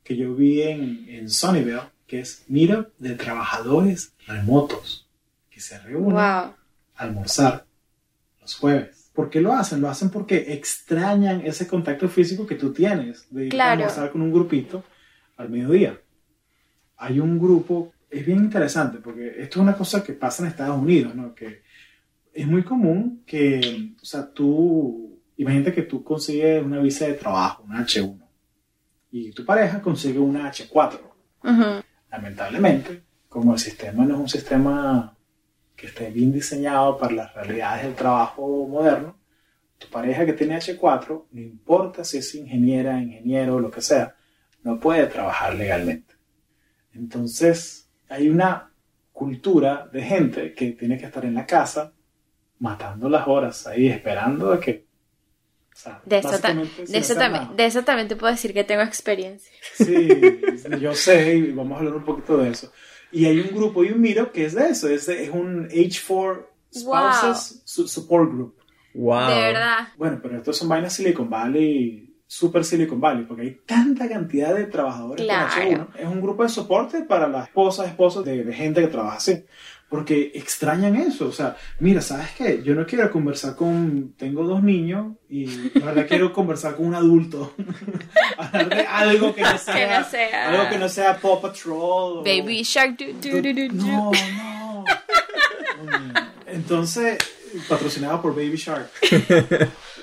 que 0.04 0.16
yo 0.16 0.34
vi 0.34 0.62
en, 0.62 1.06
en 1.08 1.30
Sunnyvale, 1.30 1.90
que 2.06 2.20
es 2.20 2.44
Meetup 2.48 2.88
de 2.98 3.14
trabajadores 3.14 4.12
remotos, 4.26 5.08
que 5.50 5.60
se 5.60 5.78
reúnen 5.78 6.18
a 6.18 6.54
almorzar 6.96 7.64
los 8.40 8.54
jueves. 8.56 9.10
¿Por 9.14 9.30
qué 9.30 9.40
lo 9.40 9.52
hacen? 9.54 9.80
Lo 9.80 9.88
hacen 9.88 10.10
porque 10.10 10.52
extrañan 10.52 11.40
ese 11.46 11.66
contacto 11.66 12.08
físico 12.08 12.46
que 12.46 12.54
tú 12.56 12.72
tienes 12.72 13.26
de 13.30 13.46
ir 13.46 13.52
a 13.52 13.56
Claro. 13.56 13.70
almorzar 13.82 14.10
con 14.12 14.20
un 14.22 14.32
grupito 14.32 14.84
al 15.38 15.48
mediodía. 15.48 15.98
Hay 17.02 17.18
un 17.18 17.36
grupo, 17.36 17.92
es 18.08 18.24
bien 18.24 18.38
interesante, 18.38 18.98
porque 18.98 19.42
esto 19.42 19.58
es 19.58 19.62
una 19.62 19.76
cosa 19.76 20.04
que 20.04 20.12
pasa 20.12 20.44
en 20.44 20.50
Estados 20.50 20.80
Unidos, 20.80 21.16
¿no? 21.16 21.34
Que 21.34 21.62
es 22.32 22.46
muy 22.46 22.62
común 22.62 23.24
que, 23.26 23.94
o 24.00 24.04
sea, 24.04 24.32
tú, 24.32 25.20
imagínate 25.36 25.74
que 25.74 25.82
tú 25.82 26.04
consigues 26.04 26.64
una 26.64 26.78
visa 26.78 27.08
de 27.08 27.14
trabajo, 27.14 27.64
una 27.64 27.84
H1, 27.84 28.20
y 29.10 29.32
tu 29.32 29.44
pareja 29.44 29.82
consigue 29.82 30.20
una 30.20 30.48
H4. 30.48 31.00
Ujú. 31.42 31.82
Lamentablemente, 32.08 33.02
como 33.28 33.54
el 33.54 33.58
sistema 33.58 34.04
no 34.04 34.14
es 34.14 34.20
un 34.20 34.28
sistema 34.28 35.16
que 35.74 35.88
esté 35.88 36.08
bien 36.10 36.32
diseñado 36.32 36.96
para 36.96 37.14
las 37.14 37.34
realidades 37.34 37.82
del 37.82 37.96
trabajo 37.96 38.68
moderno, 38.68 39.18
tu 39.76 39.88
pareja 39.88 40.24
que 40.24 40.34
tiene 40.34 40.56
H4, 40.56 41.24
no 41.32 41.40
importa 41.40 42.04
si 42.04 42.18
es 42.18 42.32
ingeniera, 42.36 43.02
ingeniero, 43.02 43.58
lo 43.58 43.72
que 43.72 43.80
sea, 43.80 44.14
no 44.62 44.78
puede 44.78 45.08
trabajar 45.08 45.56
legalmente. 45.56 46.11
Entonces, 46.94 47.88
hay 48.08 48.28
una 48.28 48.70
cultura 49.12 49.88
de 49.92 50.02
gente 50.02 50.54
que 50.54 50.72
tiene 50.72 50.98
que 50.98 51.06
estar 51.06 51.24
en 51.24 51.34
la 51.34 51.46
casa 51.46 51.92
matando 52.58 53.08
las 53.08 53.26
horas 53.26 53.66
ahí, 53.66 53.88
esperando 53.88 54.52
a 54.52 54.60
que... 54.60 54.84
o 55.72 55.76
sea, 55.76 56.00
De, 56.04 56.18
eso 56.18 56.28
ta- 56.30 56.36
de, 56.54 56.64
también, 57.18 57.56
de 57.56 57.66
eso 57.66 57.82
también 57.84 58.08
te 58.08 58.16
puedo 58.16 58.32
decir 58.32 58.52
que 58.54 58.64
tengo 58.64 58.82
experiencia. 58.82 59.52
Sí, 59.74 60.08
yo 60.80 60.94
sé 60.94 61.36
y 61.36 61.52
vamos 61.52 61.76
a 61.76 61.78
hablar 61.80 61.94
un 61.96 62.04
poquito 62.04 62.38
de 62.38 62.50
eso. 62.50 62.72
Y 63.10 63.26
hay 63.26 63.40
un 63.40 63.48
grupo 63.54 63.84
y 63.84 63.90
un 63.90 64.00
meetup 64.00 64.30
que 64.32 64.46
es 64.46 64.54
de 64.54 64.68
eso, 64.70 64.88
es, 64.88 65.06
de- 65.06 65.24
es 65.24 65.30
un 65.30 65.68
H4 65.68 66.46
Spouses 66.74 67.62
su- 67.64 67.86
Support 67.88 68.30
Group. 68.32 68.56
wow. 68.94 69.28
De 69.28 69.34
verdad. 69.34 69.88
Bueno, 69.98 70.18
pero 70.22 70.38
estos 70.38 70.56
son 70.56 70.68
vainas 70.68 70.94
Silicon 70.94 71.28
Valley 71.28 72.11
super 72.34 72.64
Silicon 72.64 72.98
Valley, 72.98 73.24
porque 73.26 73.42
hay 73.42 73.58
tanta 73.66 74.08
cantidad 74.08 74.54
de 74.54 74.64
trabajadores 74.64 75.22
Claro. 75.26 75.50
con 75.54 75.62
H1. 75.62 75.88
Es 75.98 76.06
un 76.06 76.22
grupo 76.22 76.42
de 76.44 76.48
soporte 76.48 77.02
para 77.02 77.28
las 77.28 77.48
esposas, 77.48 77.88
esposos 77.88 78.24
de, 78.24 78.42
de 78.42 78.54
gente 78.54 78.80
que 78.80 78.86
trabaja 78.86 79.18
así. 79.18 79.44
Porque 79.90 80.32
extrañan 80.34 80.96
eso. 80.96 81.26
O 81.28 81.32
sea, 81.32 81.54
mira, 81.78 82.00
¿sabes 82.00 82.30
qué? 82.30 82.62
Yo 82.64 82.74
no 82.74 82.86
quiero 82.86 83.10
conversar 83.10 83.54
con... 83.54 84.14
Tengo 84.16 84.44
dos 84.44 84.62
niños 84.62 85.12
y 85.28 85.44
la 85.78 85.84
verdad 85.84 86.06
quiero 86.08 86.32
conversar 86.38 86.74
con 86.76 86.86
un 86.86 86.94
adulto. 86.94 87.52
Hablar 88.38 88.68
de 88.70 88.86
algo 88.86 89.34
que 89.34 89.42
no 89.42 89.58
sea... 89.58 89.74
Que 89.76 89.98
no 89.98 90.04
sea- 90.08 90.48
Algo 90.48 90.70
que 90.70 90.78
no 90.78 90.88
sea 90.88 91.18
Paw 91.18 91.38
Patrol. 91.42 92.18
o- 92.20 92.22
Baby 92.24 92.62
Shark. 92.62 92.96
du- 92.96 93.12
du- 93.20 93.42
du- 93.42 93.52
du- 93.52 93.68
du. 93.68 93.86
no, 93.86 94.10
no. 94.10 94.84
Entonces, 96.46 97.18
patrocinado 97.68 98.22
por 98.22 98.34
Baby 98.34 98.56
Shark. 98.56 98.88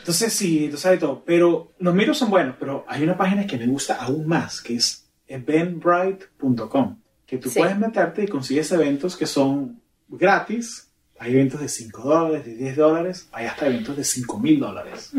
Entonces, 0.10 0.34
sí, 0.34 0.66
entonces 0.66 0.86
hay 0.88 0.97
todo. 0.97 1.24
Pero 1.24 1.74
los 1.78 1.93
miros 1.93 2.18
son 2.18 2.32
buenos, 2.32 2.55
pero 2.60 2.84
hay 2.88 3.03
una 3.03 3.16
página 3.16 3.45
que 3.45 3.57
me 3.60 3.68
gusta 3.68 3.93
aún 4.03 4.26
más, 4.26 4.60
que 4.60 4.74
es 4.74 5.07
eventbrite.com. 5.28 6.97
Que 7.28 7.38
tú 7.38 7.47
Sí. 7.51 7.60
puedes 7.60 7.78
meterte 7.78 8.24
y 8.24 8.28
consigues 8.28 8.72
eventos 8.72 9.16
que 9.16 9.28
son 9.28 9.80
gratis. 10.07 10.89
Hay 11.20 11.34
eventos 11.34 11.62
de 11.62 11.68
5 11.70 12.01
dólares, 12.01 12.43
de 12.43 12.55
10 12.55 12.76
dólares, 12.78 13.30
hay 13.32 13.45
hasta 13.45 13.68
eventos 13.68 13.95
de 13.97 14.03
5 14.03 14.39
mil 14.39 14.60
dólares. 14.60 15.12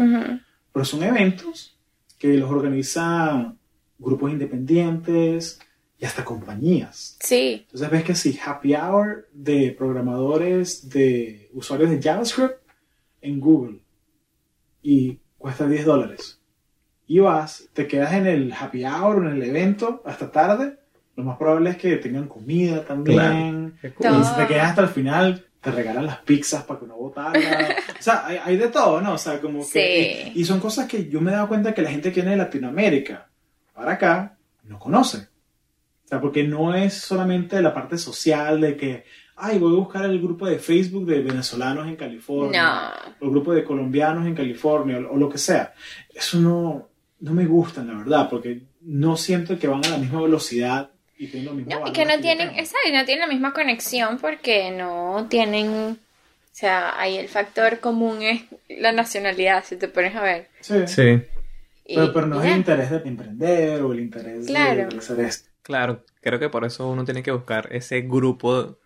Pero 0.73 0.85
son 0.85 1.05
eventos 1.05 1.79
que 2.19 2.35
los 2.37 2.51
organizan 2.51 3.59
grupos 3.97 4.33
independientes 4.33 5.61
y 6.01 6.05
hasta 6.05 6.25
compañías. 6.25 7.17
Sí, 7.21 7.61
Entonces 7.67 7.91
ves 7.91 8.03
que 8.03 8.17
sí, 8.17 8.37
happy 8.45 8.75
hour 8.75 9.29
de 9.33 9.71
programadores, 9.71 10.89
de 10.89 11.49
usuarios 11.53 11.91
de 11.91 12.03
JavaScript 12.03 12.57
en 13.21 13.39
Google 13.39 13.79
y 14.83 15.19
cuesta 15.39 15.67
10 15.67 15.85
dólares. 15.85 16.41
Y 17.07 17.19
vas, 17.19 17.69
te 17.73 17.87
quedas 17.87 18.13
en 18.13 18.27
el 18.27 18.53
happy 18.53 18.85
hour, 18.85 19.27
en 19.27 19.33
el 19.33 19.43
evento, 19.43 20.03
hasta 20.05 20.31
tarde. 20.31 20.79
Lo 21.17 21.25
más 21.25 21.39
probable 21.39 21.71
es 21.71 21.77
que 21.77 21.97
tengan 21.97 22.29
comida 22.29 22.85
también. 22.85 23.79
Todo. 24.01 24.21
Y 24.21 24.25
si 24.25 24.35
te 24.37 24.47
quedas 24.47 24.71
hasta 24.71 24.83
el 24.83 24.89
final, 24.89 25.47
te 25.61 25.71
regalan 25.71 26.07
las 26.07 26.19
pizzas 26.19 26.63
para 26.63 26.81
que 26.81 26.87
no 26.87 26.97
botarlas. 26.97 27.77
o 27.99 28.03
sea, 28.03 28.27
hay, 28.27 28.39
hay 28.43 28.57
de 28.57 28.69
todo, 28.69 29.01
¿no? 29.01 29.15
O 29.15 29.19
sea, 29.19 29.41
como 29.41 29.61
que... 29.61 29.65
Sí. 29.65 30.33
Y, 30.35 30.43
y 30.43 30.45
son 30.45 30.61
cosas 30.61 30.87
que 30.87 31.09
yo 31.09 31.21
me 31.21 31.33
he 31.33 31.35
dado 31.35 31.49
cuenta 31.49 31.75
que 31.75 31.83
la 31.83 31.91
gente 31.91 32.11
que 32.11 32.21
viene 32.21 32.33
de 32.33 32.37
Latinoamérica 32.37 33.29
para 33.75 33.93
acá 33.93 34.37
no 34.65 34.79
conoce. 34.79 35.19
O 36.05 36.09
sea, 36.09 36.21
porque 36.21 36.45
no 36.45 36.75
es 36.75 36.95
solamente 36.95 37.61
la 37.61 37.75
parte 37.75 37.99
social 37.99 38.61
de 38.61 38.77
que, 38.77 39.05
ay, 39.41 39.59
voy 39.59 39.73
a 39.75 39.79
buscar 39.79 40.05
el 40.05 40.21
grupo 40.21 40.47
de 40.47 40.59
Facebook 40.59 41.07
de 41.07 41.21
venezolanos 41.21 41.87
en 41.89 41.97
California. 41.97 42.63
no. 42.63 43.11
O 43.21 43.25
el 43.27 43.31
grupo 43.31 43.53
de 43.55 43.65
colombianos 43.65 44.27
en 44.27 44.35
California, 44.35 44.99
o, 44.99 45.15
o 45.15 45.17
lo 45.17 45.29
que 45.29 45.39
sea. 45.39 45.73
Eso 46.15 46.39
no, 46.39 46.89
no 47.21 47.33
me 47.35 47.47
gusta, 47.47 47.83
la 47.83 47.95
verdad, 47.95 48.29
porque 48.31 48.61
no 48.83 49.17
siento 49.17 49.59
que 49.59 49.67
van 49.69 49.85
a 49.85 49.91
la 49.91 49.99
misma 49.99 50.23
velocidad 50.23 50.91
y 51.19 51.27
tienen 51.27 51.47
lo 51.51 51.55
mismo 51.55 51.75
No, 51.81 51.87
y 51.89 51.93
que 51.93 52.05
no 52.07 52.19
tienen, 52.21 52.49
exacto, 52.51 52.89
y 52.89 52.93
no 52.93 53.05
tienen 53.05 53.21
la 53.29 53.33
misma 53.33 53.53
conexión 53.53 54.19
porque 54.19 54.71
no 54.71 55.27
tienen, 55.29 55.69
o 55.69 55.97
sea, 56.51 56.99
ahí 56.99 57.17
el 57.19 57.29
factor 57.29 57.79
común 57.81 58.23
es 58.23 58.43
la 58.69 58.93
nacionalidad, 58.93 59.63
si 59.65 59.77
te 59.77 59.89
pones 59.89 60.17
a 60.17 60.23
ver. 60.23 60.49
Sí. 60.61 60.87
Sí, 60.87 61.23
Y- 61.85 61.95
Pero, 61.97 62.13
pero 62.15 62.27
no 62.27 62.37
y 62.37 62.47
es 62.47 62.53
el 62.53 62.59
interés 62.59 62.91
de 62.91 62.97
emprender 63.05 63.83
o 63.83 63.93
el 63.93 64.01
interés 64.01 64.47
Claro. 64.47 64.89
de, 64.89 64.97
hacer 64.99 65.21
esto. 65.21 65.51
claro. 65.63 66.05
Creo 66.23 66.39
que 66.39 66.49
por 66.51 66.65
eso 66.65 66.87
uno 66.89 67.05
tiene 67.05 67.23
que 67.23 67.33
buscar 67.33 67.69
ese 67.73 68.03
grupo 68.03 68.79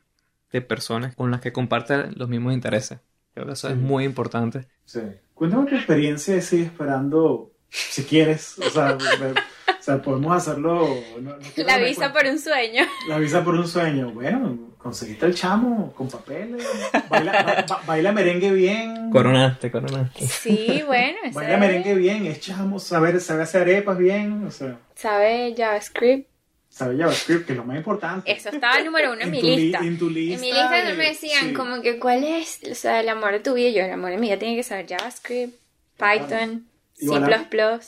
de 0.54 0.60
personas 0.62 1.16
con 1.16 1.32
las 1.32 1.40
que 1.40 1.52
comparte 1.52 2.04
los 2.14 2.28
mismos 2.28 2.54
intereses. 2.54 3.00
Creo 3.34 3.44
que 3.46 3.54
eso 3.54 3.68
es 3.68 3.74
Sí. 3.74 3.80
muy 3.80 4.04
importante. 4.04 4.66
Sí. 4.84 5.00
Cuéntame 5.34 5.66
tu 5.68 5.74
experiencia 5.74 6.32
de 6.34 6.40
seguir 6.42 6.66
esperando, 6.66 7.50
si 7.68 8.04
quieres. 8.04 8.56
O 8.60 8.70
sea, 8.70 8.96
o 8.96 9.82
sea 9.82 10.00
podemos 10.00 10.36
hacerlo. 10.36 10.86
no- 11.20 11.36
no 11.36 11.64
La 11.66 11.78
visa 11.78 12.12
por 12.12 12.24
un 12.26 12.38
sueño. 12.38 12.84
La 13.08 13.18
visa 13.18 13.42
por 13.42 13.54
un 13.56 13.66
sueño. 13.66 14.12
Bueno, 14.12 14.56
conseguiste 14.78 15.26
el 15.26 15.34
chamo 15.34 15.92
con 15.92 16.08
papeles. 16.08 16.64
Baila, 17.08 17.32
ba- 17.42 17.64
ba- 17.68 17.82
baila 17.84 18.12
merengue 18.12 18.52
bien. 18.52 19.10
Coronaste, 19.10 19.72
coronaste. 19.72 20.24
Sí, 20.28 20.84
bueno, 20.86 21.18
Baila 21.32 21.56
merengue 21.56 21.94
bien, 21.94 22.26
es 22.26 22.38
chamo, 22.40 22.78
saber, 22.78 23.20
sabe 23.20 23.42
hacer 23.42 23.62
arepas 23.62 23.98
bien. 23.98 24.44
O 24.46 24.52
sea, 24.52 24.78
sabe 24.94 25.52
JavaScript. 25.56 26.28
Sabe 26.74 26.96
JavaScript, 26.98 27.46
que 27.46 27.52
es 27.52 27.58
lo 27.58 27.64
más 27.64 27.76
importante. 27.76 28.30
Eso 28.32 28.48
estaba 28.48 28.80
número 28.82 29.12
uno 29.12 29.22
en, 29.22 29.30
mi 29.30 29.40
tu 29.40 29.46
li- 29.46 29.56
lista. 29.56 29.78
en 29.78 29.98
tu 29.98 30.08
En 30.08 30.14
lista. 30.14 30.40
mi 30.40 30.52
lista 30.52 30.84
de- 30.84 30.94
me 30.94 31.04
decían 31.06 31.48
sí. 31.48 31.52
como 31.54 31.80
que 31.82 31.98
cuál 31.98 32.24
es, 32.24 32.60
o 32.70 32.74
sea, 32.74 33.00
el 33.00 33.08
amor 33.08 33.32
de 33.32 33.40
tu 33.40 33.54
vida. 33.54 33.70
Yo, 33.70 33.84
el 33.84 33.92
amor 33.92 34.10
de 34.10 34.16
mi 34.18 34.26
vida 34.26 34.38
tiene 34.38 34.56
que 34.56 34.62
saber 34.64 34.86
JavaScript, 34.88 35.54
Python, 35.96 36.66
Y 36.98 37.06
C++. 37.06 37.14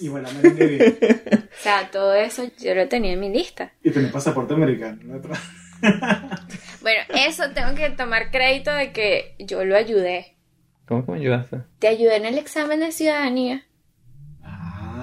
Y 0.01 0.09
bien. 0.09 0.99
O 1.59 1.62
sea, 1.62 1.91
todo 1.91 2.14
eso 2.14 2.45
yo 2.59 2.74
lo 2.74 2.89
tenía 2.89 3.12
en 3.12 3.20
mi 3.20 3.28
lista. 3.30 3.72
y 3.82 3.91
tener 3.91 4.11
pasaporte 4.12 4.55
americano. 4.55 4.99
¿no? 5.05 5.20
Bueno, 6.80 7.03
eso 7.14 7.51
tengo 7.51 7.74
que 7.74 7.91
tomar 7.91 8.30
crédito 8.30 8.72
de 8.72 8.93
que 8.93 9.34
yo 9.39 9.64
lo 9.64 9.76
ayudé. 9.76 10.37
¿Cómo 10.87 11.05
que 11.05 11.12
me 11.12 11.18
ayudaste? 11.18 11.59
Te 11.80 11.89
ayudé 11.89 12.16
en 12.16 12.26
el 12.26 12.39
examen 12.39 12.78
de 12.80 12.93
ciudadanía. 12.93 13.65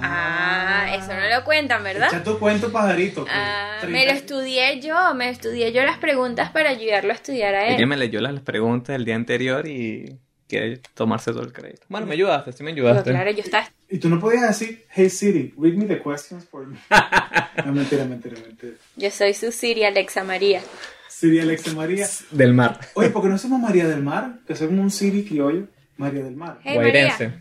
Ah, 0.06 0.96
eso 0.96 1.14
no 1.14 1.30
lo 1.36 1.44
cuentan, 1.46 1.84
¿verdad? 1.84 2.10
Echa 2.10 2.24
tu 2.24 2.38
cuento, 2.40 2.72
pajarito. 2.72 3.24
que 3.26 3.32
Ah, 3.34 3.78
30 3.82 3.98
me 4.00 4.06
lo 4.06 4.12
estudié 4.12 4.82
yo, 4.82 5.14
me 5.16 5.30
estudié 5.30 5.72
yo 5.72 5.84
las 5.84 5.98
preguntas 5.98 6.52
para 6.52 6.70
ayudarlo 6.72 7.12
a 7.12 7.16
estudiar 7.16 7.56
a 7.56 7.68
Ella 7.68 7.78
él. 7.78 7.88
me 7.88 7.98
leyó 7.98 8.20
las 8.22 8.40
preguntas 8.42 8.96
el 8.96 9.06
día 9.06 9.16
anterior 9.16 9.68
y 9.68 10.18
quiere 10.48 10.82
tomarse 10.94 11.32
todo 11.32 11.44
el 11.44 11.54
crédito. 11.54 11.84
Bueno, 11.88 12.06
me 12.06 12.14
ayudaste, 12.14 12.52
sí 12.52 12.64
me 12.64 12.74
Pero 12.74 12.88
ayudaste. 12.90 13.12
claro, 13.12 13.32
yo 13.32 13.40
estaba... 13.42 13.68
Y 13.90 13.98
tú 13.98 14.10
no 14.10 14.20
podías 14.20 14.42
decir, 14.48 14.86
hey 14.92 15.10
Siri, 15.10 15.54
read 15.58 15.74
me 15.76 15.86
the 15.86 16.02
questions 16.02 16.46
for 16.46 16.68
me. 16.68 16.78
no, 17.66 17.72
mentira, 17.72 18.04
mentira, 18.06 18.36
mentira. 18.46 18.74
Yo 18.98 19.10
soy 19.10 19.34
su 19.34 19.52
Siri 19.52 19.86
Alexa 19.86 20.24
María. 20.24 20.62
Siri 21.08 21.40
Alexa 21.40 21.74
María. 21.74 22.08
Del 22.32 22.54
mar. 22.54 22.80
Oye, 22.96 23.10
¿por 23.10 23.22
qué 23.24 23.30
no 23.30 23.36
hacemos 23.36 23.60
María 23.60 23.88
del 23.88 24.02
Mar? 24.02 24.40
Que 24.46 24.54
hacemos 24.54 24.74
un 24.80 24.92
Siri 24.92 25.24
criollo. 25.24 25.68
María 25.96 26.24
del 26.24 26.36
Mar. 26.36 26.60
Hey, 26.64 26.76
Guairense. 26.76 27.32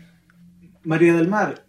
María 0.83 1.13
del 1.13 1.27
Mar, 1.27 1.62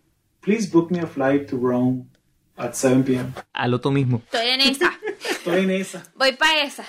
please 0.45 0.67
book 0.71 0.91
me 0.91 1.01
a 1.01 1.07
flight 1.07 1.49
to 1.49 1.57
Rome 1.57 2.11
at 2.57 2.75
7 2.75 3.03
p.m. 3.03 3.33
Hazlo 3.53 3.81
tú 3.81 3.91
mismo. 3.91 4.23
Estoy 4.25 4.49
en 4.51 4.61
esa. 4.61 4.93
Estoy 5.31 5.65
en 5.65 5.71
esa. 5.71 6.05
Voy 6.15 6.33
para 6.33 6.63
esa. 6.63 6.85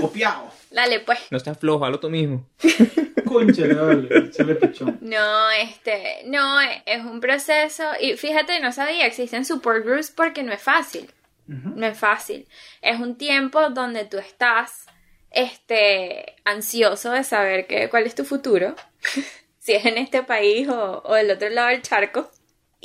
Copiado. 0.00 0.50
Dale, 0.70 1.00
pues. 1.00 1.18
No 1.30 1.38
seas 1.38 1.58
flojo, 1.58 1.84
hazlo 1.84 2.00
tú 2.00 2.10
mismo. 2.10 2.46
Concha, 3.26 3.66
dale, 3.66 4.08
échale 4.18 4.54
pichón. 4.54 4.98
No, 5.00 5.50
este, 5.50 6.22
no, 6.26 6.60
es 6.60 7.04
un 7.04 7.20
proceso. 7.20 7.84
Y 8.00 8.16
fíjate, 8.16 8.60
no 8.60 8.72
sabía, 8.72 9.06
existen 9.06 9.44
support 9.44 9.84
groups 9.84 10.10
porque 10.10 10.42
no 10.42 10.52
es 10.52 10.62
fácil. 10.62 11.10
No 11.46 11.86
es 11.86 11.96
fácil. 11.96 12.48
Es 12.82 12.98
un 12.98 13.16
tiempo 13.16 13.70
donde 13.70 14.04
tú 14.04 14.18
estás, 14.18 14.86
este, 15.30 16.34
ansioso 16.44 17.12
de 17.12 17.22
saber 17.22 17.68
que, 17.68 17.88
cuál 17.88 18.04
es 18.04 18.16
tu 18.16 18.24
futuro. 18.24 18.74
si 19.60 19.74
es 19.74 19.84
en 19.84 19.98
este 19.98 20.24
país 20.24 20.68
o, 20.68 21.02
o 21.04 21.14
del 21.14 21.30
otro 21.30 21.48
lado 21.50 21.68
del 21.68 21.82
charco. 21.82 22.30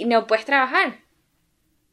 Y 0.02 0.06
no 0.06 0.26
puedes 0.26 0.45
trabajar. 0.45 0.95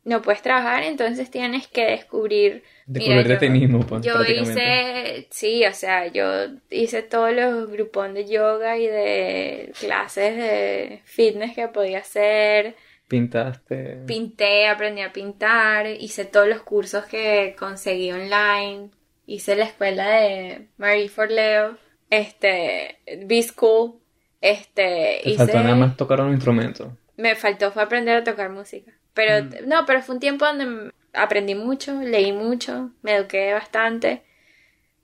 No 0.03 0.23
puedes 0.23 0.41
trabajar, 0.41 0.83
entonces 0.83 1.31
tienes 1.31 1.69
que 1.69 1.85
descubrir. 1.85 2.63
Descubrirte 2.87 3.35
a 3.35 3.39
ti 3.39 3.51
mismo, 3.51 3.81
pues, 3.81 4.01
Yo 4.01 4.15
prácticamente. 4.15 5.19
hice, 5.19 5.29
sí, 5.31 5.67
o 5.67 5.75
sea, 5.75 6.07
yo 6.07 6.47
hice 6.71 7.03
todos 7.03 7.35
los 7.35 7.71
grupos 7.71 8.15
de 8.15 8.27
yoga 8.27 8.79
y 8.79 8.87
de 8.87 9.73
clases 9.79 10.39
de 10.39 11.03
fitness 11.05 11.55
que 11.55 11.69
podía 11.69 11.99
hacer. 11.99 12.77
Pintaste. 13.09 13.99
Pinté, 14.07 14.69
aprendí 14.69 15.03
a 15.03 15.13
pintar, 15.13 15.87
hice 15.87 16.25
todos 16.25 16.49
los 16.49 16.63
cursos 16.63 17.05
que 17.05 17.55
conseguí 17.59 18.11
online. 18.11 18.89
Hice 19.27 19.55
la 19.55 19.65
escuela 19.65 20.09
de 20.09 20.69
Marie 20.79 21.11
Forleo, 21.11 21.77
este, 22.09 23.01
B-School, 23.27 24.01
este, 24.41 25.21
Te 25.23 25.29
hice... 25.29 25.37
faltó 25.37 25.59
nada 25.59 25.75
más 25.75 25.95
tocar 25.99 26.23
un 26.23 26.33
instrumento. 26.33 26.97
Me 27.19 27.35
faltó 27.37 27.71
fue 27.73 27.83
aprender 27.83 28.17
a 28.17 28.25
tocar 28.25 28.49
música. 28.49 28.91
Pero 29.13 29.45
Mm. 29.45 29.69
no, 29.69 29.85
pero 29.85 30.01
fue 30.03 30.15
un 30.15 30.21
tiempo 30.21 30.47
donde 30.47 30.93
aprendí 31.13 31.55
mucho, 31.55 32.01
leí 32.01 32.33
mucho, 32.33 32.93
me 33.03 33.15
eduqué 33.17 33.53
bastante, 33.53 34.23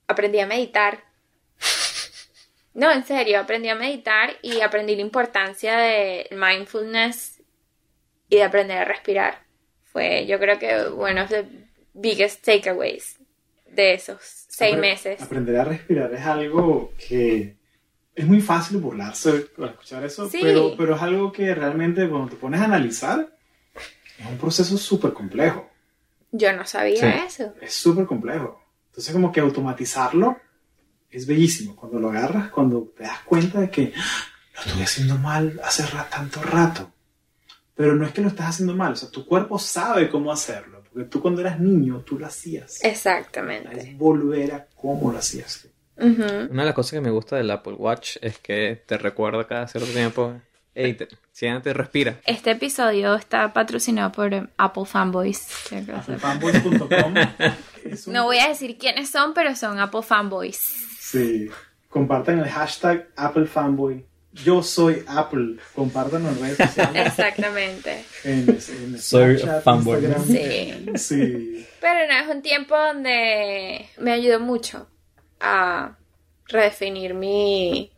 aprendí 0.08 0.40
a 0.40 0.46
meditar. 0.46 1.04
No, 2.74 2.90
en 2.90 3.04
serio, 3.04 3.38
aprendí 3.38 3.68
a 3.68 3.76
meditar 3.76 4.30
y 4.42 4.60
aprendí 4.60 4.96
la 4.96 5.02
importancia 5.02 5.76
de 5.76 6.26
mindfulness 6.32 7.40
y 8.28 8.36
de 8.38 8.42
aprender 8.42 8.78
a 8.78 8.84
respirar. 8.84 9.44
Fue, 9.84 10.26
yo 10.26 10.40
creo 10.40 10.58
que 10.58 10.74
one 10.88 11.20
of 11.20 11.28
the 11.30 11.44
biggest 11.92 12.44
takeaways 12.44 13.20
de 13.70 13.94
esos 13.94 14.18
seis 14.48 14.74
Apre- 14.74 14.80
meses. 14.80 15.22
Aprender 15.22 15.56
a 15.56 15.64
respirar 15.64 16.12
es 16.14 16.22
algo 16.26 16.92
que 17.08 17.54
es 18.14 18.26
muy 18.26 18.40
fácil 18.40 18.78
burlarse 18.78 19.48
al 19.58 19.64
escuchar 19.70 20.04
eso, 20.04 20.28
Sí. 20.28 20.38
pero, 20.40 20.74
pero 20.76 20.94
es 20.96 21.02
algo 21.02 21.32
que 21.32 21.54
realmente 21.54 22.08
cuando 22.08 22.28
te 22.30 22.36
pones 22.36 22.60
a 22.60 22.64
analizar 22.64 23.36
es 24.18 24.26
un 24.26 24.38
proceso 24.38 24.76
súper 24.78 25.12
complejo. 25.12 25.68
Yo 26.30 26.52
no 26.52 26.64
sabía 26.64 26.96
Sí. 27.00 27.20
eso. 27.26 27.54
Es 27.60 27.74
súper 27.74 28.06
complejo. 28.06 28.60
Entonces 28.90 29.12
como 29.12 29.32
que 29.32 29.40
automatizarlo 29.40 30.38
es 31.10 31.26
bellísimo. 31.26 31.74
Cuando 31.76 31.98
lo 31.98 32.10
agarras, 32.10 32.50
cuando 32.50 32.92
te 32.96 33.04
das 33.04 33.20
cuenta 33.20 33.60
de 33.60 33.70
que 33.70 33.92
"Ah, 33.96 34.00
lo 34.56 34.60
estuve 34.62 34.84
haciendo 34.84 35.18
mal 35.18 35.60
hace 35.64 35.84
ra- 35.86 36.08
tanto 36.08 36.42
rato. 36.42 36.90
pero 37.76 37.96
no 37.96 38.06
es 38.06 38.12
que 38.12 38.20
lo 38.20 38.28
estás 38.28 38.50
haciendo 38.50 38.72
mal, 38.76 38.92
o 38.92 38.96
sea, 38.96 39.10
tu 39.10 39.26
cuerpo 39.26 39.58
sabe 39.58 40.08
cómo 40.08 40.30
hacerlo, 40.30 40.84
porque 40.92 41.08
tú 41.08 41.20
cuando 41.20 41.40
eras 41.40 41.58
niño, 41.58 42.02
tú 42.06 42.16
lo 42.20 42.26
hacías. 42.26 42.78
Exactamente. 42.84 43.80
Es 43.90 43.98
volver 43.98 44.52
a 44.54 44.68
cómo 44.76 45.10
lo 45.10 45.18
hacías 45.18 45.68
Una 45.96 46.62
de 46.62 46.66
las 46.66 46.74
cosas 46.74 46.92
que 46.92 47.00
me 47.00 47.10
gusta 47.10 47.36
del 47.36 47.50
Apple 47.50 47.74
Watch 47.74 48.16
es 48.20 48.38
que 48.38 48.82
te 48.86 48.98
recuerda 48.98 49.46
cada 49.46 49.66
cierto 49.68 49.88
tiempo, 49.90 50.34
hey, 50.74 50.94
te, 50.94 51.08
siéntate 51.32 51.70
y 51.70 51.72
respira. 51.72 52.16
Este 52.26 52.50
episodio 52.52 53.14
está 53.14 53.52
patrocinado 53.52 54.10
por 54.12 54.50
Apple 54.56 54.84
Fanboys. 54.86 55.70
un- 55.72 55.86
No 58.12 58.24
voy 58.24 58.38
a 58.38 58.48
decir 58.48 58.76
quiénes 58.78 59.10
son, 59.10 59.34
pero 59.34 59.54
son 59.54 59.78
Apple 59.78 60.02
Fanboys. 60.02 60.58
Sí. 61.00 61.48
Compartan 61.88 62.40
el 62.40 62.48
hashtag 62.48 63.08
Apple 63.16 63.46
Fanboy. 63.46 64.04
Yo 64.32 64.64
soy 64.64 65.04
Apple. 65.06 65.58
Compártanlo 65.76 66.28
en 66.30 66.40
redes 66.40 66.56
sociales. 66.56 67.06
Exactamente. 67.06 68.04
En, 68.24 68.48
en 68.50 68.98
Soy 68.98 69.38
Snapchat, 69.38 69.62
fanboy. 69.62 70.04
Instagram. 70.04 70.26
Sí. 70.26 70.86
Sí. 70.98 71.66
Pero 71.80 72.12
no, 72.12 72.18
es 72.30 72.34
un 72.36 72.42
tiempo 72.42 72.76
donde 72.76 73.86
me 73.98 74.10
ayudó 74.10 74.40
mucho 74.40 74.88
a 75.40 75.96
redefinir 76.48 77.14
mi, 77.14 77.90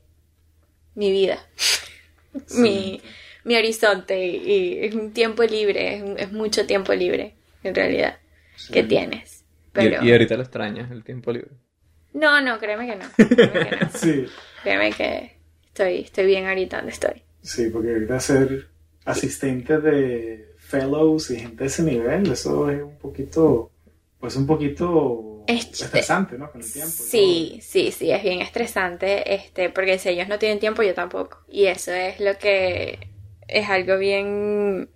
mi 0.95 1.11
vida, 1.11 1.39
mi, 2.59 3.01
mi 3.45 3.57
horizonte. 3.57 4.27
Y 4.27 4.85
es 4.85 4.95
un 4.95 5.13
tiempo 5.13 5.43
libre, 5.45 6.15
es, 6.19 6.33
mucho 6.33 6.67
tiempo 6.67 6.93
libre, 6.95 7.35
en 7.63 7.75
realidad, 7.75 8.19
que 8.73 8.83
tienes. 8.83 9.41
Y- 9.41 9.45
Pero... 9.73 10.05
Y, 10.05 10.13
ahorita 10.13 10.37
lo 10.37 10.43
extrañas, 10.43 10.91
el 10.91 11.05
tiempo 11.05 11.33
libre. 11.33 11.51
No, 12.15 12.41
no, 12.41 12.59
créeme 12.59 12.87
que 12.87 12.97
no. 12.97 13.05
Créeme 13.37 13.69
que 13.71 13.77
no. 13.77 13.91
Sí. 13.95 14.27
Créeme 14.63 14.93
que 14.93 15.37
estoy, 15.67 16.01
estoy 16.01 16.27
bien 16.27 16.47
ahorita 16.47 16.79
donde 16.79 16.93
estoy. 16.93 17.23
Sí, 17.43 17.69
porque 17.71 17.91
ahorita 17.93 18.19
ser 18.19 18.69
asistente 19.05 19.79
de 19.79 20.55
fellows 20.59 21.31
y 21.31 21.39
gente 21.39 21.65
de 21.65 21.67
ese 21.69 21.83
nivel, 21.83 22.33
eso 22.33 22.71
es 22.71 22.83
un 22.83 22.97
poquito, 22.99 23.71
pues 24.19 24.35
un 24.37 24.47
poquito 24.47 25.36
Es- 25.47 25.81
estresante, 25.81 26.37
¿no? 26.39 26.51
Con 26.51 26.61
el 26.63 26.73
tiempo. 26.73 26.91
Sí, 26.93 27.59
sí, 27.63 27.93
sí, 27.93 28.11
es 28.11 28.23
bien 28.23 28.41
estresante, 28.41 29.35
este, 29.35 29.71
porque 29.71 29.99
si 29.99 30.09
ellos 30.11 30.29
no 30.29 30.39
tienen 30.39 30.59
tiempo, 30.59 30.83
yo 30.83 30.95
tampoco. 30.95 31.39
Y 31.49 31.67
eso 31.67 31.93
es 31.93 32.21
lo 32.21 32.37
que 32.39 32.99
es 33.49 33.69
algo 33.69 33.99
bien 33.99 34.89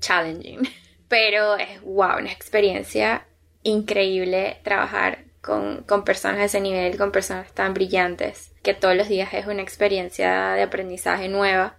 challenging. 0.00 0.60
Pero 1.08 1.56
es 1.56 1.80
wow, 1.82 2.18
una 2.18 2.32
experiencia 2.32 3.26
increíble 3.62 4.58
trabajar 4.62 5.24
con, 5.40 5.82
con 5.84 6.04
personas 6.04 6.38
de 6.38 6.44
ese 6.46 6.60
nivel, 6.60 6.96
con 6.96 7.12
personas 7.12 7.52
tan 7.52 7.74
brillantes, 7.74 8.52
que 8.62 8.74
todos 8.74 8.96
los 8.96 9.08
días 9.08 9.32
es 9.34 9.46
una 9.46 9.62
experiencia 9.62 10.52
de 10.52 10.62
aprendizaje 10.62 11.28
nueva 11.28 11.76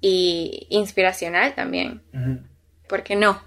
y 0.00 0.66
inspiracional 0.70 1.54
también. 1.54 2.02
todo. 2.12 2.20
Ujú. 2.22 2.40
¿Por 2.88 3.02
qué 3.02 3.16
no? 3.16 3.42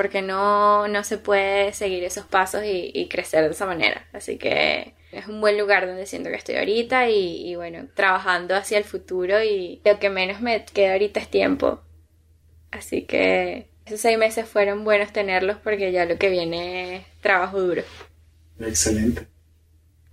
Porque 0.00 0.22
no, 0.22 0.88
no 0.88 1.04
se 1.04 1.18
puede 1.18 1.74
seguir 1.74 2.04
esos 2.04 2.24
pasos 2.24 2.62
y, 2.64 3.06
crecer 3.10 3.44
de 3.44 3.50
esa 3.50 3.66
manera. 3.66 4.08
Así 4.14 4.38
que 4.38 4.94
es 5.12 5.26
un 5.26 5.42
buen 5.42 5.58
lugar 5.58 5.86
donde 5.86 6.06
siento 6.06 6.30
que 6.30 6.36
estoy 6.36 6.56
ahorita 6.56 7.10
y, 7.10 7.46
y 7.46 7.54
bueno, 7.54 7.86
trabajando 7.92 8.56
hacia 8.56 8.78
el 8.78 8.84
futuro 8.84 9.42
y 9.42 9.82
lo 9.84 9.98
que 9.98 10.08
menos 10.08 10.40
me 10.40 10.64
queda 10.64 10.92
ahorita 10.92 11.20
es 11.20 11.28
tiempo. 11.28 11.82
Así 12.70 13.02
que 13.02 13.68
esos 13.84 14.00
seis 14.00 14.16
meses 14.16 14.48
fueron 14.48 14.84
buenos 14.84 15.12
tenerlos 15.12 15.58
porque 15.62 15.92
ya 15.92 16.06
lo 16.06 16.16
que 16.16 16.30
viene 16.30 16.96
es 16.96 17.04
trabajo 17.20 17.60
duro. 17.60 17.82
Excelente. 18.58 19.28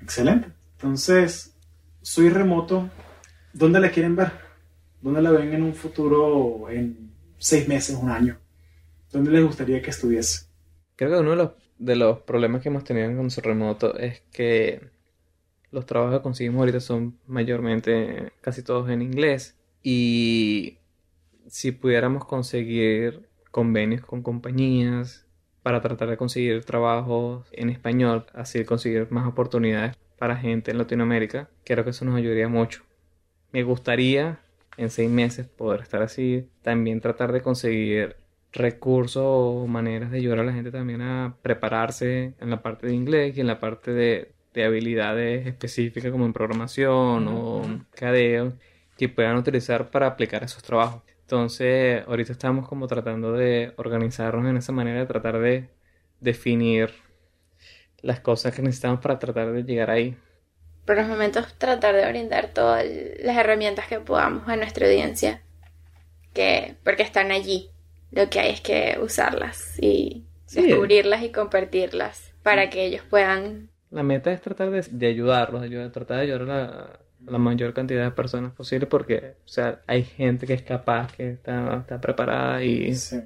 Excelente. 0.01 0.49
Entonces, 0.73 1.55
soy 2.01 2.27
remoto. 2.27 2.89
¿Dónde 3.53 3.79
la 3.79 3.89
quieren 3.89 4.17
ver? 4.17 4.33
¿Dónde 4.99 5.21
la 5.21 5.31
ven 5.31 5.53
en 5.53 5.63
un 5.63 5.73
futuro, 5.73 6.69
en 6.69 7.09
seis 7.37 7.69
meses, 7.69 7.95
un 7.95 8.09
año? 8.09 8.37
¿Dónde 9.11 9.31
les 9.31 9.43
gustaría 9.43 9.81
que 9.81 9.89
estuviese? 9.89 10.47
Creo 10.95 11.11
que 11.11 11.17
uno 11.19 11.31
de 11.31 11.35
los, 11.35 11.51
de 11.77 11.95
los 11.95 12.19
problemas 12.19 12.61
que 12.61 12.69
hemos 12.69 12.83
tenido 12.83 13.07
en 13.07 13.17
Consul 13.17 13.43
Remoto 13.43 13.97
es 13.97 14.21
que 14.31 14.89
los 15.71 15.85
trabajos 15.85 16.17
que 16.17 16.23
conseguimos 16.23 16.59
ahorita 16.59 16.79
son 16.79 17.17
mayormente 17.27 18.33
casi 18.41 18.63
todos 18.63 18.89
en 18.89 19.01
inglés. 19.01 19.55
Y 19.83 20.79
si 21.47 21.71
pudiéramos 21.71 22.25
conseguir 22.25 23.27
convenios 23.51 24.01
con 24.01 24.21
compañías 24.21 25.25
para 25.63 25.81
tratar 25.81 26.09
de 26.09 26.17
conseguir 26.17 26.63
trabajos 26.63 27.47
en 27.51 27.69
español, 27.69 28.25
así 28.33 28.63
conseguir 28.65 29.07
más 29.11 29.27
oportunidades 29.27 29.95
para 30.17 30.35
gente 30.35 30.71
en 30.71 30.77
Latinoamérica, 30.77 31.49
creo 31.63 31.83
que 31.83 31.91
eso 31.91 32.05
nos 32.05 32.15
ayudaría 32.15 32.47
mucho. 32.47 32.83
Me 33.51 33.63
gustaría 33.63 34.39
en 34.77 34.89
seis 34.89 35.09
meses 35.09 35.47
poder 35.47 35.81
estar 35.81 36.01
así, 36.01 36.49
también 36.61 37.01
tratar 37.01 37.31
de 37.31 37.41
conseguir 37.41 38.15
recursos 38.57 39.23
o 39.25 39.67
maneras 39.67 40.11
de 40.11 40.17
ayudar 40.17 40.39
a 40.39 40.43
la 40.43 40.53
gente 40.53 40.71
también 40.71 41.01
a 41.01 41.37
prepararse 41.41 42.33
en 42.39 42.49
la 42.49 42.61
parte 42.61 42.87
de 42.87 42.93
inglés 42.93 43.37
y 43.37 43.41
en 43.41 43.47
la 43.47 43.59
parte 43.59 43.91
de, 43.91 44.31
de 44.53 44.65
habilidades 44.65 45.47
específicas 45.47 46.11
como 46.11 46.25
en 46.25 46.33
programación 46.33 47.27
o 47.27 47.85
cadeo 47.91 48.53
que 48.97 49.09
puedan 49.09 49.37
utilizar 49.37 49.91
para 49.91 50.07
aplicar 50.07 50.43
esos 50.43 50.63
trabajos. 50.63 51.03
Entonces, 51.21 52.03
ahorita 52.07 52.31
estamos 52.31 52.67
como 52.67 52.87
tratando 52.87 53.33
de 53.33 53.73
organizarnos 53.77 54.49
en 54.49 54.57
esa 54.57 54.71
manera 54.71 54.99
de 54.99 55.05
tratar 55.05 55.39
de 55.39 55.69
definir 56.19 56.91
las 58.01 58.19
cosas 58.19 58.55
que 58.55 58.61
necesitamos 58.61 59.01
para 59.01 59.19
tratar 59.19 59.51
de 59.51 59.63
llegar 59.63 59.89
ahí. 59.89 60.17
Por 60.85 60.95
los 60.95 61.07
momentos 61.07 61.53
tratar 61.57 61.95
de 61.95 62.07
brindar 62.07 62.53
todas 62.53 62.85
las 63.21 63.37
herramientas 63.37 63.87
que 63.87 63.99
podamos 63.99 64.47
a 64.47 64.55
nuestra 64.55 64.85
audiencia. 64.87 65.43
Que, 66.33 66.75
porque 66.83 67.03
están 67.03 67.31
allí. 67.31 67.71
Lo 68.11 68.29
que 68.29 68.39
hay 68.39 68.51
es 68.51 68.61
que 68.61 68.97
usarlas 69.01 69.77
y 69.81 70.23
Sí. 70.45 70.61
descubrirlas 70.61 71.23
y 71.23 71.31
compartirlas 71.31 72.33
para 72.41 72.69
que 72.69 72.85
ellos 72.85 73.01
puedan 73.09 73.69
La 73.91 74.03
meta 74.03 74.31
es 74.31 74.41
tratar 74.41 74.69
de, 74.71 74.81
de 74.89 75.07
ayudarlos, 75.07 75.61
de 75.61 75.67
ayudar- 75.67 75.91
tratar 75.91 76.17
de 76.17 76.23
ayudar 76.23 76.41
a 76.43 76.45
la, 76.45 76.65
a 77.27 77.31
la 77.31 77.37
mayor 77.37 77.73
cantidad 77.73 78.03
de 78.05 78.11
personas 78.11 78.53
posible 78.53 78.87
porque, 78.87 79.35
o 79.43 79.47
sea, 79.47 79.81
hay 79.87 80.03
gente 80.03 80.47
que 80.47 80.53
es 80.53 80.61
capaz, 80.61 81.11
que 81.15 81.31
está, 81.31 81.77
está 81.81 81.99
preparada 81.99 82.63
y... 82.63 82.95
Sí. 82.95 83.19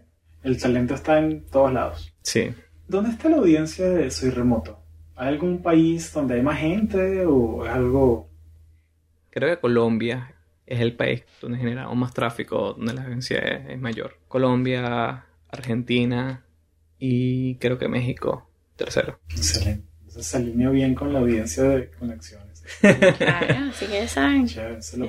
El 0.43 0.59
talento 0.59 0.95
está 0.95 1.19
en 1.19 1.45
todos 1.45 1.71
lados. 1.71 2.11
Sí. 2.23 2.51
¿Dónde 2.87 3.11
está 3.11 3.29
la 3.29 3.37
audiencia 3.37 3.87
de 3.87 4.09
Soy 4.09 4.31
Remoto? 4.31 4.79
¿Hay 5.15 5.27
algún 5.27 5.61
país 5.61 6.11
donde 6.13 6.33
hay 6.35 6.41
más 6.41 6.59
gente 6.59 7.25
o 7.27 7.63
es 7.65 7.71
algo... 7.71 8.27
Creo 9.29 9.49
que 9.55 9.61
Colombia 9.61 10.33
es 10.73 10.79
el 10.81 10.95
país 10.95 11.23
donde 11.41 11.57
generamos 11.57 11.95
más 11.95 12.13
tráfico, 12.13 12.73
donde 12.77 12.93
la 12.93 13.01
agencia 13.01 13.39
es, 13.39 13.69
es 13.69 13.79
mayor. 13.79 14.17
Colombia, 14.27 15.25
Argentina 15.49 16.43
y 16.99 17.55
creo 17.55 17.77
que 17.77 17.87
México, 17.87 18.49
tercero. 18.75 19.19
Excelente. 19.29 19.85
Entonces 19.99 20.27
se 20.27 20.37
alinea 20.37 20.69
bien 20.69 20.93
con 20.95 21.13
la 21.13 21.19
audiencia 21.19 21.63
de 21.63 21.89
conexiones. 21.91 22.47
Claro, 23.17 23.69
así 23.69 23.85
que 23.87 23.93
ya 23.93 24.07
saben. 24.07 24.47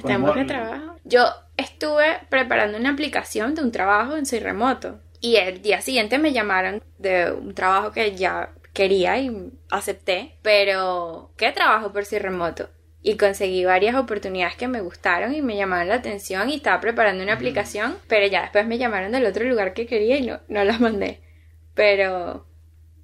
Ponemos- 0.00 0.32
buen 0.34 0.46
trabajo. 0.46 0.96
Yo 1.04 1.24
estuve 1.56 2.18
preparando 2.30 2.78
una 2.78 2.90
aplicación 2.90 3.54
de 3.54 3.62
un 3.62 3.70
trabajo 3.72 4.16
en 4.16 4.26
Soy 4.26 4.38
Remoto. 4.40 5.00
Y 5.20 5.36
el 5.36 5.60
día 5.62 5.80
siguiente 5.80 6.18
me 6.18 6.32
llamaron 6.32 6.82
de 6.98 7.30
un 7.30 7.54
trabajo 7.54 7.92
que 7.92 8.16
ya 8.16 8.50
quería 8.72 9.18
y 9.20 9.52
acepté. 9.70 10.36
Pero, 10.42 11.30
¿qué 11.36 11.52
trabajo 11.52 11.92
por 11.92 12.04
Soy 12.04 12.18
Remoto? 12.18 12.68
Y 13.02 13.16
conseguí 13.16 13.64
varias 13.64 13.96
oportunidades 13.96 14.56
que 14.56 14.68
me 14.68 14.80
gustaron 14.80 15.34
y 15.34 15.42
me 15.42 15.56
llamaron 15.56 15.88
la 15.88 15.96
atención 15.96 16.48
y 16.50 16.56
estaba 16.56 16.80
preparando 16.80 17.22
una 17.24 17.34
aplicación. 17.34 17.96
Pero 18.08 18.26
ya 18.26 18.42
después 18.42 18.66
me 18.66 18.78
llamaron 18.78 19.12
del 19.12 19.26
otro 19.26 19.44
lugar 19.44 19.74
que 19.74 19.86
quería 19.86 20.16
y 20.18 20.26
no, 20.26 20.40
no 20.48 20.62
las 20.64 20.80
mandé. 20.80 21.20
Pero 21.74 22.46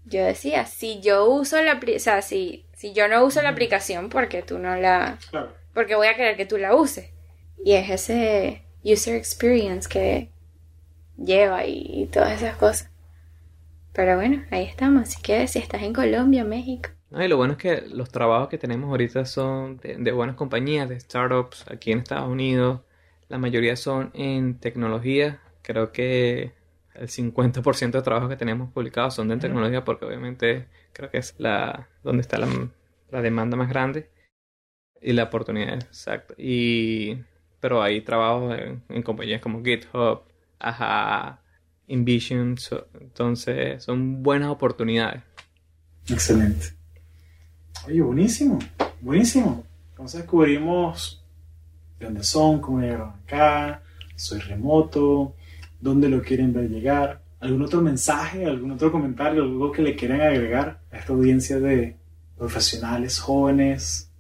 yo 0.04 0.24
decía, 0.24 0.66
si 0.66 1.00
yo 1.00 1.26
uso 1.30 1.60
la 1.62 1.80
o 1.96 1.98
sea, 1.98 2.22
si, 2.22 2.66
si 2.74 2.92
yo 2.92 3.08
no 3.08 3.24
uso 3.24 3.42
la 3.42 3.50
aplicación, 3.50 4.08
porque 4.08 4.42
tú 4.42 4.58
no 4.58 4.76
la, 4.76 5.18
Claro. 5.30 5.52
porque 5.74 5.94
voy 5.96 6.06
a 6.08 6.16
querer 6.16 6.36
que 6.36 6.46
tú 6.46 6.58
la 6.58 6.74
uses. 6.74 7.10
Y 7.64 7.72
es 7.74 7.90
ese 7.90 8.62
user 8.84 9.16
experience 9.16 9.88
que 9.88 10.30
lleva 11.16 11.64
y, 11.66 12.02
y 12.02 12.06
todas 12.06 12.32
esas 12.40 12.56
cosas. 12.56 12.90
Pero 13.92 14.16
bueno, 14.16 14.44
ahí 14.50 14.64
estamos. 14.64 15.02
Así 15.08 15.20
que 15.22 15.46
si 15.48 15.58
estás 15.58 15.82
en 15.82 15.92
Colombia, 15.92 16.44
México. 16.44 16.90
No, 17.10 17.22
y 17.24 17.28
lo 17.28 17.36
bueno 17.38 17.54
es 17.54 17.58
que 17.58 17.82
los 17.88 18.10
trabajos 18.10 18.48
que 18.48 18.58
tenemos 18.58 18.90
ahorita 18.90 19.24
son 19.24 19.78
de, 19.78 19.96
de 19.96 20.12
buenas 20.12 20.36
compañías, 20.36 20.88
de 20.88 21.00
startups 21.00 21.64
aquí 21.70 21.92
en 21.92 22.00
Estados 22.00 22.28
Unidos. 22.28 22.80
La 23.28 23.38
mayoría 23.38 23.76
son 23.76 24.10
en 24.14 24.58
tecnología. 24.58 25.40
Creo 25.62 25.90
que 25.92 26.52
el 26.94 27.08
50% 27.08 27.98
de 27.98 28.04
trabajos 28.04 28.28
que 28.28 28.36
tenemos 28.36 28.70
publicados 28.72 29.14
son 29.14 29.28
de 29.28 29.34
en 29.34 29.40
tecnología 29.40 29.84
porque 29.84 30.04
obviamente 30.04 30.66
creo 30.92 31.10
que 31.10 31.18
es 31.18 31.34
la 31.38 31.88
donde 32.02 32.20
está 32.22 32.38
la, 32.38 32.48
la 33.10 33.22
demanda 33.22 33.56
más 33.56 33.68
grande 33.70 34.10
y 35.02 35.12
la 35.14 35.24
oportunidad 35.24 35.74
exacta. 35.74 36.34
Y, 36.38 37.18
pero 37.60 37.82
hay 37.82 38.02
trabajos 38.02 38.58
en, 38.58 38.82
en 38.88 39.02
compañías 39.02 39.40
como 39.42 39.62
GitHub, 39.64 40.22
Aja, 40.60 41.42
Envision. 41.88 42.58
so- 42.58 42.88
entonces 43.00 43.82
son 43.84 44.22
buenas 44.22 44.50
oportunidades. 44.50 45.22
Excelente. 46.10 46.77
Oye, 47.88 48.02
buenísimo, 48.02 48.58
buenísimo. 49.00 49.64
Entonces 49.92 50.20
descubrimos 50.20 51.24
de 51.98 52.04
dónde 52.04 52.22
son, 52.22 52.60
cómo 52.60 52.80
llegaron 52.80 53.14
acá, 53.24 53.82
soy 54.14 54.40
remoto, 54.40 55.34
dónde 55.80 56.10
lo 56.10 56.20
quieren 56.20 56.52
ver 56.52 56.68
llegar, 56.68 57.22
algún 57.40 57.62
otro 57.62 57.80
mensaje, 57.80 58.44
algún 58.44 58.72
otro 58.72 58.92
comentario, 58.92 59.42
algo 59.42 59.72
que 59.72 59.80
le 59.80 59.96
quieran 59.96 60.20
agregar 60.20 60.80
a 60.92 60.98
esta 60.98 61.14
audiencia 61.14 61.58
de 61.60 61.96
profesionales 62.36 63.18
jóvenes, 63.18 64.10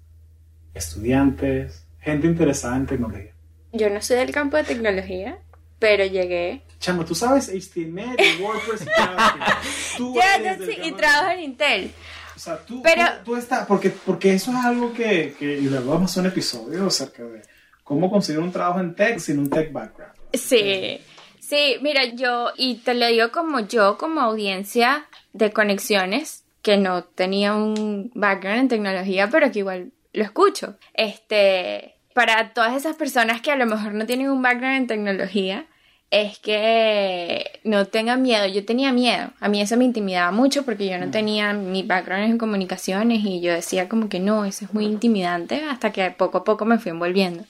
estudiantes, 0.72 1.84
gente 2.00 2.26
interesada 2.26 2.74
en 2.78 2.86
tecnología. 2.86 3.32
Yo 3.72 3.90
no 3.90 4.00
soy 4.00 4.16
del 4.16 4.32
campo 4.32 4.56
de 4.56 4.64
tecnología, 4.64 5.38
pero 5.78 6.06
llegué. 6.06 6.62
Chamo, 6.80 7.04
tú 7.04 7.14
sabes 7.14 7.50
HTML, 7.50 8.16
WordPress 8.40 8.80
y 8.80 8.84
JavaScript. 8.96 9.96
Tú 9.98 10.14
Ya, 10.14 10.36
eres 10.36 10.58
no, 10.60 10.64
sí, 10.64 10.78
y 10.84 10.92
trabajo 10.92 11.30
en 11.32 11.40
Intel. 11.40 11.90
O 12.38 12.40
sea, 12.40 12.56
tú, 12.64 12.82
Pero- 12.82 13.02
tú, 13.24 13.32
tú 13.32 13.36
estás, 13.36 13.66
porque, 13.66 13.90
porque 13.90 14.32
eso 14.32 14.52
es 14.52 14.64
algo 14.64 14.92
que, 14.92 15.34
que, 15.36 15.58
y 15.58 15.62
luego 15.62 15.90
vamos 15.90 16.02
a 16.02 16.12
hacer 16.12 16.20
un 16.20 16.28
episodio 16.28 16.86
acerca 16.86 17.24
de 17.24 17.42
cómo 17.82 18.08
conseguir 18.08 18.40
un 18.40 18.52
trabajo 18.52 18.78
en 18.78 18.94
tech 18.94 19.18
sin 19.18 19.40
un 19.40 19.50
tech 19.50 19.72
background. 19.72 20.12
Sí, 20.32 21.00
sí, 21.40 21.78
mira, 21.82 22.04
yo, 22.14 22.52
y 22.56 22.76
te 22.76 22.94
lo 22.94 23.08
digo 23.08 23.32
como 23.32 23.58
yo, 23.58 23.98
como 23.98 24.20
audiencia 24.20 25.06
de 25.32 25.52
conexiones, 25.52 26.44
que 26.62 26.76
no 26.76 27.02
tenía 27.02 27.54
un 27.54 28.12
background 28.14 28.60
en 28.60 28.68
tecnología, 28.68 29.28
pero 29.30 29.50
que 29.50 29.58
igual 29.58 29.90
lo 30.12 30.22
escucho. 30.22 30.76
Este, 30.94 31.96
para 32.14 32.52
todas 32.54 32.76
esas 32.76 32.94
personas 32.94 33.40
que 33.40 33.50
a 33.50 33.56
lo 33.56 33.66
mejor 33.66 33.94
no 33.94 34.06
tienen 34.06 34.30
un 34.30 34.42
background 34.42 34.76
en 34.76 34.86
tecnología, 34.86 35.66
es 36.10 36.38
que 36.38 37.60
no 37.64 37.86
tengan 37.86 38.22
miedo. 38.22 38.46
Yo 38.46 38.64
tenía 38.64 38.92
miedo. 38.92 39.30
A 39.40 39.48
mí 39.48 39.60
eso 39.60 39.76
me 39.76 39.84
intimidaba 39.84 40.30
mucho 40.30 40.64
porque 40.64 40.88
yo 40.88 40.98
no 40.98 41.10
tenía 41.10 41.52
mi 41.52 41.82
background 41.82 42.24
en 42.30 42.38
comunicaciones 42.38 43.20
y 43.24 43.40
yo 43.40 43.52
decía 43.52 43.88
como 43.88 44.08
que 44.08 44.20
no, 44.20 44.44
eso 44.44 44.64
es 44.64 44.72
muy 44.72 44.86
intimidante 44.86 45.62
hasta 45.68 45.92
que 45.92 46.10
poco 46.10 46.38
a 46.38 46.44
poco 46.44 46.64
me 46.64 46.78
fui 46.78 46.90
envolviendo. 46.90 47.44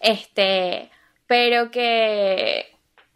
Este, 0.00 0.90
pero 1.26 1.70
que 1.70 2.66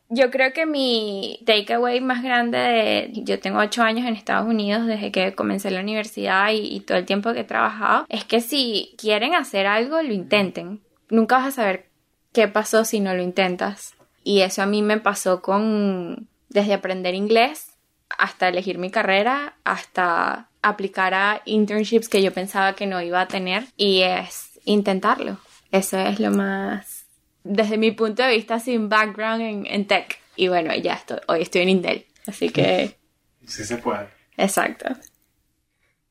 yo 0.08 0.30
creo 0.30 0.52
que 0.52 0.64
mi 0.64 1.40
takeaway 1.44 2.00
más 2.00 2.22
grande 2.22 2.58
de, 2.58 3.10
yo 3.12 3.38
tengo 3.38 3.60
ocho 3.60 3.82
años 3.82 4.06
en 4.06 4.14
Estados 4.14 4.48
Unidos 4.48 4.86
desde 4.86 5.12
que 5.12 5.34
comencé 5.34 5.70
la 5.70 5.80
universidad 5.80 6.50
y, 6.52 6.74
y 6.74 6.80
todo 6.80 6.96
el 6.96 7.06
tiempo 7.06 7.32
que 7.34 7.40
he 7.40 7.44
trabajado, 7.44 8.06
es 8.08 8.24
que 8.24 8.40
si 8.40 8.94
quieren 8.98 9.34
hacer 9.34 9.66
algo, 9.66 10.00
lo 10.02 10.12
intenten. 10.12 10.80
Nunca 11.10 11.36
vas 11.36 11.48
a 11.48 11.50
saber 11.50 11.90
qué 12.32 12.48
pasó 12.48 12.84
si 12.84 13.00
no 13.00 13.14
lo 13.14 13.22
intentas. 13.22 13.94
Y 14.22 14.40
eso 14.42 14.62
a 14.62 14.66
mí 14.66 14.82
me 14.82 14.98
pasó 15.00 15.42
con, 15.42 16.28
desde 16.48 16.74
aprender 16.74 17.14
inglés 17.14 17.76
hasta 18.18 18.48
elegir 18.48 18.78
mi 18.78 18.90
carrera, 18.90 19.56
hasta 19.64 20.50
aplicar 20.62 21.14
a 21.14 21.42
internships 21.46 22.08
que 22.08 22.22
yo 22.22 22.32
pensaba 22.32 22.74
que 22.74 22.86
no 22.86 23.00
iba 23.02 23.20
a 23.20 23.28
tener 23.28 23.64
y 23.76 24.02
es 24.02 24.58
intentarlo. 24.64 25.38
Eso 25.72 25.98
es 25.98 26.18
lo 26.20 26.30
más, 26.32 27.06
desde 27.44 27.78
mi 27.78 27.92
punto 27.92 28.22
de 28.22 28.32
vista, 28.36 28.58
sin 28.60 28.88
background 28.88 29.42
en, 29.42 29.66
en 29.66 29.86
tech. 29.86 30.18
Y 30.36 30.48
bueno, 30.48 30.74
ya 30.76 30.94
estoy, 30.94 31.18
hoy 31.28 31.42
estoy 31.42 31.62
en 31.62 31.68
Intel. 31.70 32.06
Así 32.26 32.50
que, 32.50 32.98
Sí 33.46 33.64
se 33.64 33.78
puede. 33.78 34.08
exacto. 34.36 34.86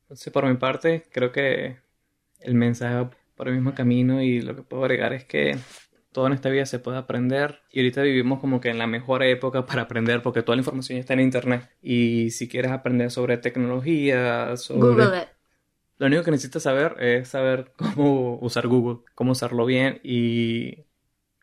Entonces, 0.03 0.33
por 0.33 0.45
mi 0.47 0.55
parte, 0.57 1.07
creo 1.11 1.31
que 1.31 1.77
el 2.39 2.55
mensaje 2.55 2.95
va 2.95 3.11
por 3.35 3.47
el 3.47 3.55
mismo 3.55 3.73
camino 3.75 4.21
y 4.21 4.41
lo 4.41 4.55
que 4.55 4.63
puedo 4.63 4.83
agregar 4.83 5.13
es 5.13 5.25
que 5.25 5.65
todo 6.11 6.27
en 6.27 6.33
esta 6.33 6.49
vida 6.49 6.65
se 6.65 6.79
puede 6.79 6.97
aprender 6.97 7.61
y 7.71 7.79
ahorita 7.79 8.01
vivimos 8.01 8.39
como 8.39 8.59
que 8.61 8.69
en 8.69 8.77
la 8.77 8.87
mejor 8.87 9.23
época 9.23 9.65
para 9.65 9.83
aprender 9.83 10.21
porque 10.21 10.41
toda 10.41 10.55
la 10.55 10.61
información 10.61 10.97
ya 10.97 11.01
está 11.01 11.13
en 11.13 11.21
internet 11.21 11.69
y 11.81 12.31
si 12.31 12.47
quieres 12.47 12.71
aprender 12.71 13.11
sobre 13.11 13.37
tecnología, 13.37 14.57
sobre... 14.57 15.03
Google 15.03 15.21
it. 15.21 15.29
Lo 15.97 16.07
único 16.07 16.23
que 16.23 16.31
necesitas 16.31 16.63
saber 16.63 16.95
es 16.99 17.27
saber 17.27 17.73
cómo 17.77 18.39
usar 18.41 18.67
Google, 18.67 18.99
cómo 19.15 19.33
usarlo 19.33 19.65
bien 19.65 19.99
y 20.03 20.85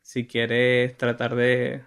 si 0.02 0.26
quieres 0.26 0.96
tratar 0.96 1.34
de, 1.36 1.84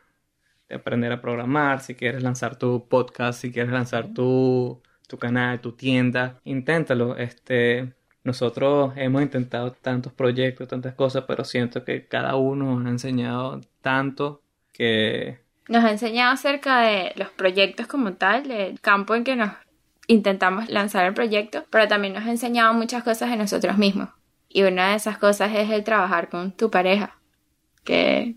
de 0.69 0.75
aprender 0.75 1.11
a 1.11 1.21
programar, 1.21 1.81
si 1.81 1.95
quieres 1.95 2.23
lanzar 2.23 2.57
tu 2.57 2.87
podcast, 2.87 3.41
si 3.41 3.51
quieres 3.51 3.71
lanzar 3.71 4.13
tu, 4.13 4.81
tu 5.07 5.17
canal, 5.17 5.61
tu 5.61 5.73
tienda, 5.73 6.39
inténtalo. 6.43 7.17
Este, 7.17 7.93
nosotros 8.29 8.93
hemos 8.95 9.23
intentado 9.23 9.71
tantos 9.71 10.13
proyectos, 10.13 10.67
tantas 10.67 10.93
cosas, 10.93 11.23
pero 11.27 11.43
siento 11.43 11.83
que 11.83 12.05
cada 12.05 12.35
uno 12.35 12.75
nos 12.75 12.85
ha 12.85 12.89
enseñado 12.89 13.59
tanto 13.81 14.43
que 14.71 15.39
Nos 15.67 15.83
ha 15.83 15.89
enseñado 15.89 16.33
acerca 16.33 16.81
de 16.81 17.11
los 17.15 17.29
proyectos 17.29 17.87
como 17.87 18.13
tal, 18.13 18.47
del 18.47 18.79
campo 18.79 19.15
en 19.15 19.23
que 19.23 19.35
nos 19.35 19.51
intentamos 20.07 20.69
lanzar 20.69 21.05
el 21.05 21.15
proyecto, 21.15 21.65
pero 21.71 21.87
también 21.87 22.13
nos 22.13 22.25
ha 22.25 22.29
enseñado 22.29 22.73
muchas 22.75 23.03
cosas 23.03 23.31
de 23.31 23.37
nosotros 23.37 23.79
mismos. 23.79 24.09
Y 24.47 24.61
una 24.61 24.89
de 24.89 24.95
esas 24.95 25.17
cosas 25.17 25.51
es 25.55 25.69
el 25.71 25.83
trabajar 25.83 26.29
con 26.29 26.51
tu 26.51 26.69
pareja, 26.69 27.19
que 27.83 28.35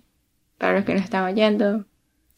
para 0.57 0.75
los 0.75 0.85
que 0.87 0.95
nos 0.95 1.05
están 1.05 1.25
oyendo, 1.25 1.85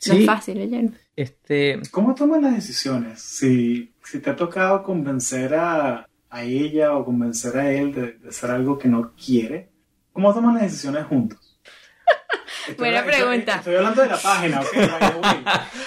no 0.06 0.14
es 0.14 0.26
fácil 0.26 0.60
oyendo. 0.60 0.96
este, 1.14 1.80
¿Cómo 1.92 2.16
toman 2.16 2.42
las 2.42 2.54
decisiones? 2.54 3.20
Si, 3.22 3.92
si 4.02 4.18
te 4.18 4.30
ha 4.30 4.36
tocado 4.36 4.82
convencer 4.82 5.54
a, 5.54 6.08
a 6.34 6.42
ella 6.42 6.94
o 6.96 7.04
convencer 7.04 7.56
a 7.56 7.70
él 7.70 7.94
de, 7.94 8.12
de 8.12 8.28
hacer 8.28 8.50
algo 8.50 8.76
que 8.78 8.88
no 8.88 9.12
quiere, 9.14 9.68
¿cómo 10.12 10.34
toman 10.34 10.54
las 10.54 10.64
decisiones 10.64 11.04
juntos? 11.06 11.38
Estoy 12.68 12.76
Buena 12.76 13.00
habla- 13.00 13.12
estoy- 13.12 13.26
pregunta. 13.28 13.54
Estoy, 13.56 13.74
hablando 13.76 14.02
de 14.02 14.08
la 14.08 14.16
página, 14.16 14.60
¿ok? 14.62 15.26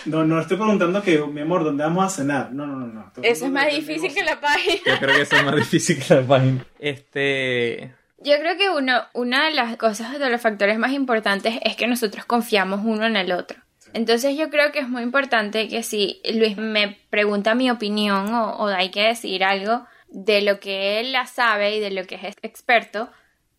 No, 0.06 0.24
no 0.26 0.39
estoy 0.39 0.58
preguntando 0.58 1.02
que, 1.02 1.18
mi 1.20 1.41
amor, 1.41 1.64
¿dónde 1.64 1.84
vamos 1.84 2.06
a 2.06 2.10
cenar? 2.16 2.52
No, 2.54 2.66
no, 2.68 2.76
no. 2.78 2.88
no. 2.88 3.12
Eso 3.24 3.45
es 3.45 3.52
más 3.52 3.68
difícil 3.74 4.14
que 4.14 4.24
la 4.24 4.39
página. 4.39 4.76
yo 4.86 5.00
creo 5.00 5.16
que 5.16 5.22
eso 5.24 5.36
es 5.36 5.43
más 5.43 5.56
difícil 5.56 6.02
que 6.02 6.14
la 6.16 6.22
página. 6.22 6.66
Este, 6.80 7.93
Yo 8.20 8.38
creo 8.39 8.58
que 8.58 8.70
uno, 8.70 9.02
una 9.14 9.45
de 9.45 9.52
las 9.56 9.76
cosas, 9.78 10.18
de 10.20 10.30
los 10.30 10.39
factores 10.39 10.78
más 10.78 10.91
importantes 10.91 11.56
es 11.64 11.76
que 11.76 11.88
nosotros 11.88 12.26
confiamos 12.26 12.82
uno 12.84 13.06
en 13.06 13.16
el 13.18 13.32
otro. 13.32 13.58
Entonces 13.93 14.38
yo 14.38 14.50
creo 14.50 14.72
que 14.72 14.80
es 14.80 14.89
muy 14.89 15.02
importante 15.02 15.68
que 15.68 15.82
si 15.82 16.22
Luis 16.34 16.58
me 16.58 16.98
pregunta 17.10 17.56
mi 17.56 17.72
opinión 17.72 18.34
o, 18.36 18.52
o 18.58 18.68
hay 18.68 18.91
que 18.91 19.04
decir 19.08 19.43
algo 19.43 19.86
de 20.10 20.41
lo 20.41 20.60
que 20.60 20.99
él 20.99 21.12
la 21.12 21.26
sabe 21.26 21.76
y 21.76 21.80
de 21.80 21.91
lo 21.91 22.05
que 22.05 22.16
es 22.16 22.36
experto, 22.41 23.10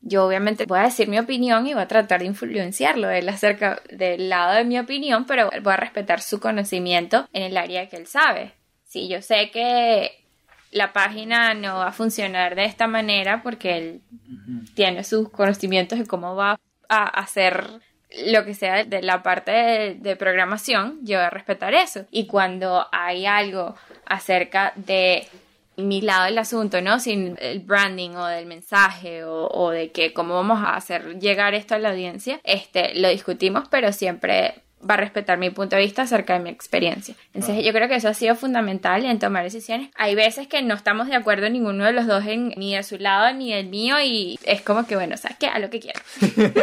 yo 0.00 0.24
obviamente 0.24 0.64
voy 0.66 0.78
a 0.78 0.84
decir 0.84 1.08
mi 1.08 1.18
opinión 1.18 1.66
y 1.66 1.74
voy 1.74 1.82
a 1.82 1.88
tratar 1.88 2.20
de 2.20 2.26
influenciarlo 2.26 3.10
él 3.10 3.28
acerca 3.28 3.80
del 3.90 4.28
lado 4.28 4.54
de 4.54 4.64
mi 4.64 4.78
opinión, 4.78 5.26
pero 5.26 5.50
voy 5.62 5.72
a 5.72 5.76
respetar 5.76 6.20
su 6.20 6.40
conocimiento 6.40 7.28
en 7.32 7.42
el 7.42 7.56
área 7.56 7.88
que 7.88 7.96
él 7.96 8.06
sabe. 8.06 8.52
Si 8.84 9.08
yo 9.08 9.20
sé 9.22 9.50
que 9.50 10.24
la 10.70 10.92
página 10.92 11.54
no 11.54 11.78
va 11.78 11.88
a 11.88 11.92
funcionar 11.92 12.54
de 12.54 12.64
esta 12.64 12.86
manera 12.86 13.42
porque 13.42 13.76
él 13.76 14.02
tiene 14.74 15.02
sus 15.04 15.30
conocimientos 15.30 15.98
de 15.98 16.06
cómo 16.06 16.36
va 16.36 16.60
a 16.88 17.04
hacer 17.04 17.80
lo 18.26 18.44
que 18.44 18.54
sea 18.54 18.84
de 18.84 19.02
la 19.02 19.22
parte 19.22 19.50
de, 19.50 19.94
de 19.94 20.16
programación, 20.16 20.98
yo 21.02 21.18
voy 21.18 21.26
a 21.26 21.30
respetar 21.30 21.74
eso. 21.74 22.06
Y 22.10 22.26
cuando 22.26 22.86
hay 22.92 23.26
algo 23.26 23.74
acerca 24.06 24.72
de 24.76 25.26
mi 25.78 26.00
lado 26.00 26.24
del 26.24 26.38
asunto, 26.38 26.80
¿no? 26.82 27.00
Sin 27.00 27.36
el 27.40 27.60
branding 27.60 28.10
o 28.10 28.26
del 28.26 28.46
mensaje 28.46 29.24
o, 29.24 29.48
o 29.48 29.70
de 29.70 29.92
que 29.92 30.12
cómo 30.12 30.34
vamos 30.34 30.60
a 30.60 30.74
hacer 30.74 31.18
llegar 31.18 31.54
esto 31.54 31.74
a 31.74 31.78
la 31.78 31.90
audiencia, 31.90 32.40
este, 32.44 32.98
lo 32.98 33.08
discutimos, 33.08 33.68
pero 33.70 33.92
siempre 33.92 34.62
va 34.88 34.94
a 34.94 34.96
respetar 34.98 35.38
mi 35.38 35.50
punto 35.50 35.76
de 35.76 35.82
vista 35.82 36.02
acerca 36.02 36.34
de 36.34 36.40
mi 36.40 36.50
experiencia. 36.50 37.14
Entonces 37.34 37.64
yo 37.64 37.72
creo 37.72 37.88
que 37.88 37.96
eso 37.96 38.08
ha 38.08 38.14
sido 38.14 38.34
fundamental 38.34 39.04
en 39.04 39.18
tomar 39.18 39.44
decisiones. 39.44 39.90
Hay 39.96 40.14
veces 40.14 40.46
que 40.46 40.62
no 40.62 40.74
estamos 40.74 41.08
de 41.08 41.16
acuerdo 41.16 41.48
ninguno 41.48 41.84
de 41.84 41.92
los 41.92 42.06
dos 42.06 42.24
en, 42.26 42.48
ni 42.56 42.74
de 42.74 42.82
su 42.82 42.98
lado 42.98 43.32
ni 43.34 43.52
del 43.52 43.66
mío 43.66 43.96
y 44.00 44.38
es 44.44 44.62
como 44.62 44.86
que 44.86 44.96
bueno, 44.96 45.16
¿sabes 45.16 45.38
qué? 45.38 45.48
A 45.48 45.58
lo 45.58 45.70
que 45.70 45.80
quiero. 45.80 46.00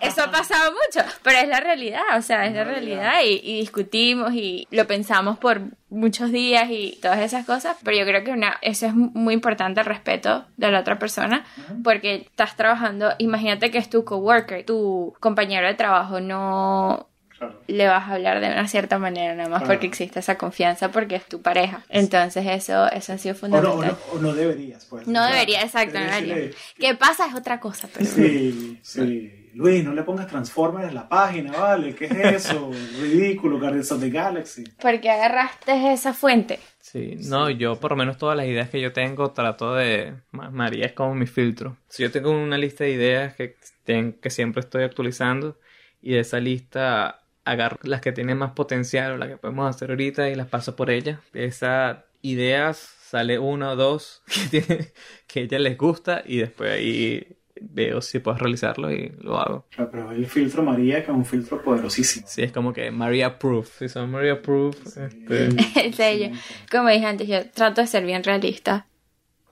eso 0.00 0.22
ha 0.22 0.30
pasado 0.30 0.72
mucho, 0.72 1.06
pero 1.22 1.38
es 1.38 1.48
la 1.48 1.60
realidad, 1.60 2.02
o 2.16 2.22
sea, 2.22 2.46
es 2.46 2.54
la 2.54 2.64
realidad 2.64 3.20
y, 3.24 3.40
y 3.42 3.60
discutimos 3.60 4.32
y 4.34 4.66
lo 4.70 4.86
pensamos 4.86 5.38
por 5.38 5.62
muchos 5.92 6.32
días 6.32 6.70
y 6.70 6.98
todas 7.02 7.20
esas 7.20 7.44
cosas, 7.44 7.76
pero 7.84 7.96
yo 7.96 8.04
creo 8.04 8.24
que 8.24 8.32
una, 8.32 8.58
eso 8.62 8.86
es 8.86 8.94
muy 8.94 9.34
importante, 9.34 9.80
el 9.80 9.86
respeto 9.86 10.46
de 10.56 10.70
la 10.70 10.80
otra 10.80 10.98
persona, 10.98 11.44
porque 11.84 12.14
estás 12.14 12.56
trabajando, 12.56 13.10
imagínate 13.18 13.70
que 13.70 13.78
es 13.78 13.90
tu 13.90 14.04
coworker, 14.04 14.64
tu 14.64 15.14
compañero 15.20 15.66
de 15.66 15.74
trabajo, 15.74 16.20
no 16.20 17.08
Claro. 17.48 17.62
le 17.66 17.86
vas 17.88 18.08
a 18.08 18.14
hablar 18.14 18.40
de 18.40 18.46
una 18.48 18.68
cierta 18.68 18.98
manera, 18.98 19.34
nada 19.34 19.48
más 19.48 19.60
Claro. 19.62 19.74
porque 19.74 19.86
existe 19.86 20.20
esa 20.20 20.36
confianza, 20.38 20.90
porque 20.90 21.16
es 21.16 21.24
tu 21.26 21.42
pareja. 21.42 21.82
Entonces 21.88 22.44
eso, 22.46 22.90
eso 22.90 23.12
ha 23.12 23.18
sido 23.18 23.34
O 23.40 23.48
no, 23.48 23.58
o, 23.58 23.62
fundamental. 23.62 23.96
no, 24.12 24.18
o 24.18 24.22
no 24.22 24.32
deberías, 24.34 24.84
pues. 24.86 25.06
No 25.06 25.20
O 25.20 25.22
sea, 25.24 25.32
debería, 25.32 25.62
exacto, 25.62 25.98
no 25.98 26.04
debería. 26.04 26.34
decirle, 26.36 26.56
¿Qué 26.78 26.94
pasa? 26.94 27.26
Es 27.26 27.34
otra 27.34 27.58
cosa, 27.60 27.88
pero... 27.92 28.04
Sí, 28.06 28.78
sí. 28.82 29.38
Luis, 29.54 29.84
no 29.84 29.92
le 29.92 30.02
pongas 30.02 30.28
Transformers 30.28 30.88
en 30.88 30.94
la 30.94 31.06
página, 31.10 31.52
¿vale? 31.52 31.94
¿Qué 31.94 32.06
es 32.06 32.46
eso? 32.46 32.70
Ridículo, 33.02 33.58
Guardians 33.58 33.92
of 33.92 34.00
the 34.00 34.08
Galaxy. 34.08 34.64
Porque 34.80 35.10
agarraste 35.10 35.92
esa 35.92 36.14
fuente. 36.14 36.58
Sí, 36.80 37.16
no, 37.28 37.50
yo 37.50 37.76
por 37.78 37.90
lo 37.90 37.98
menos 37.98 38.16
todas 38.16 38.34
las 38.34 38.46
ideas 38.46 38.70
que 38.70 38.80
yo 38.80 38.92
tengo 38.94 39.30
trato 39.32 39.74
de... 39.74 40.14
Ma- 40.30 40.48
María 40.50 40.86
es 40.86 40.92
como 40.92 41.14
mi 41.14 41.26
filtro. 41.26 41.76
Si 41.88 42.02
yo 42.02 42.10
tengo 42.10 42.30
una 42.30 42.56
lista 42.56 42.84
de 42.84 42.90
ideas 42.92 43.34
que, 43.34 43.56
ten- 43.84 44.14
que 44.14 44.30
siempre 44.30 44.60
estoy 44.60 44.84
actualizando 44.84 45.58
y 46.00 46.12
de 46.14 46.20
esa 46.20 46.40
lista 46.40 47.20
agarro 47.44 47.78
las 47.82 48.00
que 48.00 48.12
tienen 48.12 48.38
más 48.38 48.52
potencial 48.52 49.12
o 49.12 49.16
las 49.16 49.28
que 49.28 49.36
podemos 49.36 49.68
hacer 49.74 49.90
ahorita 49.90 50.28
y 50.28 50.34
las 50.34 50.48
paso 50.48 50.76
por 50.76 50.90
ella. 50.90 51.20
De 51.32 51.44
esas 51.44 51.98
ideas 52.22 52.76
sale 52.78 53.38
una 53.38 53.72
o 53.72 53.76
dos 53.76 54.22
que, 54.50 54.60
tiene, 54.60 54.92
que 55.26 55.40
a 55.40 55.42
ella 55.42 55.58
les 55.58 55.76
gusta 55.76 56.22
y 56.24 56.38
después 56.38 56.72
ahí 56.72 57.36
veo 57.60 58.00
si 58.00 58.18
puedo 58.18 58.38
realizarlo 58.38 58.90
y 58.90 59.12
lo 59.20 59.38
hago. 59.38 59.66
Claro, 59.70 59.90
Pero 59.90 60.10
el 60.12 60.26
filtro 60.26 60.62
María, 60.62 61.04
que 61.04 61.10
es 61.10 61.16
un 61.16 61.24
filtro 61.24 61.62
poderosísimo. 61.62 62.26
Sí, 62.28 62.42
es 62.42 62.52
como 62.52 62.72
que 62.72 62.90
Maria 62.90 63.38
Proof. 63.38 63.78
Si 63.78 63.88
son 63.88 64.10
Maria 64.10 64.40
Proof, 64.40 64.96
este, 64.96 65.48
El 65.80 65.94
sello. 65.94 66.30
Como 66.70 66.88
dije 66.88 67.06
antes, 67.06 67.28
yo 67.28 67.48
trato 67.50 67.80
de 67.80 67.86
ser 67.86 68.04
bien 68.04 68.24
realista 68.24 68.86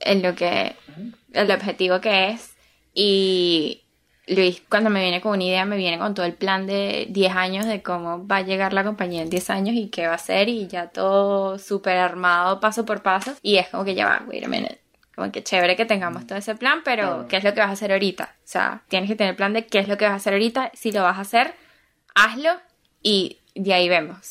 en 0.01 0.23
lo 0.23 0.35
que, 0.35 0.75
el 1.33 1.51
objetivo 1.51 2.01
que 2.01 2.31
es. 2.31 2.55
Y 2.95 3.83
Luis, 4.35 4.63
cuando 4.69 4.91
me 4.91 5.03
viene 5.03 5.21
con 5.21 5.33
una 5.33 5.45
idea, 5.45 5.65
me 5.65 5.77
viene 5.77 5.99
con 5.99 6.15
todo 6.15 6.25
el 6.25 6.35
plan 6.35 6.67
de 6.67 7.07
10 7.11 7.35
años 7.35 7.67
de 7.67 7.83
cómo 7.83 8.27
va 8.27 8.37
a 8.37 8.43
llegar 8.43 8.73
la 8.73 8.85
compañía 8.85 9.23
en 9.23 9.29
10 9.31 9.51
años 9.51 9.75
y 9.75 9.89
qué 9.89 10.07
va 10.07 10.13
a 10.13 10.17
hacer 10.17 10.49
y 10.49 10.69
ya 10.69 10.87
todo 10.89 11.59
súper 11.59 11.97
armado 11.99 12.61
paso 12.61 12.85
por 12.87 13.03
paso. 13.03 13.35
Y 13.43 13.57
es 13.57 13.69
como 13.69 13.85
que 13.85 13.95
ya 13.95 14.07
va, 14.07 14.23
wait 14.29 14.45
a 14.45 14.49
minute. 14.49 14.81
Como 15.17 15.33
que 15.33 15.43
chévere 15.43 15.75
que 15.77 15.85
tengamos 15.85 16.27
todo 16.27 16.39
ese 16.39 16.55
plan, 16.55 16.81
pero. 16.85 17.27
¿qué 17.29 17.37
es 17.39 17.45
lo 17.45 17.53
que 17.53 17.61
vas 17.61 17.71
a 17.71 17.73
hacer 17.73 17.93
ahorita? 17.93 18.37
O 18.39 18.47
sea, 18.47 18.83
tienes 18.89 19.11
que 19.11 19.17
tener 19.17 19.33
el 19.33 19.37
plan 19.37 19.53
de 19.53 19.67
qué 19.67 19.81
es 19.81 19.89
lo 19.89 19.99
que 19.99 20.05
vas 20.05 20.13
a 20.13 20.17
hacer 20.17 20.33
ahorita. 20.35 20.71
Si 20.75 20.93
lo 20.93 21.03
vas 21.03 21.19
a 21.19 21.23
hacer, 21.23 21.53
hazlo 22.15 22.51
y 23.03 23.39
de 23.55 23.75
ahí 23.75 23.89
vemos. 23.89 24.31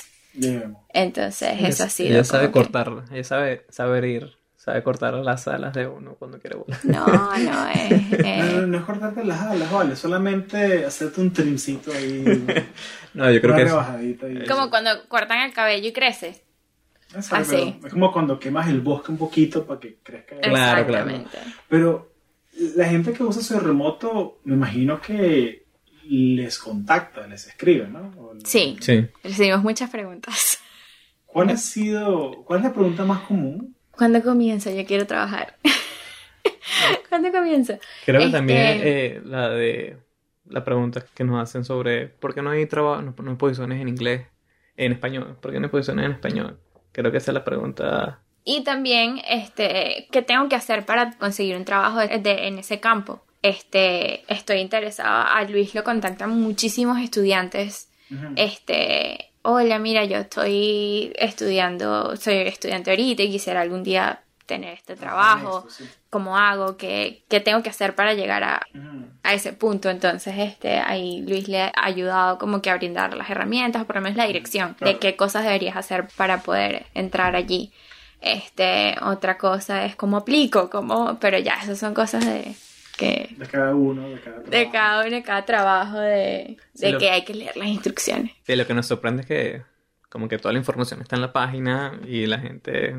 Entonces, 0.94 1.62
eso 1.62 1.84
ha 1.84 1.90
sido. 1.90 2.12
ella 2.16 2.24
sabe 2.24 2.52
como 2.52 2.66
que- 2.66 3.14
ella 3.14 3.24
sabe 3.24 3.66
saber 3.70 4.06
ir, 4.06 4.38
sabe 4.70 4.84
cortar 4.84 5.14
las 5.16 5.48
alas 5.48 5.74
de 5.74 5.88
uno 5.88 6.16
cuando 6.16 6.40
quiere 6.40 6.58
volar. 6.58 6.80
No, 6.84 7.06
no, 7.08 7.34
es. 7.36 7.44
No, 7.44 7.68
es- 7.70 8.54
no, 8.56 8.68
no 8.68 8.78
es 8.78 8.84
cortarte 8.84 9.24
las 9.26 9.42
alas, 9.42 9.72
vale. 9.72 9.96
Solamente 9.96 10.86
hacerte 10.86 11.22
un 11.22 11.32
trimcito 11.34 11.92
ahí. 11.92 12.46
No, 13.12 13.30
yo 13.32 13.42
creo 13.42 13.56
que 13.56 13.64
es, 13.64 14.48
como 14.50 14.70
cuando 14.70 14.92
cortan 15.08 15.42
el 15.42 15.52
cabello 15.52 15.88
y 15.88 15.92
crece. 15.92 16.44
Exacto, 17.16 17.56
así. 17.56 17.74
pero 17.78 17.88
Es 17.88 17.94
como 17.94 18.12
cuando 18.14 18.40
quemas 18.40 18.68
el 18.70 18.82
bosque 18.82 19.12
un 19.12 19.18
poquito 19.18 19.66
para 19.66 19.80
que 19.80 19.98
crezca. 20.04 20.36
Claro, 20.42 20.86
claro. 20.86 21.10
Exactamente. 21.10 21.38
Pero 21.68 22.14
la 22.76 22.86
gente 22.86 23.12
que 23.12 23.24
usa 23.24 23.42
su 23.42 23.60
remoto, 23.60 24.40
me 24.44 24.54
imagino 24.54 25.02
que 25.02 25.66
les 26.04 26.60
contacta, 26.60 27.26
les 27.26 27.48
escribe, 27.48 27.88
¿no? 27.88 28.14
O- 28.16 28.34
Sí, 28.46 28.78
sí. 28.80 29.08
recibimos 29.24 29.64
muchas 29.64 29.90
preguntas. 29.90 30.60
¿Cuál 31.26 31.50
ha 31.50 31.58
sido, 31.58 32.44
cuál 32.46 32.60
es 32.60 32.66
la 32.66 32.74
pregunta 32.74 33.06
más 33.06 33.22
común? 33.22 33.76
¿Cuándo 34.00 34.24
comienzo? 34.24 34.72
Yo 34.72 34.86
quiero 34.86 35.06
trabajar. 35.06 35.58
¿Cuándo 37.10 37.32
comienzo? 37.32 37.78
Creo 38.06 38.20
que 38.20 38.26
Este- 38.28 38.38
también 38.38 38.80
eh, 38.82 39.22
la 39.26 39.50
de 39.50 39.98
la 40.48 40.64
pregunta 40.64 41.04
que 41.14 41.24
nos 41.24 41.42
hacen 41.42 41.64
sobre 41.64 42.08
por 42.08 42.34
qué 42.34 42.42
no 42.42 42.50
hay 42.52 42.66
trabajo, 42.66 43.02
no, 43.02 43.14
no 43.22 43.32
hay 43.32 43.38
posiciones 43.38 43.80
en 43.82 43.88
inglés, 43.90 44.26
en 44.78 44.94
español, 44.94 45.38
por 45.42 45.52
qué 45.52 45.60
no 45.60 45.66
hay 45.68 45.72
posiciones 45.72 46.06
en 46.06 46.12
español. 46.14 46.58
Creo 46.92 47.12
que 47.12 47.18
esa 47.18 47.32
es 47.32 47.36
la 47.36 47.44
pregunta. 47.44 48.22
Y 48.46 48.64
también, 48.64 49.22
este, 49.30 50.08
¿qué 50.12 50.22
tengo 50.22 50.48
que 50.50 50.56
hacer 50.56 50.86
para 50.86 51.12
conseguir 51.18 51.56
un 51.58 51.66
trabajo 51.66 52.00
de- 52.00 52.18
de- 52.20 52.48
en 52.48 52.58
ese 52.58 52.80
campo? 52.80 53.24
Este, 53.42 54.24
estoy 54.34 54.60
interesada. 54.60 55.24
A 55.38 55.44
Luis 55.44 55.76
lo 55.76 55.84
contactan 55.84 56.32
muchísimos 56.32 57.00
estudiantes. 57.00 57.92
Ujú. 58.12 58.34
Este, 58.38 59.29
hola, 59.42 59.80
mira, 59.80 60.06
yo 60.06 60.18
estoy 60.18 61.14
estudiando, 61.18 62.16
soy 62.18 62.36
estudiante 62.40 62.92
ahorita 62.92 63.24
y 63.24 63.32
quisiera 63.32 63.62
algún 63.62 63.84
día 63.84 64.22
tener 64.46 64.74
este 64.74 64.96
trabajo. 64.96 65.66
Esto, 65.68 65.84
sí. 65.84 65.90
¿Cómo 66.10 66.38
hago? 66.38 66.76
¿Qué, 66.76 67.24
qué 67.30 67.40
tengo 67.40 67.62
que 67.62 67.70
hacer 67.70 67.94
para 67.96 68.16
llegar 68.16 68.44
a, 68.44 68.62
ese 69.32 69.54
punto. 69.54 69.90
Entonces, 69.92 70.34
este, 70.38 70.80
ahí 70.80 71.22
Luis 71.22 71.48
le 71.48 71.62
ha 71.62 71.72
ayudado 71.76 72.40
como 72.40 72.64
que 72.64 72.72
a 72.72 72.76
brindar 72.76 73.14
las 73.14 73.30
herramientas, 73.30 73.84
o 73.84 73.86
por 73.86 73.98
lo 73.98 74.02
menos 74.02 74.18
la 74.18 74.26
dirección 74.26 74.74
Claro. 74.74 74.94
de 74.94 75.00
qué 75.00 75.16
cosas 75.16 75.44
deberías 75.44 75.76
hacer 75.76 76.08
para 76.18 76.42
poder 76.42 76.88
entrar 76.96 77.36
allí. 77.36 77.72
Este, 78.22 78.96
otra 79.04 79.38
cosa 79.38 79.86
es 79.86 79.96
cómo 79.96 80.18
aplico, 80.18 80.70
cómo, 80.70 81.18
pero 81.20 81.38
ya, 81.38 81.54
esas 81.62 81.78
son 81.78 81.94
cosas 81.94 82.26
de 82.26 82.56
que 83.00 83.36
De 83.38 83.46
cada 83.48 83.74
uno, 83.74 84.10
de 84.10 84.20
cada 84.20 84.40
de 84.40 84.44
trabajo. 84.50 84.72
cada 84.74 85.02
uno, 85.06 85.16
de 85.16 85.24
cada 85.24 85.46
trabajo, 85.46 86.00
de, 86.00 86.58
Sí, 86.76 86.86
de 86.86 86.92
lo- 86.92 87.00
que 87.00 87.10
hay 87.10 87.24
que 87.24 87.34
leer 87.34 87.56
las 87.58 87.68
instrucciones. 87.68 88.32
Sí, 88.46 88.56
lo 88.56 88.68
que 88.68 88.74
nos 88.74 88.86
sorprende 88.88 89.22
es 89.22 89.28
que 89.28 89.62
como 90.10 90.28
que 90.28 90.38
toda 90.38 90.52
la 90.54 90.60
información 90.60 91.02
está 91.02 91.16
en 91.16 91.22
la 91.22 91.32
página 91.34 92.00
y 92.06 92.26
la 92.26 92.40
gente 92.40 92.96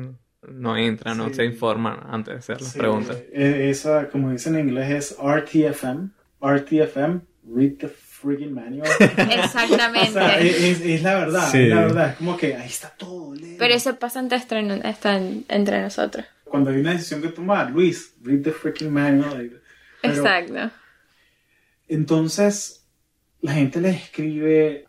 no 0.47 0.75
entra, 0.77 1.13
no 1.13 1.27
Sí. 1.29 1.35
se 1.35 1.45
informa 1.45 2.07
antes 2.09 2.33
de 2.33 2.39
hacer 2.39 2.61
las 2.61 2.71
Sí, 2.71 2.79
preguntas. 2.79 3.17
eh, 3.31 3.67
Esa, 3.69 4.09
como 4.09 4.31
dicen 4.31 4.55
en 4.55 4.69
inglés, 4.69 4.89
es 4.91 5.17
RTFM. 5.21 6.09
RTFM, 6.41 7.21
Read 7.55 7.73
the 7.79 7.87
Friggin' 7.89 8.51
Manual. 8.53 8.89
Exactamente. 9.29 10.09
O 10.09 10.13
sea, 10.13 10.39
es, 10.39 10.61
es- 10.61 10.81
es 10.81 11.03
la 11.03 11.15
verdad, 11.15 11.49
Sí. 11.51 11.57
es 11.63 11.69
la 11.69 11.81
verdad. 11.81 12.09
Es 12.11 12.15
como 12.17 12.37
que 12.37 12.55
ahí 12.55 12.67
está 12.67 12.89
todo. 12.97 13.33
lee. 13.35 13.55
pero 13.59 13.73
eso 13.73 13.95
pasa 13.97 14.19
entre, 14.19 14.37
está 14.37 15.17
en- 15.17 15.45
entre 15.49 15.81
nosotros. 15.81 16.25
Cuando 16.45 16.69
hay 16.71 16.77
una 16.81 16.91
decisión 16.91 17.21
que 17.21 17.29
tomar, 17.29 17.71
Luis, 17.71 18.13
read 18.23 18.41
the 18.41 18.51
freaking 18.51 18.91
manual. 18.91 19.61
Pero, 20.01 20.15
Exacto. 20.15 20.71
Entonces, 21.87 22.85
la 23.41 23.53
gente 23.53 23.81
le 23.81 23.89
escribe, 23.89 24.87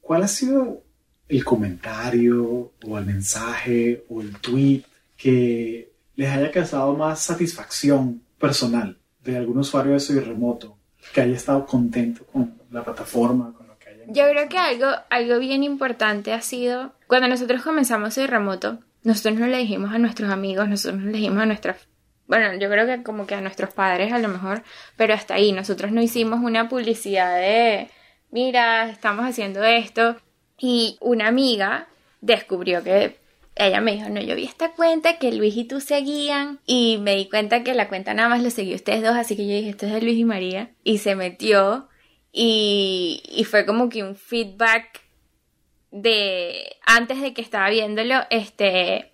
¿cuál 0.00 0.22
ha 0.22 0.28
sido 0.28 0.82
el 1.28 1.44
comentario 1.44 2.72
o 2.82 2.98
el 2.98 3.04
mensaje 3.04 4.04
o 4.08 4.22
el 4.22 4.36
tweet 4.38 4.82
que 5.16 5.92
les 6.16 6.30
haya 6.30 6.50
causado 6.50 6.96
más 6.96 7.20
satisfacción 7.20 8.22
personal 8.38 8.96
de 9.22 9.36
algún 9.36 9.58
usuario 9.58 9.92
de 9.92 10.00
Soy 10.00 10.20
Remoto 10.20 10.78
que 11.12 11.20
haya 11.20 11.36
estado 11.36 11.66
contento 11.66 12.24
con 12.24 12.58
la 12.70 12.82
plataforma, 12.82 13.52
con 13.52 13.66
lo 13.68 13.78
que 13.78 13.90
haya 13.90 14.04
Yo 14.08 14.28
creo 14.30 14.48
que 14.48 14.58
algo, 14.58 14.86
algo 15.10 15.38
bien 15.38 15.62
importante 15.62 16.32
ha 16.32 16.40
sido, 16.40 16.92
cuando 17.06 17.28
nosotros 17.28 17.62
comenzamos 17.62 18.14
Soy 18.14 18.26
Remoto, 18.26 18.78
nosotros 19.04 19.38
no 19.38 19.46
le 19.46 19.58
dijimos 19.58 19.92
a 19.92 19.98
nuestros 19.98 20.30
amigos, 20.30 20.68
nosotros 20.68 21.00
no 21.00 21.06
le 21.06 21.18
dijimos 21.18 21.42
a 21.42 21.46
nuestras, 21.46 21.87
bueno, 22.28 22.54
yo 22.54 22.70
creo 22.70 22.86
que 22.86 23.02
como 23.02 23.26
que 23.26 23.34
a 23.34 23.40
nuestros 23.40 23.70
padres 23.70 24.12
a 24.12 24.18
lo 24.18 24.28
mejor, 24.28 24.62
pero 24.96 25.14
hasta 25.14 25.34
ahí, 25.34 25.50
nosotros 25.52 25.90
no 25.90 26.00
hicimos 26.00 26.40
una 26.40 26.68
publicidad 26.68 27.36
de, 27.36 27.88
mira, 28.30 28.88
estamos 28.90 29.26
haciendo 29.26 29.64
esto, 29.64 30.16
y 30.58 30.98
una 31.00 31.28
amiga 31.28 31.88
descubrió 32.20 32.84
que 32.84 33.16
ella 33.54 33.80
me 33.80 33.92
dijo, 33.92 34.08
no, 34.08 34.20
yo 34.20 34.36
vi 34.36 34.44
esta 34.44 34.72
cuenta 34.72 35.18
que 35.18 35.32
Luis 35.32 35.56
y 35.56 35.64
tú 35.64 35.80
seguían 35.80 36.60
y 36.66 36.98
me 37.00 37.16
di 37.16 37.28
cuenta 37.28 37.64
que 37.64 37.74
la 37.74 37.88
cuenta 37.88 38.14
nada 38.14 38.28
más 38.28 38.42
lo 38.42 38.50
seguí 38.50 38.74
ustedes 38.74 39.02
dos, 39.02 39.16
así 39.16 39.34
que 39.34 39.46
yo 39.46 39.54
dije, 39.54 39.70
esto 39.70 39.86
es 39.86 39.92
de 39.92 40.02
Luis 40.02 40.18
y 40.18 40.24
María, 40.24 40.70
y 40.84 40.98
se 40.98 41.16
metió 41.16 41.88
y, 42.30 43.22
y 43.28 43.44
fue 43.44 43.66
como 43.66 43.88
que 43.88 44.02
un 44.02 44.16
feedback 44.16 45.00
de 45.90 46.76
antes 46.84 47.20
de 47.20 47.32
que 47.32 47.40
estaba 47.40 47.70
viéndolo, 47.70 48.20
este 48.30 49.12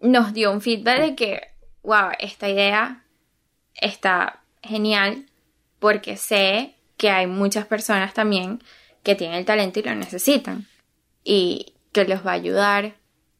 nos 0.00 0.32
dio 0.32 0.50
un 0.52 0.60
feedback 0.60 1.00
de 1.00 1.14
que, 1.14 1.40
wow, 1.88 2.10
esta 2.18 2.48
idea 2.50 3.02
está 3.74 4.40
genial 4.62 5.24
porque 5.78 6.16
sé 6.18 6.74
que 6.98 7.10
hay 7.10 7.26
muchas 7.26 7.64
personas 7.66 8.12
también 8.12 8.62
que 9.02 9.14
tienen 9.14 9.38
el 9.38 9.44
talento 9.46 9.80
y 9.80 9.84
lo 9.84 9.94
necesitan 9.94 10.66
y 11.24 11.72
que 11.92 12.04
los 12.04 12.26
va 12.26 12.32
a 12.32 12.34
ayudar 12.34 12.94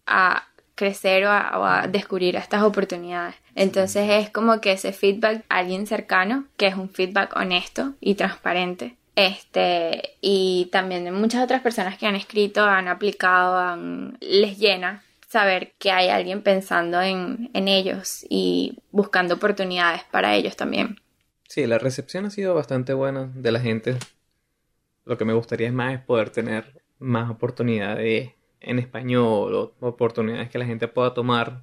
a 0.07 0.44
crecer 0.74 1.26
o 1.26 1.30
a, 1.30 1.59
o 1.59 1.64
a 1.64 1.86
descubrir 1.88 2.36
estas 2.36 2.62
oportunidades. 2.62 3.34
Entonces 3.55 4.09
es 4.09 4.30
como 4.30 4.61
que 4.62 4.72
ese 4.72 4.92
feedback 4.92 5.44
a 5.51 5.59
alguien 5.59 5.86
cercano, 5.86 6.46
que 6.57 6.68
es 6.68 6.74
un 6.76 6.88
feedback 6.88 7.36
honesto 7.36 7.94
y 8.01 8.14
transparente. 8.14 8.96
Este, 9.16 10.16
y 10.22 10.68
también 10.72 11.05
de 11.05 11.11
muchas 11.11 11.42
otras 11.44 11.61
personas 11.61 11.99
que 11.99 12.07
han 12.07 12.14
escrito, 12.14 12.64
han 12.64 12.88
aplicado, 12.88 13.59
han- 13.59 14.16
les 14.20 14.57
llena 14.59 15.03
saber 15.28 15.74
que 15.78 15.92
hay 15.92 16.08
alguien 16.08 16.42
pensando 16.42 17.00
en, 17.00 17.50
en 17.52 17.68
ellos 17.68 18.24
y 18.28 18.78
buscando 18.90 19.34
oportunidades 19.34 20.02
para 20.10 20.34
ellos 20.34 20.56
también. 20.56 21.00
Sí, 21.48 21.66
la 21.66 21.78
recepción 21.78 22.26
ha 22.26 22.30
sido 22.30 22.54
bastante 22.54 22.94
buena 22.94 23.30
de 23.34 23.52
la 23.52 23.60
gente. 23.60 23.96
Lo 25.04 25.16
que 25.16 25.24
me 25.24 25.32
gustaría 25.34 25.68
es 25.68 25.72
más 25.72 25.94
es 25.94 26.00
poder 26.00 26.30
tener 26.30 26.82
más 26.98 27.30
oportunidades 27.30 28.32
en 28.60 28.78
español 28.78 29.54
o 29.54 29.74
oportunidades 29.80 30.50
que 30.50 30.58
la 30.58 30.66
gente 30.66 30.88
pueda 30.88 31.14
tomar. 31.14 31.62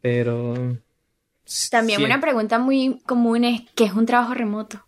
Pero 0.00 0.54
También 1.70 1.98
sí, 1.98 2.04
una 2.04 2.20
pregunta 2.20 2.58
muy 2.58 3.00
común 3.06 3.44
es 3.44 3.62
¿qué 3.74 3.84
es 3.84 3.92
un 3.92 4.06
trabajo 4.06 4.34
remoto? 4.34 4.86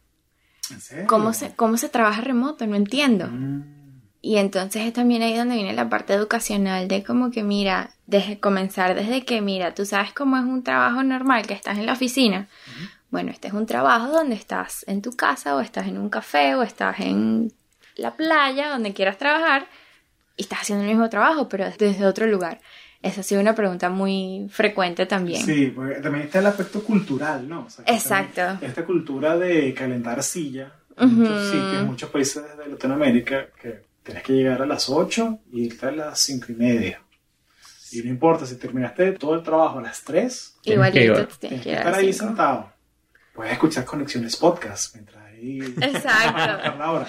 ¿En 0.70 0.80
serio? 0.80 1.06
¿Cómo 1.06 1.32
se, 1.32 1.54
cómo 1.54 1.76
se 1.76 1.88
trabaja 1.88 2.20
remoto? 2.22 2.66
No 2.66 2.76
entiendo. 2.76 3.26
Mm, 3.28 3.82
Y 4.25 4.37
entonces 4.37 4.87
es 4.87 4.93
también 4.93 5.23
ahí 5.23 5.37
donde 5.37 5.57
viene 5.57 5.73
la 5.73 5.89
parte 5.89 6.14
educacional 6.14 6.87
de 6.87 7.03
como 7.03 7.33
que 7.33 7.43
mira, 7.43 7.91
desde 8.07 8.39
comenzar 8.39 8.95
desde 8.95 9.25
que 9.25 9.41
mira, 9.41 9.75
tú 9.75 9.85
sabes 9.85 10.12
cómo 10.12 10.37
es 10.37 10.45
un 10.45 10.62
trabajo 10.62 11.03
normal 11.03 11.45
que 11.45 11.55
estás 11.55 11.77
en 11.77 11.87
la 11.87 11.95
oficina. 11.95 12.49
Bueno, 13.11 13.33
este 13.33 13.49
es 13.49 13.55
un 13.55 13.66
trabajo 13.66 14.12
donde 14.12 14.37
estás 14.37 14.85
en 14.87 15.03
tu 15.03 15.16
casa 15.16 15.57
o 15.57 15.61
estás 15.61 15.89
en 15.89 15.99
un 15.99 16.09
café 16.09 16.55
o 16.55 16.62
estás 16.62 17.01
en 17.01 17.53
la 17.97 18.14
playa, 18.14 18.70
donde 18.70 18.95
quieras 18.95 19.18
trabajar 19.18 19.66
y 20.37 20.43
estás 20.43 20.61
haciendo 20.61 20.85
el 20.85 20.91
mismo 20.91 21.11
trabajo, 21.11 21.49
pero 21.49 21.64
desde 21.77 22.07
otro 22.07 22.27
lugar. 22.27 22.61
Esa 23.03 23.23
ha 23.23 23.25
sido 23.25 23.41
una 23.41 23.57
pregunta 23.57 23.91
muy 23.91 24.47
frecuente 24.53 25.05
también. 25.07 25.45
Sí, 25.45 25.73
porque 25.75 25.97
también 25.97 26.27
está 26.27 26.39
el 26.39 26.47
aspecto 26.47 26.85
cultural, 26.85 27.49
¿no? 27.49 27.64
O 27.66 27.70
sea, 27.70 27.85
que 27.85 27.93
Exacto. 27.93 28.64
Esta 28.64 28.85
cultura 28.85 29.37
de 29.37 29.75
calentar 29.75 30.23
silla 30.23 30.73
en 30.97 31.12
muchos 31.16 31.51
sitios, 31.51 31.81
en 31.81 31.87
muchos 31.87 32.11
países 32.11 32.45
de 32.57 32.68
Latinoamérica, 32.68 33.49
que 33.61 33.91
tienes 34.03 34.22
que 34.22 34.32
llegar 34.32 34.62
a 34.62 34.66
las 34.66 34.88
8 34.88 35.40
y 35.53 35.64
irte 35.66 35.86
a 35.86 35.92
las 35.92 36.20
5 36.20 36.53
y 36.53 36.55
media. 36.55 37.03
Y 37.92 38.03
no 38.03 38.09
importa 38.09 38.46
si 38.46 38.57
terminaste 38.57 39.12
todo 39.12 39.34
el 39.34 39.42
trabajo 39.42 39.78
a 39.78 39.82
las 39.82 40.03
3, 40.03 40.59
Tienes 40.62 40.92
que 40.92 41.05
Igualito 41.05 41.14
tienes 41.14 41.38
tienes 41.38 41.61
que 41.61 41.70
que 41.70 41.76
estar 41.76 41.94
ahí 41.94 42.12
sentado. 42.12 42.72
puedes 43.34 43.53
escuchar 43.53 43.84
Conexiones 43.84 44.36
Podcast 44.36 44.94
mientras 44.94 45.24
ahí... 45.26 45.59
Exacto. 45.61 46.38
la 46.78 46.90
hora. 46.90 47.07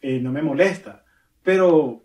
Eh, 0.00 0.18
no 0.20 0.32
me 0.32 0.40
molesta. 0.42 1.04
Pero 1.42 2.02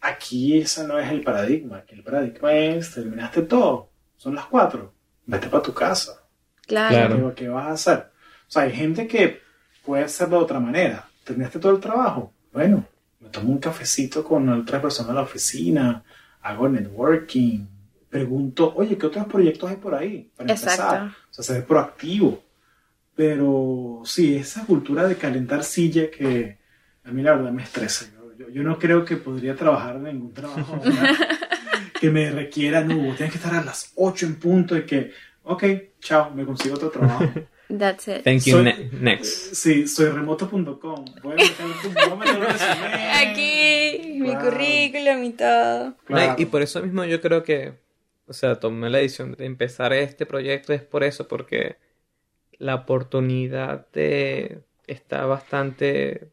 aquí 0.00 0.58
ese 0.58 0.86
no 0.86 0.98
es 0.98 1.10
el 1.10 1.22
paradigma. 1.22 1.78
Aquí 1.78 1.94
el 1.94 2.02
paradigma 2.02 2.52
es, 2.52 2.92
terminaste 2.92 3.42
todo, 3.42 3.90
son 4.16 4.34
las 4.34 4.46
cuatro, 4.46 4.94
vete 5.26 5.48
para 5.48 5.62
tu 5.62 5.72
casa. 5.72 6.22
Claro. 6.66 6.94
Claro. 6.94 7.34
¿Qué, 7.34 7.44
qué 7.44 7.48
vas 7.48 7.66
a 7.66 7.72
hacer? 7.72 8.10
O 8.46 8.50
sea, 8.50 8.62
hay 8.62 8.72
gente 8.72 9.06
que 9.06 9.40
puede 9.84 10.04
hacerlo 10.04 10.38
de 10.38 10.44
otra 10.44 10.60
manera. 10.60 11.08
¿Terminaste 11.24 11.58
todo 11.58 11.72
el 11.72 11.80
trabajo? 11.80 12.32
Bueno, 12.52 12.86
me 13.24 13.30
tomo 13.30 13.50
un 13.50 13.58
cafecito 13.58 14.22
con 14.22 14.48
otra 14.50 14.80
persona 14.80 15.08
en 15.08 15.14
la 15.16 15.22
oficina, 15.22 16.04
hago 16.42 16.68
networking, 16.68 17.66
pregunto, 18.08 18.72
oye, 18.76 18.96
¿qué 18.98 19.06
otros 19.06 19.26
proyectos 19.26 19.70
hay 19.70 19.76
por 19.76 19.94
ahí? 19.94 20.30
Para 20.36 20.52
Exacto. 20.52 20.82
empezar. 20.94 21.16
O 21.30 21.32
sea, 21.32 21.44
ser 21.56 21.64
proactivo. 21.66 22.42
Pero 23.16 24.02
sí, 24.04 24.36
esa 24.36 24.64
cultura 24.66 25.06
de 25.06 25.16
calentar 25.16 25.62
silla 25.64 26.10
que 26.10 26.58
a 27.04 27.10
mí 27.10 27.22
la 27.22 27.34
verdad 27.36 27.52
me 27.52 27.62
estresa. 27.62 28.06
Yo, 28.14 28.36
yo- 28.36 28.50
yo 28.50 28.62
no 28.62 28.78
creo 28.78 29.04
que 29.04 29.16
podría 29.16 29.54
trabajar 29.54 29.96
en 29.96 30.04
ningún 30.04 30.32
trabajo 30.34 30.80
que 32.00 32.10
me 32.10 32.30
requiera, 32.30 32.82
no, 32.82 33.14
tienes 33.14 33.30
que 33.32 33.38
estar 33.38 33.54
a 33.54 33.64
las 33.64 33.92
8 33.96 34.26
en 34.26 34.36
punto 34.36 34.76
y 34.76 34.84
que, 34.84 35.12
ok, 35.44 35.64
chao, 36.00 36.30
me 36.34 36.44
consigo 36.44 36.74
otro 36.74 36.90
trabajo. 36.90 37.24
That's 37.68 38.08
it. 38.08 38.22
Thank 38.24 38.44
you, 38.44 38.52
Soy- 38.58 38.64
ne- 38.64 38.90
next. 39.00 39.54
Sí, 39.54 39.86
soy 39.88 40.10
remoto.com. 40.10 41.04
Voy 41.22 41.32
a 41.32 41.36
meter, 41.36 41.66
voy 41.94 42.12
a 42.12 42.14
meter 42.16 42.36
un 42.36 42.42
resumen. 42.42 42.92
Aquí, 43.28 44.18
mi 44.20 44.28
Claro. 44.30 44.50
currículum 44.50 45.24
y 45.24 45.30
todo. 45.32 45.94
Claro. 46.04 46.34
y, 46.38 46.42
y 46.42 46.46
por 46.46 46.62
eso 46.62 46.82
mismo 46.82 47.04
yo 47.04 47.20
creo 47.20 47.42
que, 47.42 47.72
o 48.26 48.32
sea, 48.32 48.56
tomé 48.60 48.90
la 48.90 48.98
decisión 48.98 49.32
de 49.32 49.46
empezar 49.46 49.92
este 49.92 50.26
proyecto 50.26 50.72
es 50.72 50.82
por 50.82 51.04
eso, 51.04 51.26
porque 51.26 51.76
la 52.58 52.74
oportunidad 52.74 53.86
de, 53.92 54.60
está 54.86 55.24
bastante 55.26 56.28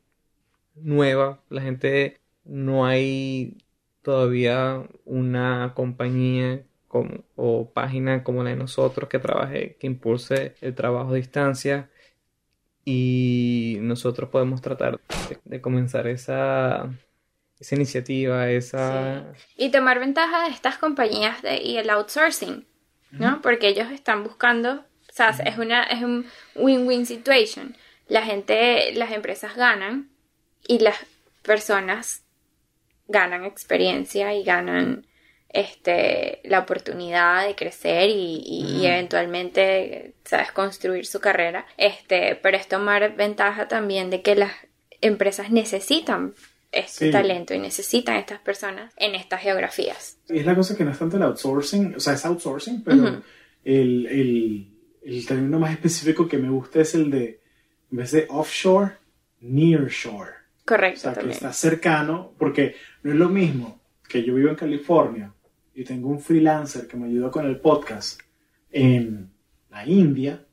nueva. 0.76 1.42
La 1.50 1.62
gente, 1.62 2.20
no 2.44 2.86
hay 2.86 3.58
todavía 4.02 4.84
una 5.06 5.74
compañía 5.76 6.64
como- 6.92 7.24
o 7.38 7.72
página 7.72 8.22
como 8.22 8.44
la 8.44 8.50
de 8.50 8.58
nosotros 8.58 9.08
que 9.10 9.18
trabaje, 9.18 9.78
que 9.80 9.88
impulse 9.88 10.56
el 10.60 10.76
trabajo 10.76 11.12
a 11.12 11.16
distancia. 11.16 11.90
Y 12.84 13.78
nosotros 13.80 14.30
podemos 14.30 14.62
tratar 14.62 15.00
de, 15.30 15.38
de 15.46 15.62
comenzar 15.62 16.08
esa, 16.08 16.90
esa 17.60 17.76
iniciativa, 17.76 18.50
esa... 18.50 19.34
Y 19.56 19.70
tomar 19.72 20.00
ventaja 20.00 20.44
de 20.44 20.50
estas 20.50 20.78
compañías 20.78 21.42
de, 21.42 21.62
y 21.62 21.78
el 21.78 21.90
outsourcing, 21.90 22.66
¿no? 23.12 23.42
Porque 23.42 23.70
ellos 23.70 23.90
están 23.92 24.24
buscando, 24.24 24.74
o 24.74 25.14
sea, 25.14 25.30
es 25.30 25.58
una 25.58 25.84
es 25.84 26.02
un 26.04 26.26
win-win 26.56 27.06
situation. 27.06 27.76
La 28.10 28.24
gente, 28.24 28.92
las 28.96 29.12
empresas 29.12 29.56
ganan 29.56 30.10
y 30.68 30.80
las 30.80 30.98
personas 31.44 32.24
ganan 33.08 33.46
experiencia 33.46 34.34
y 34.34 34.44
ganan 34.44 35.06
este 35.54 36.40
la 36.44 36.60
oportunidad 36.60 37.46
de 37.48 37.56
crecer 37.56 38.10
y, 38.10 38.42
y- 38.46 38.78
y 38.82 38.86
eventualmente 38.86 40.14
sabes 40.24 40.52
construir 40.52 41.06
su 41.06 41.20
carrera 41.20 41.66
este 41.78 42.36
pero 42.36 42.58
es 42.58 42.68
tomar 42.68 43.16
ventaja 43.16 43.68
también 43.68 44.10
de 44.10 44.22
que 44.22 44.36
las 44.36 44.52
empresas 45.02 45.52
necesitan 45.52 46.34
este 46.72 47.06
Sí. 47.08 47.12
talento 47.12 47.54
y 47.54 47.60
necesitan 47.60 48.16
estas 48.16 48.40
personas 48.40 48.94
en 48.98 49.16
estas 49.16 49.42
geografías 49.42 50.18
es 50.30 50.46
la 50.46 50.56
cosa 50.56 50.78
que 50.78 50.86
no 50.86 50.92
es 50.92 51.00
tanto 51.00 51.18
el 51.18 51.24
outsourcing, 51.24 51.96
o 51.96 52.00
sea, 52.00 52.14
es 52.14 52.26
outsourcing, 52.26 52.82
pero 52.84 53.04
Ujú. 53.04 53.22
el, 53.66 54.06
el, 54.08 54.68
el 55.04 55.26
término 55.28 55.60
más 55.60 55.72
específico 55.72 56.28
que 56.30 56.38
me 56.38 56.50
gusta 56.50 56.80
es 56.82 56.96
el 56.96 57.12
de, 57.12 57.42
en 57.92 57.98
vez 57.98 58.12
de 58.12 58.26
offshore, 58.30 58.94
nearshore. 59.42 60.32
O 60.62 60.66
correcto 60.66 61.02
sea, 61.02 61.12
que 61.12 61.16
también 61.16 61.36
está 61.36 61.52
cercano, 61.52 62.34
porque 62.38 62.76
no 63.04 63.12
es 63.12 63.18
lo 63.18 63.28
mismo 63.28 63.82
que 64.08 64.24
yo 64.24 64.34
vivo 64.36 64.50
en 64.50 64.56
California 64.56 65.34
y 65.82 65.84
tengo 65.84 66.10
un 66.10 66.20
freelancer 66.20 66.88
que 66.88 66.96
me 66.96 67.08
ayuda 67.08 67.32
con 67.32 67.46
el 67.46 67.60
podcast 67.60 68.20
en 68.72 69.32
la 69.72 69.86
India, 69.86 70.46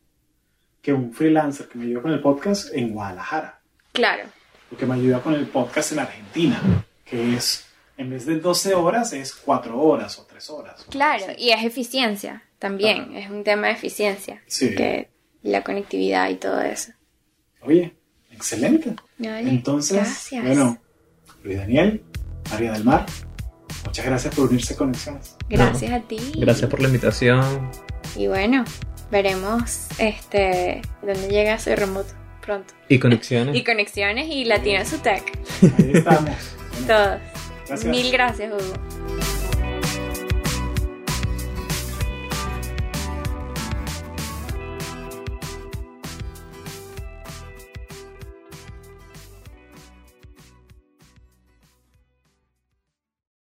que 0.81 0.93
un 0.93 1.13
freelancer 1.13 1.69
que 1.69 1.77
me 1.79 1.85
ayuda 1.85 2.01
con 2.03 2.13
el 2.13 2.21
podcast 2.21 2.73
en 2.75 2.93
Guadalajara, 2.95 3.61
claro 3.93 4.25
o 4.73 4.77
que 4.77 4.87
me 4.87 4.95
ayuda 4.95 5.21
con 5.23 5.35
el 5.35 5.47
podcast 5.47 5.93
en 5.93 5.99
Argentina, 5.99 6.61
que 7.05 7.35
es, 7.35 7.67
en 7.97 8.11
vez 8.11 8.27
de 8.27 8.39
12 8.39 8.75
horas, 8.75 9.13
es 9.13 9.35
4 9.35 9.79
horas 9.81 10.19
o 10.19 10.27
3 10.27 10.51
horas. 10.51 10.87
claro 10.91 11.25
y 11.39 11.51
es 11.51 11.63
eficiencia 11.65 12.43
también 12.59 13.15
es 13.17 13.31
un 13.31 13.45
tema 13.45 13.67
de 13.69 13.75
eficiencia 13.75 14.43
Sí. 14.47 14.75
que 14.75 15.11
la 15.43 15.63
conectividad 15.63 16.29
y 16.31 16.37
todo 16.37 16.61
eso 16.63 16.93
Oye, 17.61 17.95
excelente. 18.31 18.95
Entonces, 19.19 19.97
gracias. 19.97 20.45
bueno, 20.45 20.79
Luis 21.43 21.57
Daniel, 21.59 22.03
María 22.51 22.73
del 22.73 22.85
Mar, 22.85 23.05
muchas 23.89 24.05
gracias 24.05 24.35
por 24.35 24.49
unirse 24.49 24.75
a 24.75 24.77
Conexiones. 24.77 25.37
gracias 25.49 25.93
a 25.93 26.01
ti 26.01 26.19
Gracias 26.37 26.71
por 26.71 26.81
la 26.81 26.89
invitación. 26.89 27.71
Y 28.17 28.27
bueno, 28.27 28.65
veremos 29.11 29.87
este 29.99 30.83
dónde 31.03 31.29
llega 31.29 31.59
Soy 31.59 31.75
Remoto 31.75 32.13
pronto. 32.43 32.75
Y 32.89 32.99
conexiones. 32.99 33.55
Y 33.55 33.65
conexiones 33.65 34.27
y 34.31 34.45
Latino 34.45 34.85
Sutec. 34.85 35.39
Ahí 35.79 35.93
estamos. 35.95 36.31
Todos. 36.87 37.21
gracias. 37.67 37.85
Mil 37.85 38.11
gracias, 38.11 38.53
Hugo. 38.53 39.28